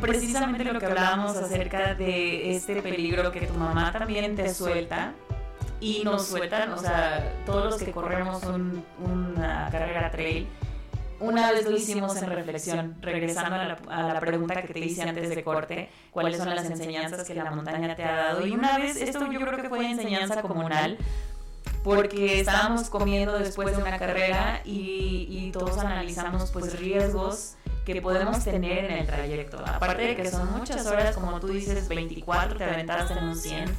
[0.00, 5.12] precisamente lo que hablábamos acerca de este peligro que tu mamá también te suelta
[5.80, 10.48] y nos sueltan, o sea, todos los que corremos un- una carrera trail,
[11.20, 15.02] una vez lo hicimos en reflexión, regresando a la, a la pregunta que te hice
[15.02, 18.46] antes de corte, cuáles son las enseñanzas que la montaña te ha dado.
[18.46, 20.96] Y una vez, esto yo creo que fue enseñanza comunal,
[21.84, 27.54] porque estábamos comiendo después de una carrera y, y todos analizamos pues riesgos
[27.94, 29.58] que podemos tener en el trayecto.
[29.64, 33.76] Aparte de que son muchas horas, como tú dices, 24, te aventaste en un 100.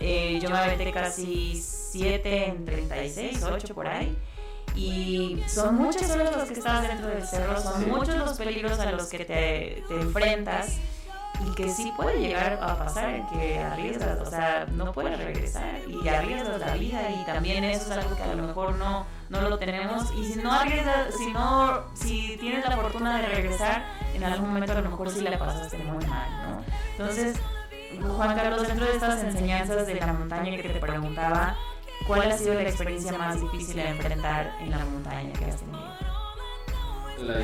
[0.00, 4.16] Eh, yo me aventé casi 7 en 36, 8 por ahí.
[4.74, 8.92] Y son muchas horas las que estás dentro del cerro, son muchos los peligros a
[8.92, 10.76] los que te, te enfrentas
[11.46, 15.80] y que sí puede llegar a pasar en que arriesgas, o sea, no puedes regresar
[15.88, 19.40] y arriesgas la vida y también eso es algo que a lo mejor no, no
[19.42, 23.84] lo tenemos y si no arriesgas, si no, si tienes la fortuna de regresar,
[24.14, 26.64] en algún momento a lo mejor sí la pasaste muy mal, ¿no?
[26.92, 27.36] Entonces,
[28.00, 31.56] Juan Carlos, dentro de estas enseñanzas de la montaña que te preguntaba,
[32.06, 35.78] ¿cuál ha sido la experiencia más difícil de enfrentar en la montaña que has tenido?
[37.18, 37.38] La,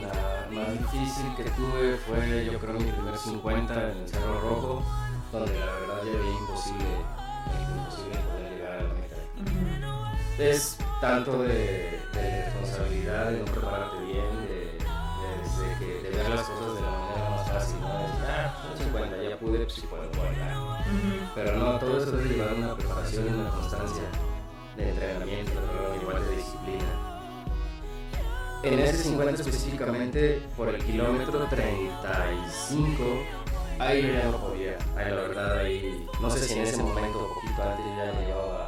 [0.00, 4.82] la más difícil que tuve fue, yo creo, mi primer 50 en el Cerro Rojo,
[5.32, 6.84] donde la verdad ya veía imposible,
[7.78, 9.87] imposible poder llegar a la meta.
[10.38, 14.78] Es tanto de, de responsabilidad, de no prepararte bien, de, de-
[15.78, 17.88] que, de ver las cosas de la manera más fácil, ¿no?
[17.88, 20.84] De decir, ah, son 50, ya pude, pues sí puedo guardar.
[21.34, 24.02] Pero no, todo eso debe llevar una preparación y una constancia
[24.76, 26.84] de entrenamiento, pero igual de disciplina.
[28.62, 33.04] En ese 50 específicamente, por el kilómetro 35,
[33.78, 34.76] ahí yo ya no podía.
[34.96, 38.67] Ahí la verdad, ahí, no sé si en ese momento poquito antes ya llevaba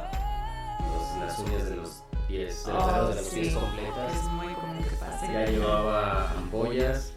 [1.25, 4.15] las uñas de los pies, de los dedos de los Oh, pies sí, completas.
[4.15, 5.31] Es muy común que pase.
[5.33, 7.13] Ya llevaba ampollas,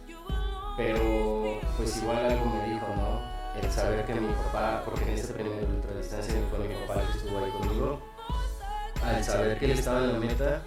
[0.76, 3.34] pero pues igual algo me dijo, ¿no?
[3.60, 7.18] El saber que mi papá, porque en ese primer ultradistancia fue mi papá el que
[7.18, 8.00] estuvo ahí conmigo,
[9.04, 10.62] al saber que él estaba en la meta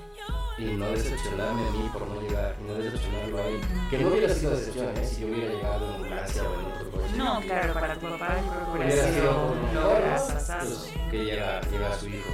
[0.58, 4.08] y no decepcionarme a mí por no llegar, y no decepcionarlo a él, que no
[4.08, 5.06] hubiera sido decepción, ¿eh?
[5.06, 7.18] Si yo hubiera llegado en ambulancia o en otro coche.
[7.18, 10.86] No, claro, para tu papá yo creo que hubiera sido un lograzazazo.
[10.94, 12.30] pues, que llega, llega su hijo.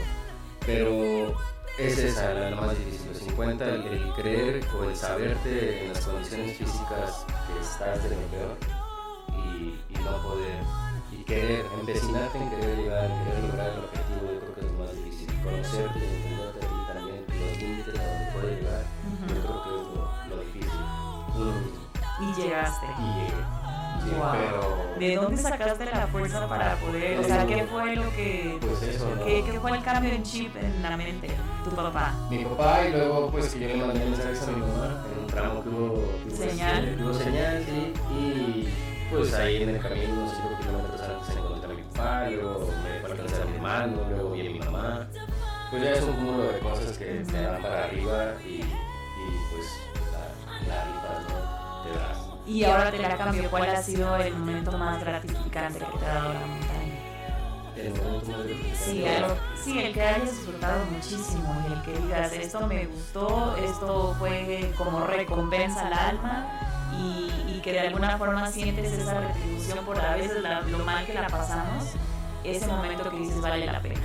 [0.66, 1.36] Pero
[1.78, 5.94] es esa la, la más difícil, los 50, el, el creer o el saberte en
[5.94, 8.58] las condiciones físicas que estás de lo peor
[9.30, 10.64] y, y no poder,
[11.12, 14.68] y querer, empecinarte en querer llegar, en querer lograr el objetivo, yo creo que es
[14.68, 15.28] lo más difícil.
[15.44, 18.84] Conocerte y entenderte ti también, los límites a donde puedes llegar,
[19.28, 20.72] yo creo que es lo, lo difícil.
[22.22, 22.86] Y llegaste.
[22.86, 23.63] Y llegué.
[24.12, 24.32] Wow.
[24.34, 27.20] pero ¿De dónde sacaste la fuerza para poder?
[27.20, 28.58] O sea, ¿qué fue lo que.
[28.62, 29.26] Pues eso, ¿no?
[29.26, 31.30] ¿Qué, qué fue el cambio en chip en la mente?
[31.64, 32.14] Tu papá.
[32.30, 35.28] mi papá y luego pues que yo le mandé mensajes a mi mamá en un
[35.28, 36.96] tramo que hubo, que hubo, Señal.
[36.96, 38.68] que hubo señal, sí, y
[39.10, 43.00] pues ahí en el camino unos 5 kilómetros antes encontré a mi papá, luego me
[43.00, 45.08] fue a alcanzar a mi hermano, luego vi a mi mamá,
[45.72, 48.66] pues ya es un cúmulo de cosas que te dan para arriba y, y
[49.52, 49.68] pues
[50.68, 51.84] la, la ¿no?
[51.84, 52.33] Te das.
[52.46, 53.50] Y ahora te la cambio.
[53.50, 57.00] ¿Cuál ha sido el momento más gratificante que te ha dado la montaña?
[57.78, 58.76] El momento más gratificante.
[58.76, 59.06] Sí,
[59.64, 64.72] sí, el que hayas disfrutado muchísimo y el que digas, esto me gustó, esto fue
[64.78, 66.48] como recompensa al alma
[67.00, 71.06] y, y que de alguna forma sientes esa retribución por a veces la- lo mal
[71.06, 71.86] que la pasamos,
[72.44, 74.02] ese momento que dices vale la pena.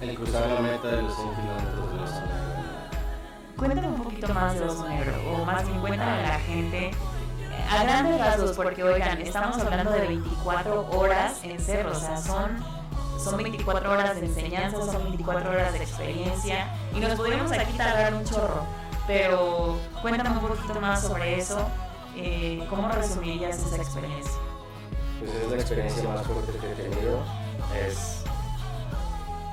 [0.00, 2.90] El cruzar la meta de los 100 kilómetros de la zona.
[3.56, 6.90] Cuéntame un poquito más de Oso Negro, o más bien cuéntale a la gente,
[7.68, 12.62] a grandes rasgos, porque oigan, estamos hablando de 24 horas en cerro, o sea, son,
[13.22, 18.14] son 24 horas de enseñanza, son 24 horas de experiencia, y nos podríamos aquí tardar
[18.14, 18.64] un chorro,
[19.06, 21.68] pero cuéntame un poquito más sobre eso,
[22.16, 24.32] eh, ¿cómo resumirías esa experiencia?
[25.20, 27.22] Pues es la experiencia más fuerte que he tenido.
[27.86, 28.24] Es,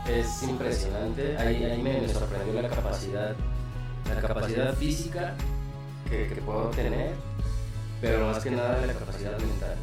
[0.07, 1.37] es impresionante.
[1.37, 3.35] Ahí, ahí me, sorprendió la capacidad,
[4.13, 5.35] la capacidad física
[6.09, 7.13] que puedo tener,
[8.01, 9.75] pero más que nada la capacidad mental.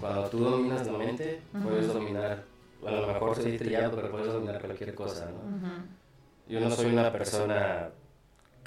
[0.00, 2.44] Cuando tú dominas la mente, puedes dominar,
[2.86, 5.98] a lo mejor soy trillado, pero puedes dominar cualquier cosa, ¿no?
[6.48, 7.90] Yo no soy una persona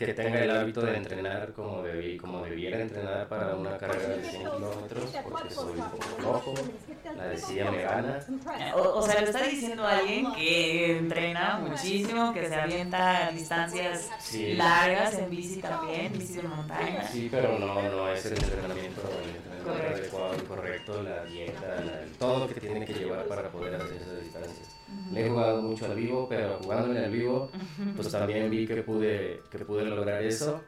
[0.05, 4.23] que tenga el hábito de entrenar como, debí, como debiera entrenar para una carrera de
[4.23, 6.53] 100 kilómetros, porque soy un poco flojo,
[7.17, 8.19] la decía me gana.
[8.75, 14.09] O, o sea, lo está diciendo alguien que entrena muchísimo, que se avienta a distancias
[14.19, 14.53] Sí.
[14.53, 17.07] largas en bici también, bici de montaña.
[17.07, 22.01] Sí, pero no, no es el entrenamiento, el entrenamiento adecuado y correcto, la dieta, la-
[22.17, 24.77] todo lo que tiene que llevar para poder hacer esas distancias.
[25.11, 27.51] Le he jugado mucho al vivo, pero jugándole al vivo,
[27.95, 30.61] pues también vi que pude, que pude lograr eso.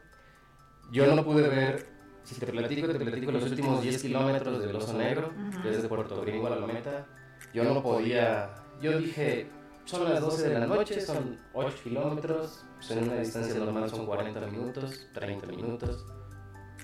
[0.92, 1.86] Yo no pude ver,
[2.24, 5.32] si te platico, te platico los últimos 10 kilómetros del Oso Negro,
[5.62, 7.06] desde Puerto Gringo a la meta.
[7.52, 9.48] Yo no podía, yo dije,
[9.84, 14.06] son las 12 de la noche, son 8 kilómetros, pues en una distancia normal son
[14.06, 16.06] 40 minutos, 30 minutos.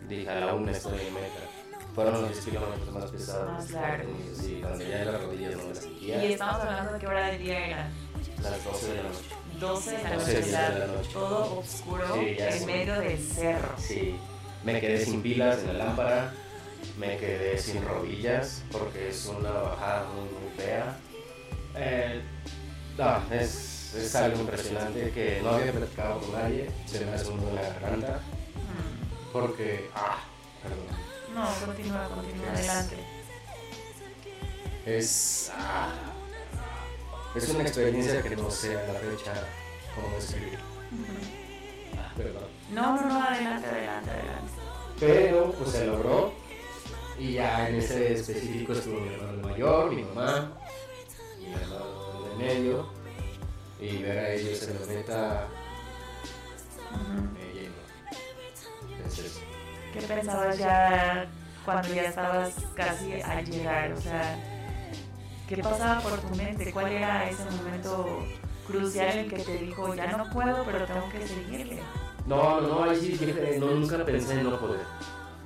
[0.08, 1.59] Dije, a la una estoy en meta.
[1.94, 3.50] Fueron los 10 kilómetros más pesados.
[3.50, 4.16] Más largos.
[4.34, 6.24] Sí, cuando ya las rodillas no me sentía.
[6.24, 7.90] Y estamos hablando de qué hora del día era.
[8.42, 9.18] Las 12 de la noche.
[9.58, 11.10] 12 de la 12 noche, de o sea, la noche.
[11.12, 13.74] todo oscuro Sí, en medio del cerro.
[13.76, 14.16] Sí,
[14.64, 16.32] me quedé sin pilas en la lámpara,
[16.98, 20.96] me quedé sin rodillas porque es una bajada muy, muy fea.
[21.76, 22.22] Eh,
[22.96, 27.54] no, es, es algo impresionante que no había platicado con nadie, se me hace un
[27.54, 28.20] la garganta
[29.32, 30.18] porque, ah,
[30.62, 30.86] perdón,
[31.34, 32.96] No, continúa, continúa, adelante.
[34.86, 35.92] es, ah,
[37.34, 39.32] es una experiencia que no sé a la fecha
[39.94, 40.58] cómo describir.
[41.96, 42.44] Ah, perdón.
[42.72, 44.52] No, no, no, adelante, adelante, adelante.
[44.98, 46.32] Pero pues se logró
[47.18, 50.52] y ya en ese específico estuvo mi hermano mayor, mi mamá,
[51.38, 52.90] mi hermano de medio
[53.80, 55.48] y ver a ellos en la meta
[57.32, 57.74] me llenó.
[58.96, 59.40] Entonces,
[59.92, 61.26] ¿Qué pensabas ya
[61.64, 63.92] cuando ya estabas casi a llegar?
[63.92, 64.38] O sea,
[65.48, 66.72] ¿qué pasaba por tu mente?
[66.72, 68.24] ¿Cuál era ese momento
[68.66, 71.82] crucial en que te dijo, ya no puedo, pero tengo que seguirle?
[72.26, 74.80] no, no, no, ahí sí dije, no, nunca pensé en no poder.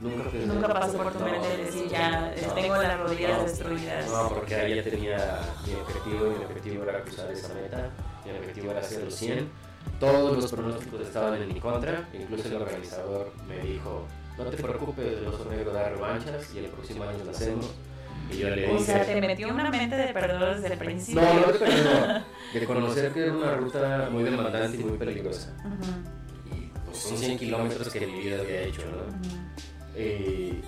[0.00, 3.44] Nunca pensé Nunca pasó por tu no, mente decir, ya no, tengo las rodillas no.
[3.44, 4.10] destruidas.
[4.10, 7.90] No, porque ahí ya tenía mi objetivo, mi objetivo era cruzar esa meta,
[8.24, 9.48] mi objetivo era hacer los 100.
[10.00, 14.06] Todos los pronósticos estaban en mi contra, incluso el organizador me dijo,
[14.38, 17.70] no te preocupes, el oso negro da revanchas y el próximo año lo hacemos.
[18.30, 21.22] Y yo le O sea, te metió una mente de perdedor desde el principio.
[21.22, 25.52] no, no te perdonó, de conocer que era una ruta muy demandante y muy peligrosa.
[26.46, 29.44] Y pues son 100 kilómetros que en mi vida había hecho, ¿no?
[29.96, 30.60] Eh,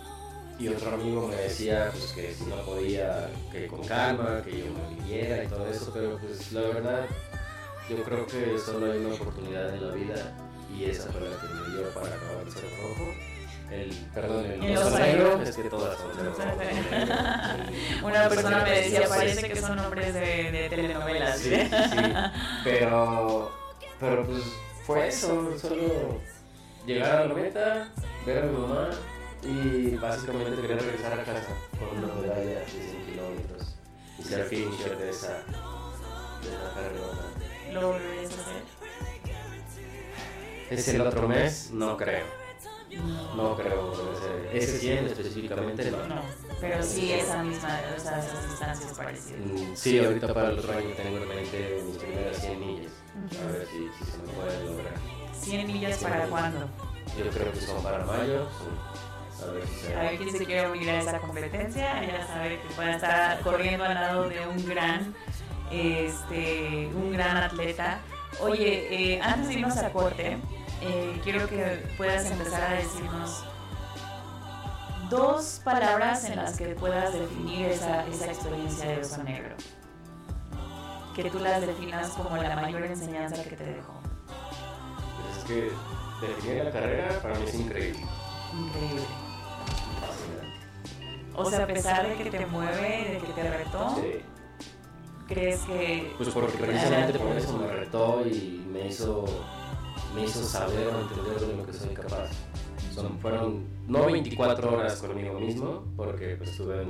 [0.59, 4.65] y otro amigo me decía pues, que si no podía, que con calma, que yo
[4.67, 7.07] me viniera y todo eso, pero pues la verdad,
[7.91, 10.37] yo creo que solo hay una oportunidad en la vida
[10.75, 13.36] y esa fue la que me dio para acabar el Cerro Rojo.
[13.71, 16.35] El, perdón, el, El oso negro, es que todas son negro.
[18.05, 21.39] Una persona me decía, parece que son nombres de, de telenovelas.
[21.39, 21.99] Sí, sí,
[22.65, 23.51] pero,
[23.99, 24.43] pero pues
[24.87, 26.21] fue eso, solo
[26.87, 27.89] llegar a la meta,
[28.25, 28.91] ver a mi mamá
[29.43, 31.43] y básicamente querer regresar a casa
[31.79, 33.77] con una medalla de 100 kilómetros
[34.19, 37.73] y ser finisher de esa, de esa carrera.
[37.73, 38.77] ¿Lo volverías a hacer?
[40.71, 41.71] ¿Es el otro mes?
[41.73, 42.46] No creo.
[43.37, 44.51] No creo hacer.
[44.53, 46.07] Ese 100 específicamente no.
[46.07, 46.23] No,
[46.61, 49.41] pero sí esa misma, o sea, esas distancias parecidas.
[49.41, 52.93] Mm, Sí, ahorita para el otro año tengo en mente mis primeras 100 millas.
[53.43, 54.95] A ver si, si se me puede lograr.
[55.41, 56.69] 100 millas para cuándo?
[57.19, 58.49] Yo creo que son para mayo.
[59.43, 62.61] A ver si se A ver quién se quiere unir a esa competencia, ya sabe
[62.61, 65.15] que puede estar corriendo al lado de un gran,
[65.71, 68.01] este, un gran atleta.
[68.41, 70.39] Oye, eh, antes de irnos a corte,
[70.83, 73.45] eh, quiero que puedas empezar a decirnos
[75.11, 79.55] dos palabras en las que puedas definir esa, esa experiencia de oso negro.
[81.15, 84.01] Que tú las definas como la mayor enseñanza que te dejó.
[85.39, 85.71] Es que
[86.27, 88.01] definir la carrera para mí es increíble.
[88.53, 89.03] Increíble.
[90.01, 91.33] Fascinante.
[91.35, 94.21] O sea, a pesar de que te mueve, de que te retó, Sí.
[95.29, 96.13] ¿crees que...?
[96.17, 99.25] Pues porque precisamente por eso me retó y me hizo,
[100.17, 102.31] me hizo saber o entender de lo que soy capaz.
[102.95, 106.85] Son, fueron no 24 horas conmigo mismo, porque pues tuve,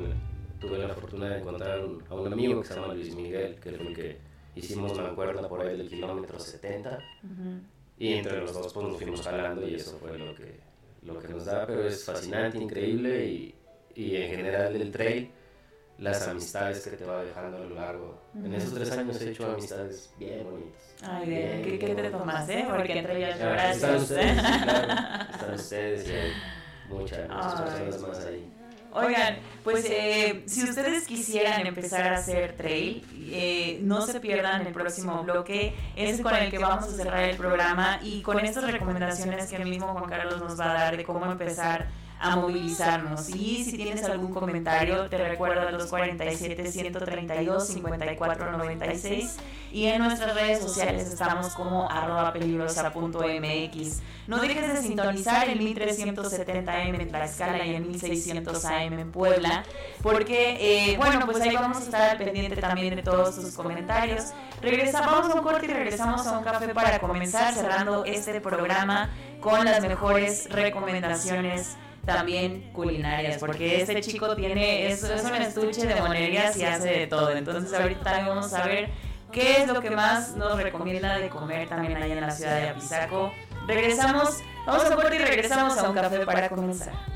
[0.60, 3.72] tuve la fortuna de encontrar un- a un amigo que se llama Luis Miguel, que
[3.72, 4.18] fue el que
[4.54, 6.98] hicimos mancuerna por ahí del kilómetro 70.
[7.24, 7.60] Ujú.
[7.98, 10.60] Y entre los dos pues nos fuimos jalando y eso fue lo que,
[11.02, 13.54] lo que nos da, pero es fascinante, increíble y,
[13.94, 15.30] y en general el trail,
[15.98, 18.20] las amistades que te va dejando a lo largo.
[18.34, 20.82] En esos tres años he hecho amistades bien bonitas.
[21.02, 22.12] Ay, bien, ¿qué, qué te bonitas.
[22.12, 22.66] tomas, eh?
[22.68, 23.76] Porque entre ellas Ya, lloras.
[23.76, 24.92] Están ustedes, sí, claro,
[25.32, 26.32] están ustedes y hay
[26.88, 28.52] muchas, muchas personas más ahí.
[28.92, 34.72] Oigan, pues eh, si ustedes quisieran empezar a hacer trail, eh, no se pierdan el
[34.72, 39.50] próximo bloque, es con el que vamos a cerrar el programa y con estas recomendaciones
[39.50, 43.28] que el mismo Juan Carlos nos va a dar de cómo empezar a movilizarnos.
[43.28, 49.36] Y si tienes algún comentario, te recuerdo a los 47 132 54 96
[49.72, 51.88] y en nuestras redes sociales estamos como
[52.32, 54.00] peligrosa.mx.
[54.26, 59.64] No dejes de sintonizar el 1370M en Tlaxcala y el 1600 AM en Puebla,
[60.02, 64.32] porque, eh, bueno, pues ahí vamos a estar al pendiente también de todos sus comentarios.
[64.62, 69.10] Regresamos a un corte y regresamos a un café para comenzar cerrando este programa
[69.40, 71.76] con las mejores recomendaciones
[72.06, 77.06] también culinarias, porque este chico tiene, es, es un estuche de monerías y hace de
[77.06, 77.30] todo.
[77.32, 78.88] Entonces ahorita vamos a ver
[79.32, 82.68] qué es lo que más nos recomienda de comer también allá en la ciudad de
[82.70, 83.32] Apizaco.
[83.66, 87.15] Regresamos, vamos a corte y regresamos a un café para comenzar.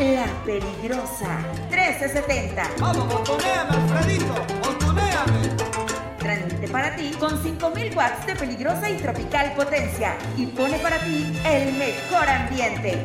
[0.00, 2.70] La Peligrosa 1370.
[2.78, 4.32] Vamos, botoneame, Alfredito,
[4.62, 5.50] botoneame.
[6.18, 11.38] Transmite para ti con 5000 watts de peligrosa y tropical potencia y pone para ti
[11.44, 13.02] el mejor ambiente.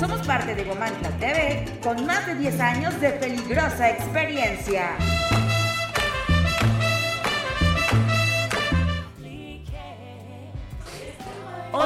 [0.00, 4.96] Somos parte de Gomantla TV con más de 10 años de peligrosa experiencia.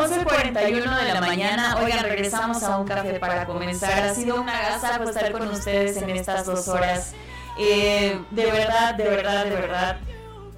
[0.07, 4.05] 11.41 de la mañana, oigan, regresamos a un café para comenzar.
[4.05, 7.13] Ha sido un agasajo estar con ustedes en estas dos horas.
[7.59, 9.97] Eh, de verdad, de verdad, de verdad.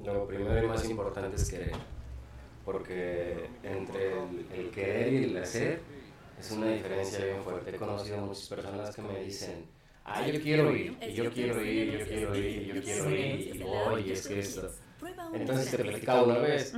[0.04, 1.72] Lo primero y más importante es querer,
[2.66, 5.82] porque entre el, el querer y el hacer
[6.40, 7.76] es una diferencia bien fuerte.
[7.76, 9.66] He conocido muchas personas que me dicen,
[10.04, 13.56] ah, yo quiero ir, y yo quiero ir, yo quiero ir, y yo quiero ir,
[13.56, 14.70] y voy, y es que esto.
[15.34, 16.74] Entonces te platicaba una vez,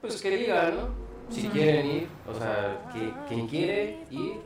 [0.00, 1.10] pues que digan, ¿no?
[1.30, 4.40] Si quieren ir, o sea, que, quien quiere ir,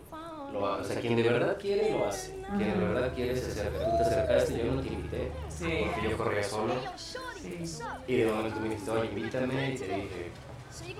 [0.55, 0.82] lo hace.
[0.82, 2.40] O sea, quien de verdad quiere, lo hace.
[2.56, 3.78] Quien de verdad quiere, se acerca.
[3.78, 6.74] Tú te acercaste, yo no te invité, porque yo corría solo.
[8.06, 10.31] Y de momento me dijiste, oye, invítame, y te dije,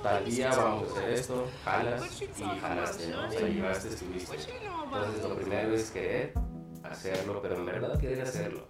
[0.02, 3.28] tal día vamos a hacer esto, jalas, y jalaste, ¿no?
[3.28, 4.36] O sea, llegaste, estuviste.
[4.85, 6.35] Entonces, lo primero es querer
[6.82, 8.68] hacerlo, pero en verdad querer hacerlo.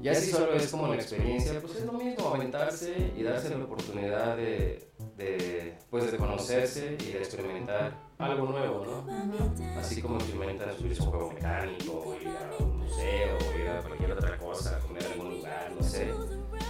[0.00, 3.64] Ya si solo es como la experiencia, pues es lo mismo, aventarse y darse la
[3.64, 9.78] oportunidad de, de, pues, de conocerse y de experimentar algo nuevo, ¿no?
[9.78, 13.68] Así como experimentan subirse a un juego mecánico, o ir a un museo, o ir
[13.68, 16.12] a cualquier otra cosa, comer en algún lugar, no sé.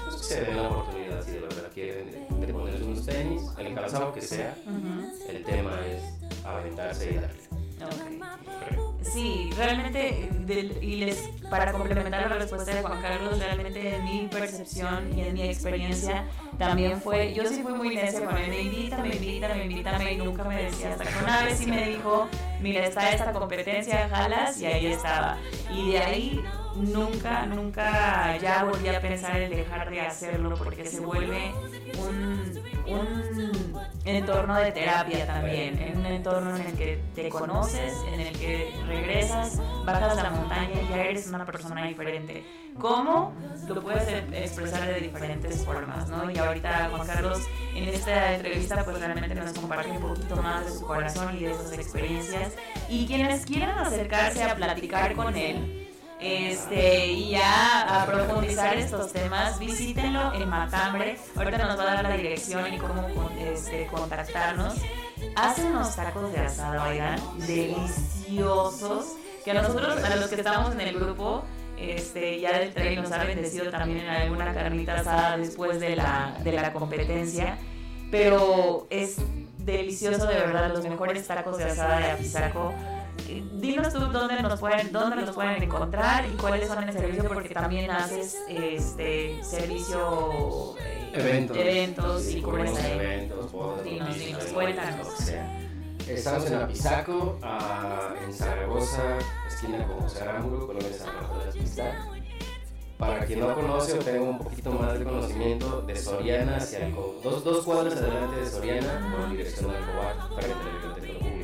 [0.04, 3.42] Pues que se den la oportunidad, si de verdad quieren, de, de ponerse unos tenis,
[3.56, 4.54] el calzado que sea.
[5.28, 6.02] El tema es
[6.44, 7.47] aventarse y darle.
[9.02, 10.28] Sí, realmente,
[10.82, 15.34] y les, para complementar la respuesta de Juan Carlos, realmente en mi percepción y en
[15.34, 16.24] mi experiencia
[16.58, 20.12] también fue, yo sí fui muy necia con él, me invita, me invita, me invita,
[20.12, 22.28] y nunca me decía, hasta que una vez sí me dijo,
[22.60, 25.38] mira, está esta competencia, jalas, y ahí estaba.
[25.70, 26.44] Y de ahí
[26.78, 31.52] nunca, nunca ya volví a pensar en dejar de hacerlo, porque se vuelve
[31.98, 32.52] un,
[32.86, 38.38] un entorno de terapia también, en un entorno en el que te conoces, en el
[38.38, 42.44] que regresas, bajas la montaña y ya eres una persona diferente.
[42.78, 43.34] ¿Cómo?
[43.66, 46.30] Lo puedes expresar de diferentes formas, ¿no?
[46.30, 47.40] Y ahorita Juan Carlos
[47.74, 51.54] en esta entrevista pues realmente nos comparte un poquito más de su corazón y de
[51.54, 52.54] sus experiencias.
[52.88, 55.87] Y quienes quieran acercarse a platicar con él,
[56.20, 61.16] este, y ya a profundizar estos temas, visítenlo en Matambre.
[61.36, 63.08] Ahorita nos va a dar la dirección y cómo
[63.38, 64.74] este, contactarnos.
[65.36, 69.14] Hace unos tacos de asada, oigan, deliciosos.
[69.44, 71.44] Que nosotros, a los que estamos en el grupo,
[71.78, 76.36] este, ya del tren nos ha bendecido también en alguna carnita asada después de la,
[76.42, 77.58] de la competencia.
[78.10, 79.18] Pero es
[79.58, 82.74] delicioso, de verdad, los mejores tacos de asada de Apizaco.
[83.28, 87.24] Eh, Dinos tú dónde nos pueden, dónde los pueden encontrar y cuáles son el servicio,
[87.28, 91.56] porque también haces este servicio eh, Eventos.
[91.56, 95.08] eventos y cubres eventos, bodas, Dinos, cuéntanos.
[96.08, 99.02] Estamos en Apizaco, ah, en Zaragoza,
[99.46, 102.06] esquina con José Arámbulo, Colonia San Rafael de la Pista.
[102.96, 106.94] Para quien no conoce o tenga un poquito más de conocimiento, de Soriana hacia el
[106.94, 111.37] Co- dos, dos cuadras adelante de Soriana, por dirección al Cobar, frente a la biblioteca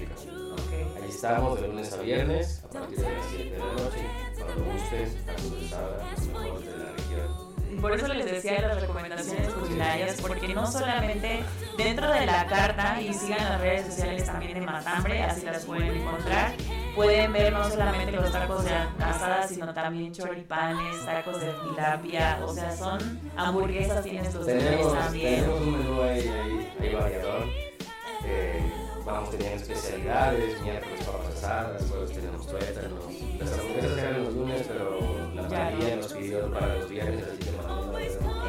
[1.25, 5.67] estamos de lunes a viernes, a partir de las 7 de la noche, cuando de
[5.67, 7.81] asada, los mejores de la región.
[7.81, 11.43] Por eso les decía las recomendaciones culinarias, porque no solamente
[11.79, 15.97] dentro de la carta, y sigan las redes sociales también de Matambre, así las pueden
[15.97, 16.53] encontrar,
[16.95, 22.53] pueden ver no solamente los tacos de asada, sino también choripanes, tacos de tilapia, o
[22.53, 23.01] sea, son
[23.35, 25.37] hamburguesas, tienes los Tenemos, también.
[25.37, 27.45] tenemos un menú ahí, ahí, ahí variador.
[28.27, 33.05] Eh, vamos teniendo especialidades, miércoles papas asadas, jueves tenemos tuétanos.
[33.39, 34.99] Las hamburguesas eran los lunes, pero
[35.35, 38.01] la mayoría nos pidió para los viernes, así que mandamos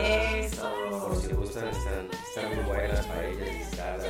[0.01, 0.71] Eso.
[0.89, 4.05] Por si gustan, están, están muy buenas para ellas, guisadas,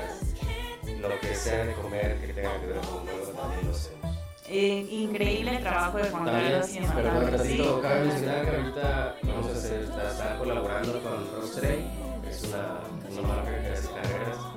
[0.99, 4.15] lo que sea de comer que tenga que ver con un huevo también lo hacemos.
[4.47, 7.37] Eh, increíble el trabajo de Juan Carlos y pero bueno, sí.
[7.37, 11.83] tantito, cabe mencionar que ahorita vamos a hacer, estar colaborando con Rockstray,
[12.29, 14.54] es una, una marca que hace carreras.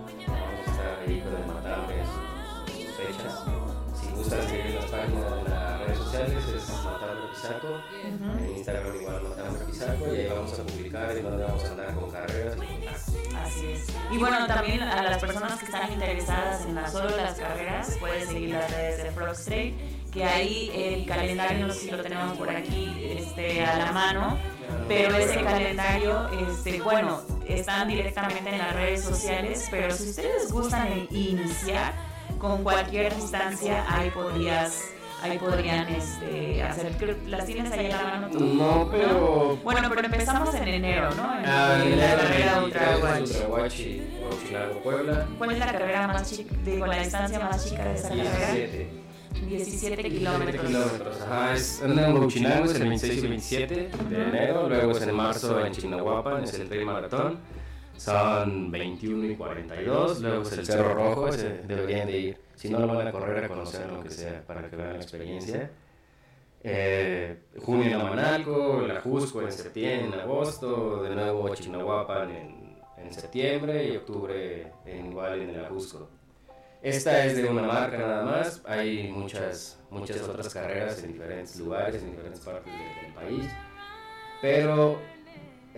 [4.29, 7.81] Si gustan seguir las páginas de las redes sociales, es Matambre Pisaco.
[8.05, 10.15] En Instagram igual Matambre Pisaco.
[10.15, 13.37] Y ahí vamos a publicar y donde vamos a andar con carreras y con.
[13.39, 13.87] Así es.
[14.11, 18.29] Y bueno, también a las personas que están interesadas en las, solo las carreras, pueden
[18.29, 19.75] seguir las redes de Frog Straight,
[20.13, 24.37] que ahí el calendario, no sé si lo tenemos por aquí este, a la mano,
[24.89, 31.09] pero ese calendario, este, bueno, están directamente en las redes sociales, pero si ustedes gustan
[31.11, 32.07] iniciar
[32.39, 34.90] con cualquier distancia, ahí podrías...
[35.20, 36.94] Ahí podrían este, hacer.
[37.27, 38.39] ¿Las tienes ahí a la mano tú?
[38.39, 41.36] No, pero- Bueno, pero empezamos en enero, ¿no?
[41.40, 43.20] En, Ah, en en la carrera Ultra 23, Watch.
[43.32, 45.27] Ultra Watch y Huachinango, Puebla.
[45.36, 48.31] ¿Cuál es la carrera más chica, digo, la distancia más chica de esa carrera?
[48.31, 48.90] 17.
[49.48, 50.66] 17 17 kilómetros.
[50.66, 51.20] kilómetros.
[51.23, 53.74] Ajá, es en Huachinango es el 26 y 27
[54.09, 57.39] de enero, luego es en marzo en Chignahuapan, es el Trail Maratón.
[57.99, 62.39] Son 21 y 42, luego es el Cerro Rojo, ese deberían de ir.
[62.55, 64.97] Si no lo van a correr a conocer lo que sea, para que vean la
[65.03, 65.70] experiencia.
[66.65, 73.12] Eh, junio en Amanalco, el Ajusco en septiembre, en agosto, de nuevo Chinahuapan en, en
[73.12, 76.09] septiembre y octubre en igual en el Ajusco.
[76.83, 82.03] Esta es de una marca nada más, hay muchas, muchas otras carreras en diferentes lugares,
[82.03, 83.51] en diferentes partes de- del país,
[84.43, 84.99] pero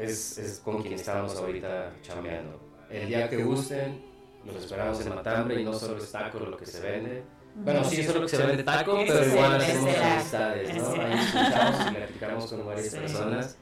[0.00, 2.60] es, es con quien estamos ahorita chambeando.
[2.88, 4.02] El día que gusten,
[4.44, 7.22] los esperamos en Matambre y no solo es taco lo que se vende.
[7.54, 10.90] Bueno, sí, es solo que se vende taco, pero igual hacemos amistades, ¿no?
[10.92, 13.58] Ahí escuchamos y platicamos con varias personas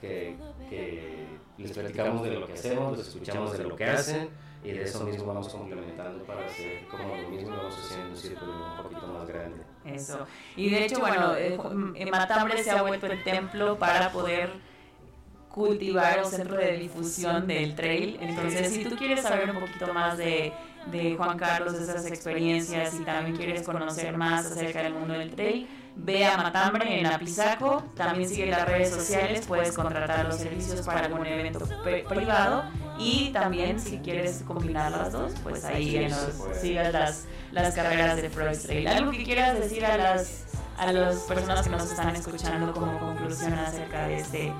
[0.00, 0.36] que,
[0.70, 1.26] que
[1.58, 4.28] les platicamos de lo que hacemos, les escuchamos de lo que hacen
[4.62, 8.52] y de eso mismo vamos complementando para hacer como lo mismo, vamos haciendo un círculo
[8.52, 9.62] un poquito más grande.
[9.84, 10.26] Eso.
[10.56, 11.58] Y de hecho, bueno, eh,
[11.94, 14.50] en Matambre se ha vuelto el templo para poder
[15.56, 18.18] cultivar un centro de difusión del trail.
[18.20, 20.52] Entonces, si tú quieres saber un poquito más de,
[20.92, 25.30] de Juan Carlos, de esas experiencias, y también quieres conocer más acerca del mundo del
[25.30, 25.66] trail,
[25.96, 31.06] ve a Matambre en Apizaco, también sigue las redes sociales, puedes contratar los servicios para
[31.06, 32.64] algún evento pri- privado
[32.98, 37.74] y también si quieres combinar las dos, pues ahí Sí, en los- sigas las, las
[37.74, 38.88] carreras de Freud Trail.
[38.88, 40.44] ¿Algo que quieras decir a las
[40.78, 44.52] a las personas que nos están escuchando como conclusión acerca de este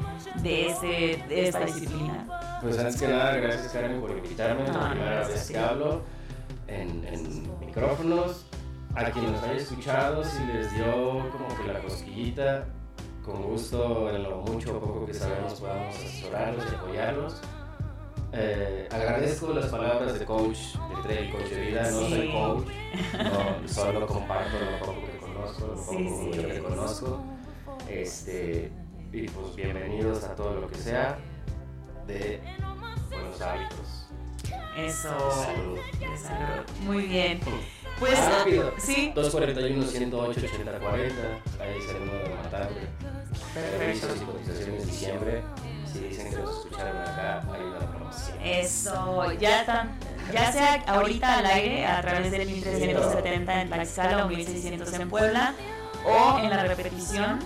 [0.43, 2.27] de este de esta disciplina?
[2.63, 6.03] Pues antes que nada, gracias Karen por invitarme, Ah, la primera gracias vez que hablo
[6.69, 8.47] en, en micrófonos.
[8.95, 12.65] A quien nos haya escuchado, si les dio como que la cosquillita,
[13.23, 17.43] con gusto en lo mucho o poco que sabemos podamos asesorarlos y apoyarlos.
[18.33, 22.33] Eh, agradezco las palabras de coach, de trail, coach de vida, no soy Sí.
[22.33, 22.67] coach,
[23.63, 26.39] no, solo comparto lo poco que conozco, lo poco Sí, sí.
[26.39, 27.21] que conozco.
[27.89, 28.73] Este,
[29.13, 31.19] y pues bienvenidos a todo lo que sea
[32.07, 32.41] de
[33.11, 34.07] buenos hábitos.
[34.77, 35.09] Eso.
[35.31, 35.79] Salud.
[36.23, 36.65] Salud.
[36.85, 37.41] Muy bien.
[37.99, 38.73] Pues Ah, rápido.
[38.79, 39.13] sí.
[39.15, 41.23] 241 108 8040
[41.63, 42.81] ahí es el número de Matambre.
[43.55, 45.43] Servicios y cotizaciones de diciembre.
[45.91, 48.39] Si dicen que los escucharon acá, hay una promoción.
[48.43, 49.99] Eso, ya están,
[50.32, 55.55] ya sea ahorita al aire a través del 1370 en Tlaxcala o 1600 en Puebla
[56.05, 57.39] o en la repetición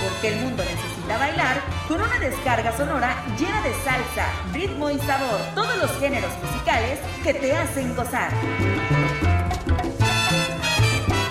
[0.00, 5.40] Porque el mundo necesita bailar con una descarga sonora llena de salsa, ritmo y sabor,
[5.56, 8.30] todos los géneros musicales que te hacen gozar.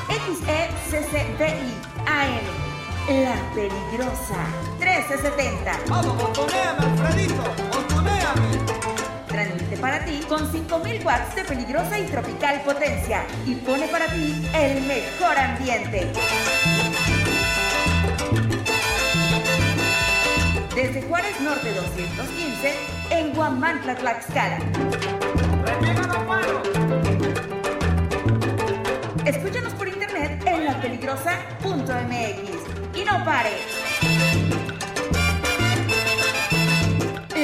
[0.10, 1.74] XECCDI
[2.06, 2.63] AM
[3.10, 4.48] La Peligrosa
[4.80, 5.80] 1370.
[5.90, 7.44] Vamos, botoneame, Alfredito,
[7.74, 8.58] botoneame.
[9.28, 14.50] Transmite para ti con 5000 watts de peligrosa y tropical potencia y pone para ti
[14.54, 16.14] el mejor ambiente.
[20.74, 22.74] Desde Juárez Norte 215
[23.10, 24.60] en Guamantla, Tlaxcala.
[29.26, 32.63] Escúchanos por internet en lapeligrosa.mx
[32.96, 33.62] y no pares.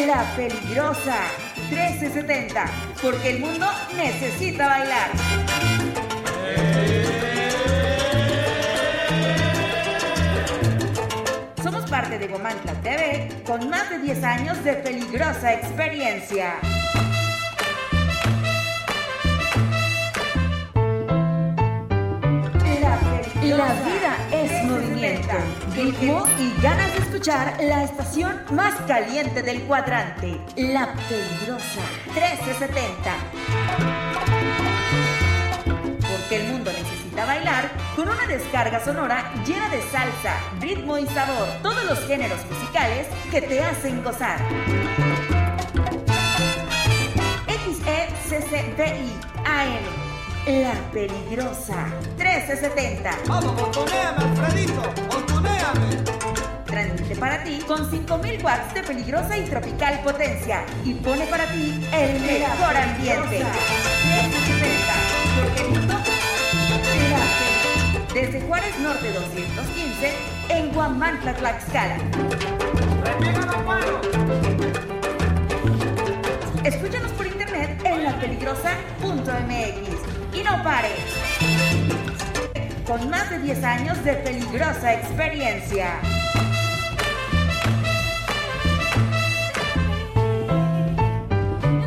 [0.07, 1.17] La Peligrosa
[1.69, 2.65] 1370,
[3.01, 5.09] porque el mundo necesita bailar.
[11.61, 16.55] Somos parte de Gomantla TV con más de 10 años de peligrosa experiencia.
[22.81, 23.65] La, peligrosa.
[23.65, 24.39] La vida es
[25.76, 31.81] ritmo y ganas de escuchar la estación más caliente del cuadrante, La Peligrosa
[32.14, 33.15] 1370.
[36.02, 41.48] Porque el mundo necesita bailar con una descarga sonora llena de salsa, ritmo y sabor.
[41.61, 44.40] Todos los géneros musicales que te hacen gozar.
[47.48, 49.14] XECCDI
[49.45, 50.09] AM.
[50.49, 53.19] La Peligrosa 1370.
[53.27, 56.03] Vamos, botoneame, Alfredito, botoneame.
[56.65, 61.88] Transmite para ti con 5000 watts de peligrosa y tropical potencia y pone para ti
[61.93, 63.45] el mejor ambiente.
[63.45, 64.93] 1370,
[65.35, 65.61] porque.
[68.19, 70.13] Desde Juárez Norte 215
[70.49, 71.97] en Guamantla, Tlaxcala.
[76.63, 80.09] Escúchanos por internet en lapeligrosa.mx
[80.40, 80.99] y no pares.
[82.86, 85.99] Con más de 10 años de peligrosa experiencia.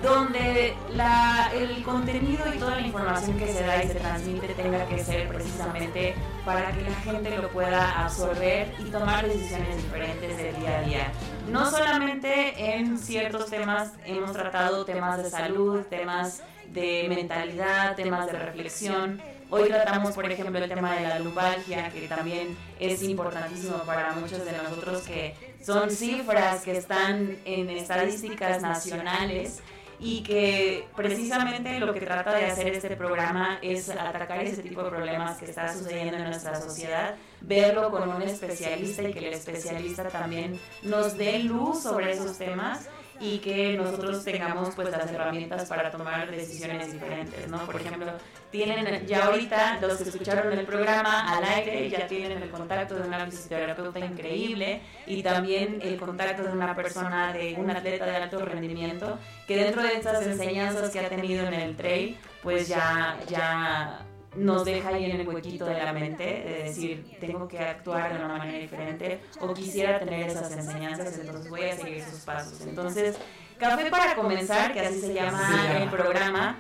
[0.01, 4.85] donde la, el contenido y toda la información que se da y se transmite tenga
[4.87, 10.55] que ser precisamente para que la gente lo pueda absorber y tomar decisiones diferentes del
[10.55, 11.11] día a día.
[11.49, 18.33] No solamente en ciertos temas hemos tratado temas de salud, temas de mentalidad, temas de
[18.33, 19.21] reflexión.
[19.51, 24.45] Hoy tratamos, por ejemplo, el tema de la lumbalgia, que también es importantísimo para muchos
[24.45, 29.61] de nosotros, que son cifras que están en estadísticas nacionales
[29.99, 34.89] y que precisamente lo que trata de hacer este programa es atacar ese tipo de
[34.89, 40.07] problemas que está sucediendo en nuestra sociedad, verlo con un especialista y que el especialista
[40.07, 42.87] también nos dé luz sobre esos temas
[43.19, 47.65] y que nosotros tengamos pues las herramientas para tomar decisiones diferentes, ¿no?
[47.65, 48.13] Por ejemplo,
[48.49, 53.07] tienen ya ahorita los que escucharon el programa al aire ya tienen el contacto de
[53.07, 58.39] una fisioterapeuta increíble y también el contacto de una persona de un atleta de alto
[58.45, 59.19] rendimiento
[59.49, 64.05] que dentro de estas enseñanzas que ha tenido en el trail pues ya ya
[64.35, 68.23] nos deja ahí en el huequito de la mente de decir tengo que actuar de
[68.23, 72.61] una manera diferente o quisiera tener esas enseñanzas entonces voy a seguir esos pasos.
[72.61, 73.17] Entonces
[73.57, 76.55] café para comenzar que así se llama el programa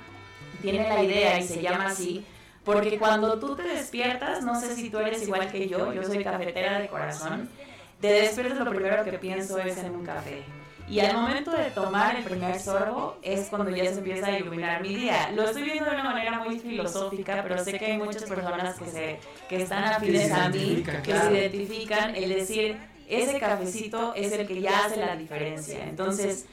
[0.59, 2.25] tiene la idea y se llama así
[2.65, 6.23] porque cuando tú te despiertas no sé si tú eres igual que yo yo soy
[6.23, 7.51] cafetera de corazón
[8.01, 10.43] te despiertas lo primero que pienso es en un café
[10.89, 14.81] y al momento de tomar el primer sorbo es cuando ya se empieza a iluminar
[14.81, 15.31] mi día.
[15.35, 18.85] Lo estoy viendo de una manera muy filosófica, pero sé que hay muchas personas que,
[18.85, 21.29] se, que están afines a mí, identifican, que claro.
[21.29, 22.77] se identifican, el decir,
[23.07, 25.85] ese cafecito es el que ya hace la diferencia.
[25.85, 26.47] Entonces,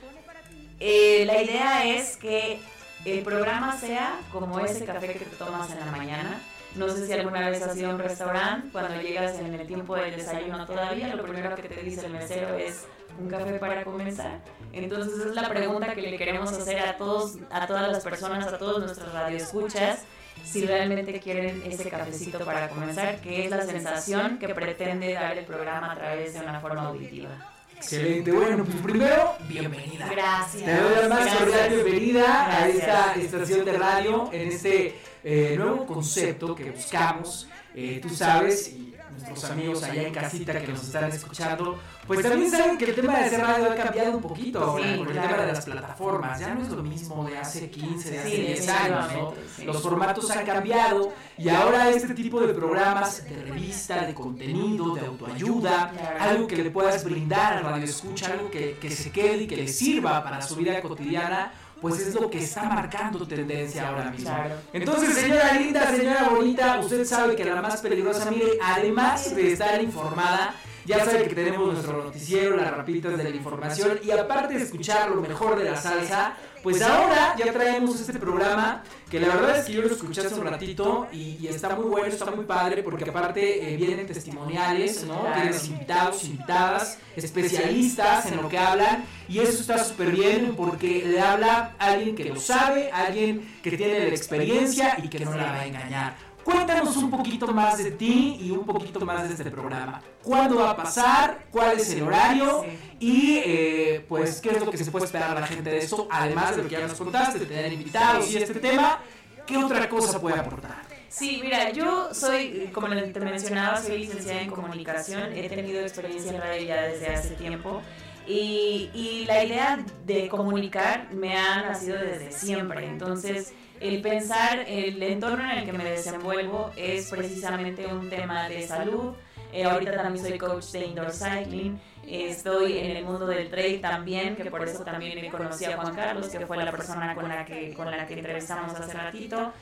[0.80, 2.60] eh, la idea es que
[3.06, 6.40] el programa sea como ese café que te tomas en la mañana.
[6.74, 9.96] No sé si alguna vez has ido a un restaurante, cuando llegas en el tiempo
[9.96, 12.84] del desayuno todavía, lo primero que te dice el mesero es
[13.18, 14.40] un café para comenzar.
[14.72, 18.58] Entonces es la pregunta que le queremos hacer a todos, a todas las personas, a
[18.58, 20.02] todos nuestros radioescuchas,
[20.44, 25.44] si realmente quieren ese cafecito para comenzar, que es la sensación que pretende dar el
[25.44, 27.30] programa a través de una forma auditiva.
[27.76, 30.08] Excelente, bueno, pues primero, bienvenida.
[30.10, 30.64] Gracias.
[30.64, 32.74] Te doy la más cordial bienvenida a Gracias.
[32.76, 37.48] esta estación de radio, en este eh, nuevo concepto que buscamos.
[37.74, 42.50] Eh, tú sabes, y nuestros amigos allá en casita que nos están escuchando, pues también
[42.50, 45.12] saben que el tema de hacer radio ha cambiado un poquito ahora, Sí, con el
[45.12, 45.28] claro.
[45.28, 46.40] tema de las plataformas.
[46.40, 49.34] Ya no es lo mismo de hace 15, de hace Sí, 10 años, ¿no?
[49.56, 49.64] sí.
[49.64, 55.06] Los formatos han cambiado y ahora este tipo de programas de revista, de contenido, de
[55.06, 56.16] autoayuda, Claro.
[56.20, 59.56] algo que le puedas brindar al radio escucha, algo que, que se quede y que
[59.56, 64.30] le sirva para su vida cotidiana, pues es lo que está marcando tendencia ahora mismo.
[64.30, 64.54] Claro.
[64.72, 69.82] Entonces, señora linda, señora bonita, usted sabe que la más peligrosa, mire, además de estar
[69.82, 70.54] informada,
[70.86, 75.10] ya sabe que tenemos nuestro noticiero, las rapitas de la información, y aparte de escuchar
[75.10, 79.66] lo mejor de la salsa, pues ahora ya traemos este programa que la verdad es
[79.66, 82.82] que yo lo escuché hace un ratito y, y está muy bueno, está muy padre,
[82.82, 85.20] porque aparte eh, vienen testimoniales, ¿no?
[85.20, 85.42] Claro.
[85.42, 91.20] Tienes invitados, invitadas, especialistas en lo que hablan, y eso está súper bien porque le
[91.20, 95.60] habla alguien que lo sabe, alguien que tiene la experiencia y que no la va
[95.60, 96.25] a engañar.
[96.46, 100.00] Cuéntanos un poquito más de ti y un poquito más de este programa.
[100.22, 101.46] ¿Cuándo va a pasar?
[101.50, 102.64] ¿Cuál es el horario?
[103.00, 106.06] Y eh, pues, ¿qué es lo que se puede esperar a la gente de esto?
[106.08, 109.00] Además de lo que ya nos contaste, de tener invitados y este tema,
[109.44, 110.82] ¿qué otra cosa puede aportar?
[111.08, 116.40] Sí, mira, yo soy, como te mencionaba, soy licenciada en comunicación, he tenido experiencia en
[116.40, 117.82] radio ya desde hace tiempo
[118.24, 125.02] y, y la idea de comunicar me ha nacido desde siempre, entonces el pensar el
[125.02, 129.14] entorno en el que me desenvuelvo es precisamente un tema de salud,
[129.52, 133.80] Eh, ahorita también soy coach de indoor cycling, eh, estoy en el mundo del trail
[133.80, 137.28] también, que por eso también me conocí a Juan Carlos, que fue la persona con
[137.28, 139.52] la que, con la que entrevistamos hace ratito.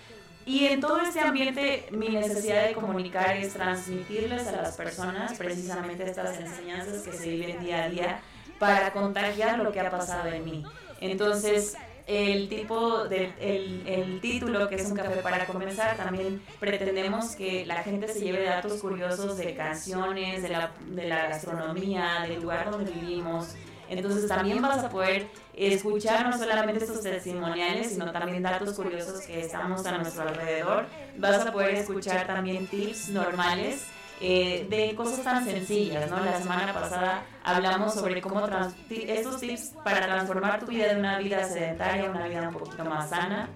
[0.46, 6.04] Y en todo este ambiente mi necesidad de comunicar es transmitirles a las personas precisamente
[6.04, 8.20] estas enseñanzas que se viven día a día
[8.58, 10.64] para contagiar lo que ha pasado en mí.
[11.00, 11.76] Entonces,
[12.06, 17.64] el tipo de, el, el título que es un café para comenzar también pretendemos que
[17.64, 22.70] la gente se lleve datos curiosos de canciones de la, de la gastronomía del lugar
[22.70, 23.54] donde vivimos
[23.88, 29.40] entonces también vas a poder escuchar no solamente estos testimoniales, sino también datos curiosos que
[29.40, 30.86] estamos a nuestro alrededor.
[31.18, 33.86] Vas a poder escuchar también tips normales
[34.20, 36.24] eh, de cosas tan sencillas, ¿no?
[36.24, 38.46] La semana pasada hablamos sobre cómo
[38.88, 42.84] estos tips para transformar tu vida de una vida sedentaria a una vida un poquito
[42.84, 43.48] más sana.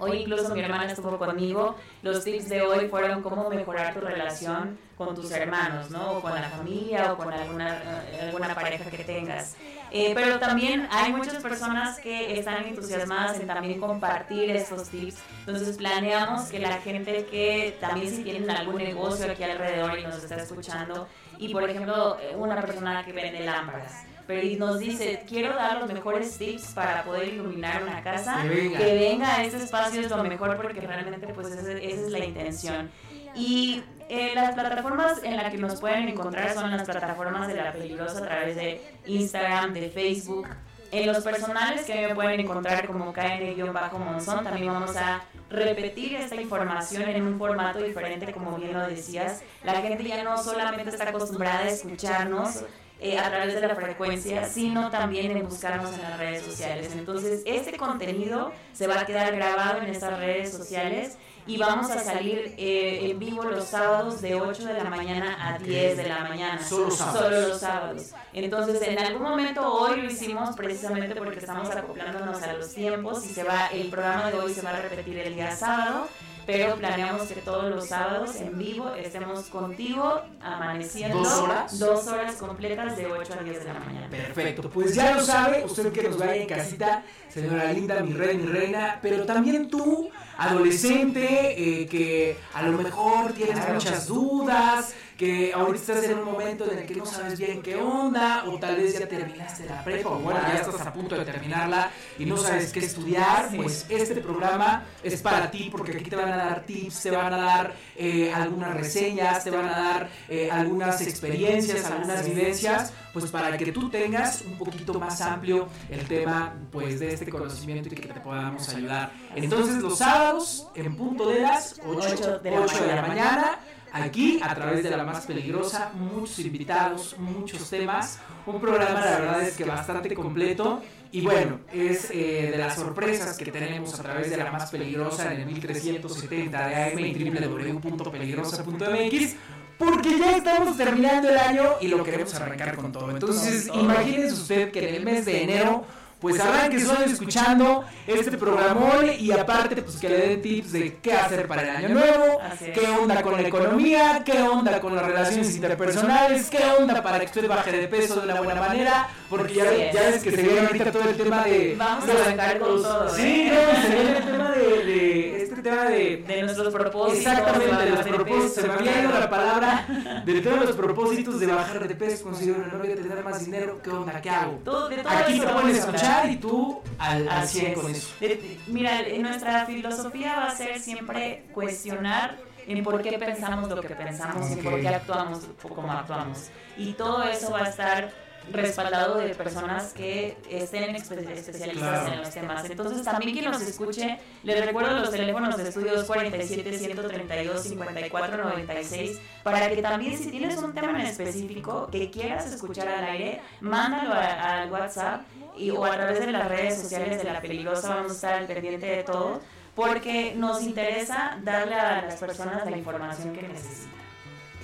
[0.00, 1.76] Hoy incluso mi hermana estuvo conmigo.
[2.02, 6.20] Los tips de hoy fueron cómo mejorar tu relación con tus hermanos, ¿no?
[6.20, 9.56] Con la familia o con alguna, eh, alguna pareja que tengas.
[9.90, 15.18] Eh, pero también hay muchas personas que están entusiasmadas en también compartir estos tips.
[15.40, 20.22] Entonces planeamos que la gente que también si tienen algún negocio aquí alrededor y nos
[20.22, 25.24] está escuchando, y por ejemplo eh, una persona que vende lámparas, pero y nos dice,
[25.26, 28.78] quiero dar los mejores tips para poder iluminar una casa, Que venga.
[28.78, 32.24] que venga a este espacio es lo mejor porque realmente pues esa, esa es la
[32.24, 32.88] intención.
[33.34, 37.72] Y eh, las plataformas en las que nos pueden encontrar son las plataformas de La
[37.72, 40.46] Peligrosa a través de Instagram, de Facebook.
[40.92, 47.02] En los personales que me pueden encontrar como KN-Monzón, también vamos a repetir esta información
[47.08, 49.42] en un formato diferente, como bien lo decías.
[49.64, 52.64] La gente ya no solamente está acostumbrada a escucharnos,
[53.00, 56.90] eh, a través de la frecuencia, sino también en buscarnos en las redes sociales.
[56.92, 61.98] Entonces, este contenido se va a quedar grabado en estas redes sociales y vamos a
[61.98, 66.24] salir eh, en vivo los sábados de 8 de la mañana a 10 de la
[66.24, 66.62] mañana.
[66.62, 66.90] Solo.
[66.90, 68.10] Solo los sábados.
[68.34, 73.30] Entonces, en algún momento hoy lo hicimos precisamente porque estamos acoplándonos a los tiempos y
[73.30, 76.06] se va el programa de hoy se va a repetir el día sábado
[76.50, 81.78] pero planeamos que todos los sábados en vivo estemos contigo amaneciendo ¿Dos horas?
[81.78, 84.08] dos horas completas de 8 a 10 de la mañana.
[84.10, 88.36] Perfecto, pues ya lo sabe, usted que nos vaya en casita, señora linda, mi rey,
[88.36, 95.52] mi reina, pero también tú, adolescente, eh, que a lo mejor tienes muchas dudas, que
[95.52, 98.76] ahorita estás en un momento en el que no sabes bien qué onda, o tal
[98.76, 102.38] vez ya terminaste la prepa, o bueno, ya estás a punto de terminarla y no
[102.38, 106.64] sabes qué estudiar, pues este programa es para ti, porque aquí te van a dar
[106.64, 111.84] tips, te van a dar eh, algunas reseñas, te van a dar eh, algunas experiencias,
[111.84, 117.12] algunas vivencias, pues para que tú tengas un poquito más amplio el tema pues de
[117.12, 119.12] este conocimiento y que te podamos ayudar.
[119.34, 123.58] Entonces los sábados en punto de las 8, Ocho de la de la mañana.
[123.92, 129.42] Aquí a través de la más peligrosa, muchos invitados, muchos temas, un programa la verdad
[129.42, 130.80] es que bastante completo.
[131.12, 135.34] Y bueno, es eh, de las sorpresas que tenemos a través de la más peligrosa
[135.34, 139.34] en el 1370 de AM y www.peligrosa.mx.
[139.76, 143.10] Porque ya estamos terminando el año y lo queremos arrancar con todo.
[143.10, 145.84] Entonces, imagínense usted que en el mes de enero
[146.20, 151.12] pues arranque suave escuchando este programón y aparte pues que le den tips de qué
[151.14, 152.78] hacer para el año nuevo, es.
[152.78, 157.26] qué onda con la economía, qué onda con las relaciones interpersonales, qué onda para que
[157.26, 159.94] usted baje de peso de una buena manera, porque ya, es.
[159.94, 161.74] ya ves que se viene ahorita todo el tema de...
[161.78, 163.52] Vamos de a arrancar con todo, Sí, ¿eh?
[163.52, 166.16] no, se viene el tema de, de este tema de...
[166.26, 167.18] De nuestros propósitos.
[167.18, 171.40] Exactamente, de los de propósitos, se me había ido la palabra, de todos los propósitos
[171.40, 174.20] de bajar de peso, conseguir una novia, tener más dinero, ¿qué onda?
[174.20, 174.58] ¿Qué hago?
[174.64, 175.94] Todo- de todo Aquí vamos pueden hablar.
[176.10, 177.78] Escuchar y tú al, al Así 100 es.
[177.78, 178.08] con eso.
[178.20, 183.94] De- Mira, nuestra filosofía va a ser siempre cuestionar en por qué pensamos lo que
[183.94, 186.50] pensamos y en por qué actuamos como actuamos.
[186.76, 188.10] Y todo eso va a estar
[188.52, 192.12] respaldado de personas que estén espe- especializadas Claro.
[192.14, 192.64] en los temas.
[192.70, 199.18] Entonces, también quien nos escuche, les recuerdo los teléfonos de estudios 47 132 54 96
[199.42, 204.12] para que también si tienes un tema en específico que quieras escuchar al aire, mándalo
[204.14, 205.22] al WhatsApp
[205.56, 208.46] y, o a través de las redes sociales de La Peligrosa, vamos a estar al
[208.46, 209.40] pendiente de todo,
[209.74, 213.90] porque nos interesa darle a las personas la información que necesitan.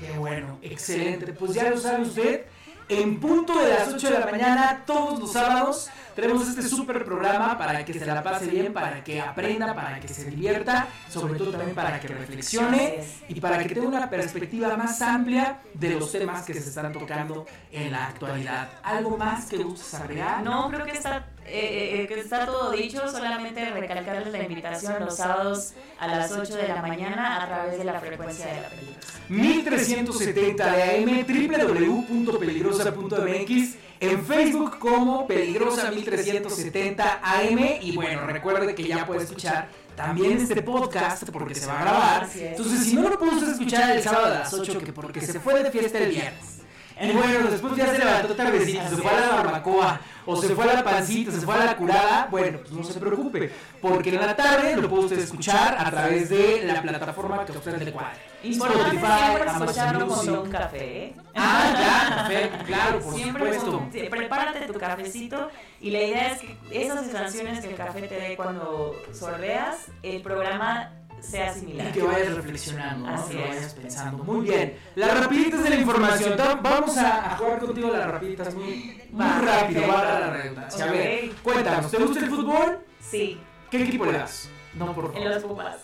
[0.01, 1.33] Qué bueno, excelente.
[1.33, 2.45] Pues ya lo sabe usted,
[2.89, 7.59] en punto de las 8 de la mañana, todos los sábados, tenemos este súper programa
[7.59, 11.51] para que se la pase bien, para que aprenda, para que se divierta, sobre todo
[11.51, 16.45] también para que reflexione y para que tenga una perspectiva más amplia de los temas
[16.45, 18.71] que se están tocando en la actualidad.
[18.83, 20.43] ¿Algo más que gustes agregar?
[20.43, 25.17] No, creo que está, eh, eh, que está todo dicho, solamente recalcarles la invitación los
[25.17, 29.21] sábados a las 8 de la mañana a través de la frecuencia de la peligrosa.
[29.29, 39.07] 1370 de AM, www.peligrosa.mx, en Facebook como Peligrosa 1370 AM y bueno, recuerde que ya
[39.07, 42.29] puede escuchar también este podcast porque se va a grabar.
[42.35, 45.63] Entonces, si no lo pudo escuchar el sábado a las 8, que porque se fue
[45.63, 46.56] de fiesta el viernes.
[46.99, 50.65] Y bueno, después ya se levantó tardecito, se fue a la barbacoa, o se fue
[50.65, 53.53] a la pancita, se fue a la curada, bueno, pues no se preocupe,
[53.83, 57.57] porque en la tarde lo puede usted escuchar a través de la plataforma que a
[57.57, 58.17] usted le cuadre.
[58.45, 61.05] Importante siempre escucharlo con un café.
[61.05, 61.15] ¿eh?
[61.35, 63.79] Ah, ya, café, claro, por Siempre supuesto.
[63.79, 65.51] con- prepárate tu cafecito
[65.81, 70.23] y la idea es que esas sensaciones que el café te dé cuando sorbeas, el
[70.23, 71.89] programa sea similar.
[71.89, 73.15] Y que vayas reflexionando, ¿no?
[73.15, 73.49] Así que es.
[73.49, 74.25] vayas pensando.
[74.25, 74.79] Muy bien.
[74.95, 76.37] Las rapiditas de la información.
[76.63, 79.89] Vamos a, a jugar contigo las rapiditas muy, muy Va, rápido.
[79.89, 80.85] Va a la redundancia.
[80.85, 82.79] A ver, cuéntanos, ¿te gusta el fútbol?
[83.01, 83.39] Sí,
[83.71, 84.49] ¿Qué equipo le das?
[84.75, 85.29] No, por en favor.
[85.31, 85.77] los Pumas.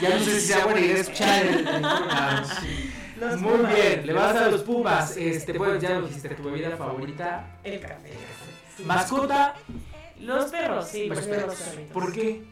[0.00, 2.92] Ya no sé si sea buena idea escuchar el, el programa, sí.
[3.20, 3.74] Los Muy Pumas.
[3.74, 5.16] bien, le vas a los Pumas.
[5.16, 7.44] Este, pues ya lo dijiste, tu bebida favorita.
[7.62, 8.12] El café.
[8.76, 8.82] Sí.
[8.84, 9.54] Mascota,
[10.20, 11.54] Los perros, sí, los perros.
[11.92, 12.42] ¿Por qué?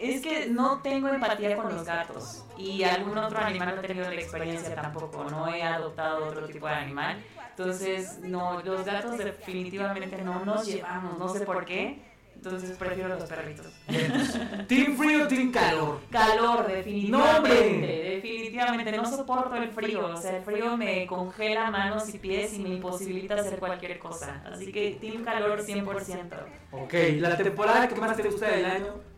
[0.00, 4.10] Es que no tengo empatía con los gatos y algún otro animal no he tenido
[4.10, 7.22] la experiencia tampoco, no he adoptado otro tipo de animal.
[7.50, 12.02] Entonces, no, los gatos definitivamente no nos llevamos, no sé por qué.
[12.36, 13.66] Entonces prefiero los perritos.
[14.68, 16.00] ¿Team frío o team calor?
[16.10, 18.10] Calor, definitivamente, hombre.
[18.14, 22.58] definitivamente, no soporto el frío, o sea, el frío me congela manos y pies y
[22.60, 24.42] me imposibilita hacer cualquier cosa.
[24.44, 26.34] Así que team calor 100%.
[26.72, 29.15] Ok, ¿la temporada que más te gusta del año?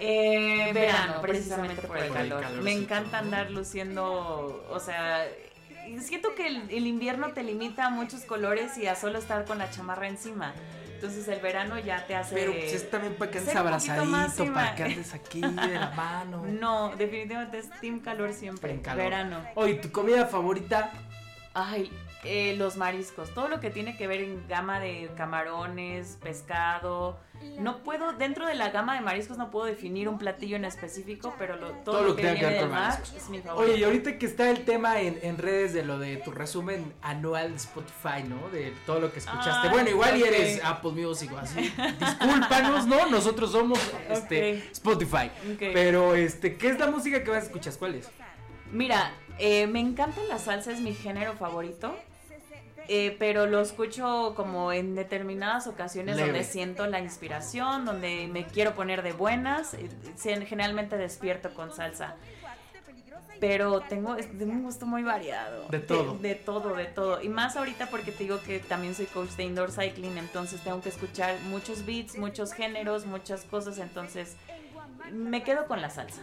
[0.00, 2.42] Eh, verano, precisamente por el Por el calor.
[2.42, 5.26] calor, Me encanta andar luciendo, o sea,
[6.00, 9.58] siento que el, el invierno te limita a muchos colores y a solo estar con
[9.58, 10.54] la chamarra encima.
[10.94, 12.34] Entonces el verano ya te hace...
[12.34, 16.44] Pero pues es también para que andes abrazadito, para que andes aquí de la mano.
[16.46, 18.72] No, definitivamente es team calor siempre.
[18.72, 19.04] En calor.
[19.04, 19.42] Verano.
[19.54, 20.92] Oye, ¿tu comida favorita?
[21.54, 21.90] Ay,
[22.22, 27.18] eh, los mariscos, todo lo que tiene que ver en gama de camarones, pescado.
[27.58, 31.34] No puedo, dentro de la gama de mariscos no puedo definir un platillo en específico,
[31.38, 33.14] pero lo- todo, lo que, tenga que viene ver del con mar mariscos.
[33.22, 33.72] es mi favorito.
[33.72, 36.92] Oye, y ahorita que está el tema en, en redes de lo de tu resumen
[37.02, 38.48] anual de Spotify, ¿no?
[38.50, 39.68] De todo lo que escuchaste.
[39.68, 41.72] Ah, bueno, igual y eres Apple Music o así.
[41.98, 43.06] Discúlpanos, ¿no?
[43.06, 43.78] Nosotros somos
[44.08, 44.58] este.
[44.72, 45.30] Spotify.
[45.58, 47.76] Pero, este, ¿qué es la música que más escuchas?
[47.76, 48.08] ¿Cuál es?
[48.72, 51.94] Mira, eh, me encanta la salsa, es mi género favorito.
[52.92, 56.30] Eh, pero lo escucho como en determinadas ocasiones Leve.
[56.30, 59.74] donde siento la inspiración, donde me quiero poner de buenas.
[59.74, 59.88] eh,
[60.44, 62.16] Generalmente despierto con salsa.
[63.38, 65.68] Pero tengo un gusto muy variado.
[65.68, 66.18] De todo.
[66.18, 67.22] De, todo, de todo.
[67.22, 70.80] Y más ahorita porque te digo que también soy coach de indoor cycling, entonces tengo
[70.82, 74.36] que escuchar muchos beats, muchos géneros, muchas cosas, entonces
[75.12, 76.22] me quedo con la salsa.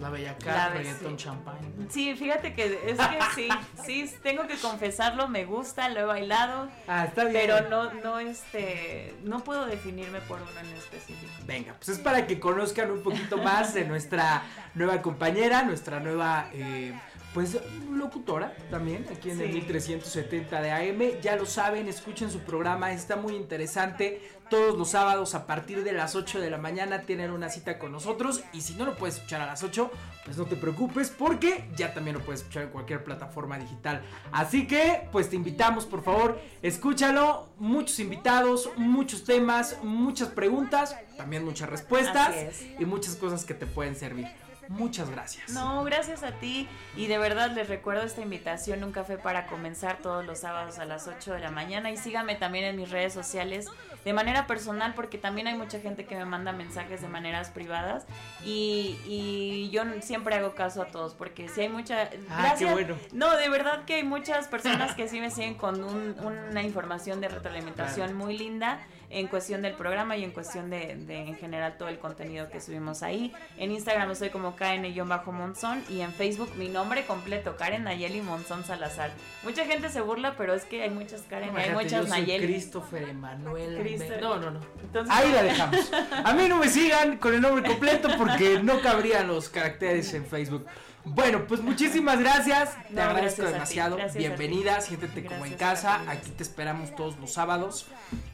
[0.00, 1.24] La Bella La Cat, reggaeton, sí.
[1.24, 1.58] champán.
[1.90, 3.48] Sí, fíjate que es que sí,
[3.84, 7.34] sí, tengo que confesarlo, me gusta, lo he bailado, Ah, está bien.
[7.46, 11.30] pero no, no, este, no puedo definirme por uno en específico.
[11.46, 14.42] Venga, pues es para que conozcan un poquito más de nuestra
[14.74, 16.92] nueva compañera, nuestra nueva eh,
[17.34, 17.58] pues
[17.92, 19.52] locutora también, aquí en el Sí.
[19.54, 21.20] 1370 de AM.
[21.20, 24.20] Ya lo saben, escuchen su programa, está muy interesante.
[24.50, 27.92] Todos los sábados a partir de las 8 de la mañana tienen una cita con
[27.92, 28.42] nosotros.
[28.52, 29.88] Y si no lo puedes escuchar a las 8,
[30.24, 34.02] pues no te preocupes porque ya también lo puedes escuchar en cualquier plataforma digital.
[34.32, 37.48] Así que, pues te invitamos, por favor, escúchalo.
[37.58, 42.34] Muchos invitados, muchos temas, muchas preguntas, también muchas respuestas
[42.78, 44.26] y muchas cosas que te pueden servir.
[44.70, 45.50] Muchas gracias.
[45.50, 46.68] No, gracias a ti.
[46.96, 50.84] Y de verdad les recuerdo esta invitación, un café para comenzar todos los sábados a
[50.84, 51.90] las 8 de la mañana.
[51.90, 53.66] Y sígame también en mis redes sociales
[54.04, 58.06] de manera personal, porque también hay mucha gente que me manda mensajes de maneras privadas.
[58.44, 62.08] Y, y yo siempre hago caso a todos, porque si hay mucha.
[62.30, 62.96] Ah, qué bueno.
[63.12, 67.20] No, de verdad que hay muchas personas que sí me siguen con un- una información
[67.20, 68.78] de retroalimentación muy linda
[69.10, 72.60] en cuestión del programa y en cuestión de, de, en general todo el contenido que
[72.60, 73.32] subimos ahí.
[73.58, 79.10] En Instagram estoy como Karen-Monzón y en Facebook mi nombre completo, Karen Nayeli Monzón Salazar.
[79.42, 82.46] Mucha gente se burla, pero es que hay muchas Karen hay muchas yo soy Nayeli.
[82.46, 83.78] Christopher Emanuel.
[83.80, 84.22] Christopher.
[84.22, 84.60] No, no, no.
[84.82, 85.90] Entonces- Ahí la dejamos.
[86.24, 90.24] A mí no me sigan con el nombre completo porque no cabrían los caracteres en
[90.30, 90.66] Facebook.
[91.04, 92.74] Bueno, pues muchísimas gracias.
[92.88, 93.98] Te No, agradezco gracias demasiado.
[94.14, 96.02] Bienvenida, siéntete como en casa.
[96.08, 97.86] Aquí te esperamos todos los sábados.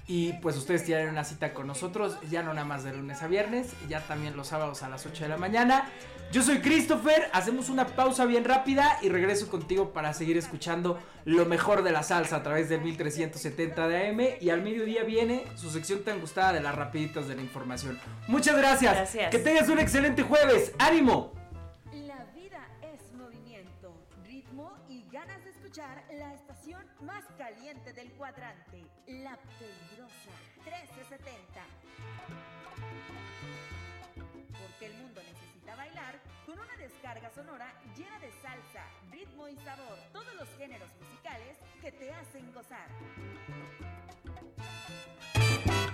[0.08, 3.26] Y pues ustedes tienen una cita con nosotros, ya no nada más de lunes a
[3.26, 5.90] viernes, ya también los sábados a las 8 de la mañana.
[6.32, 11.44] Yo soy Christopher, hacemos una pausa bien rápida y regreso contigo para seguir escuchando lo
[11.46, 15.70] mejor de la salsa a través del 1370 de AM y al mediodía viene su
[15.70, 17.98] sección tan gustada de las rapiditas de la información.
[18.26, 18.92] Muchas gracias.
[18.94, 19.30] Gracias.
[19.30, 20.72] Que tengas un excelente jueves.
[20.78, 21.35] ¡Ánimo!
[28.16, 30.32] Cuadrante, La Peligrosa
[30.64, 31.60] 1370.
[34.60, 39.98] Porque el mundo necesita bailar con una descarga sonora llena de salsa, ritmo y sabor,
[40.12, 42.88] todos los géneros musicales que te hacen gozar.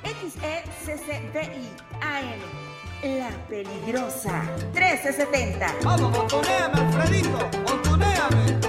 [0.05, 1.69] XECCDI
[2.01, 4.43] AM La Peligrosa
[4.73, 8.62] 1370 Vamos, montoneame, Alfredito, montoneame.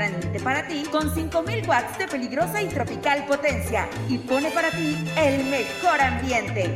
[0.00, 4.96] Transmite para ti con 5000 watts de peligrosa y tropical potencia y pone para ti
[5.14, 6.74] el mejor ambiente.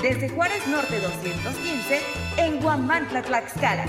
[0.00, 2.00] Desde Juárez Norte 215
[2.38, 3.84] en Guamantla, Tlaxcala.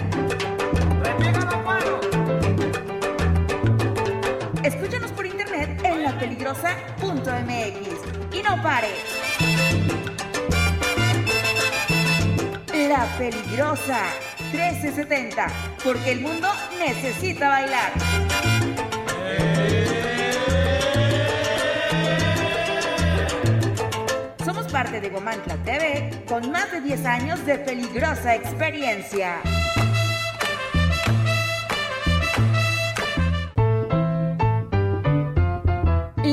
[4.61, 8.99] Escúchanos por internet en lapeligrosa.mx y no pares.
[12.73, 14.01] La Peligrosa
[14.55, 15.47] 1370,
[15.83, 16.47] porque el mundo
[16.79, 17.91] necesita bailar.
[24.45, 29.41] Somos parte de Gomantla TV con más de 10 años de peligrosa experiencia.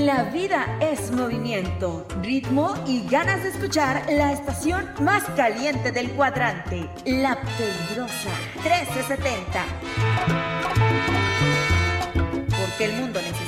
[0.05, 6.91] La vida es movimiento, ritmo y ganas de escuchar la estación más caliente del cuadrante,
[7.07, 8.31] La Peligrosa
[8.65, 9.65] 1370.
[12.51, 13.33] Porque el mundo necesita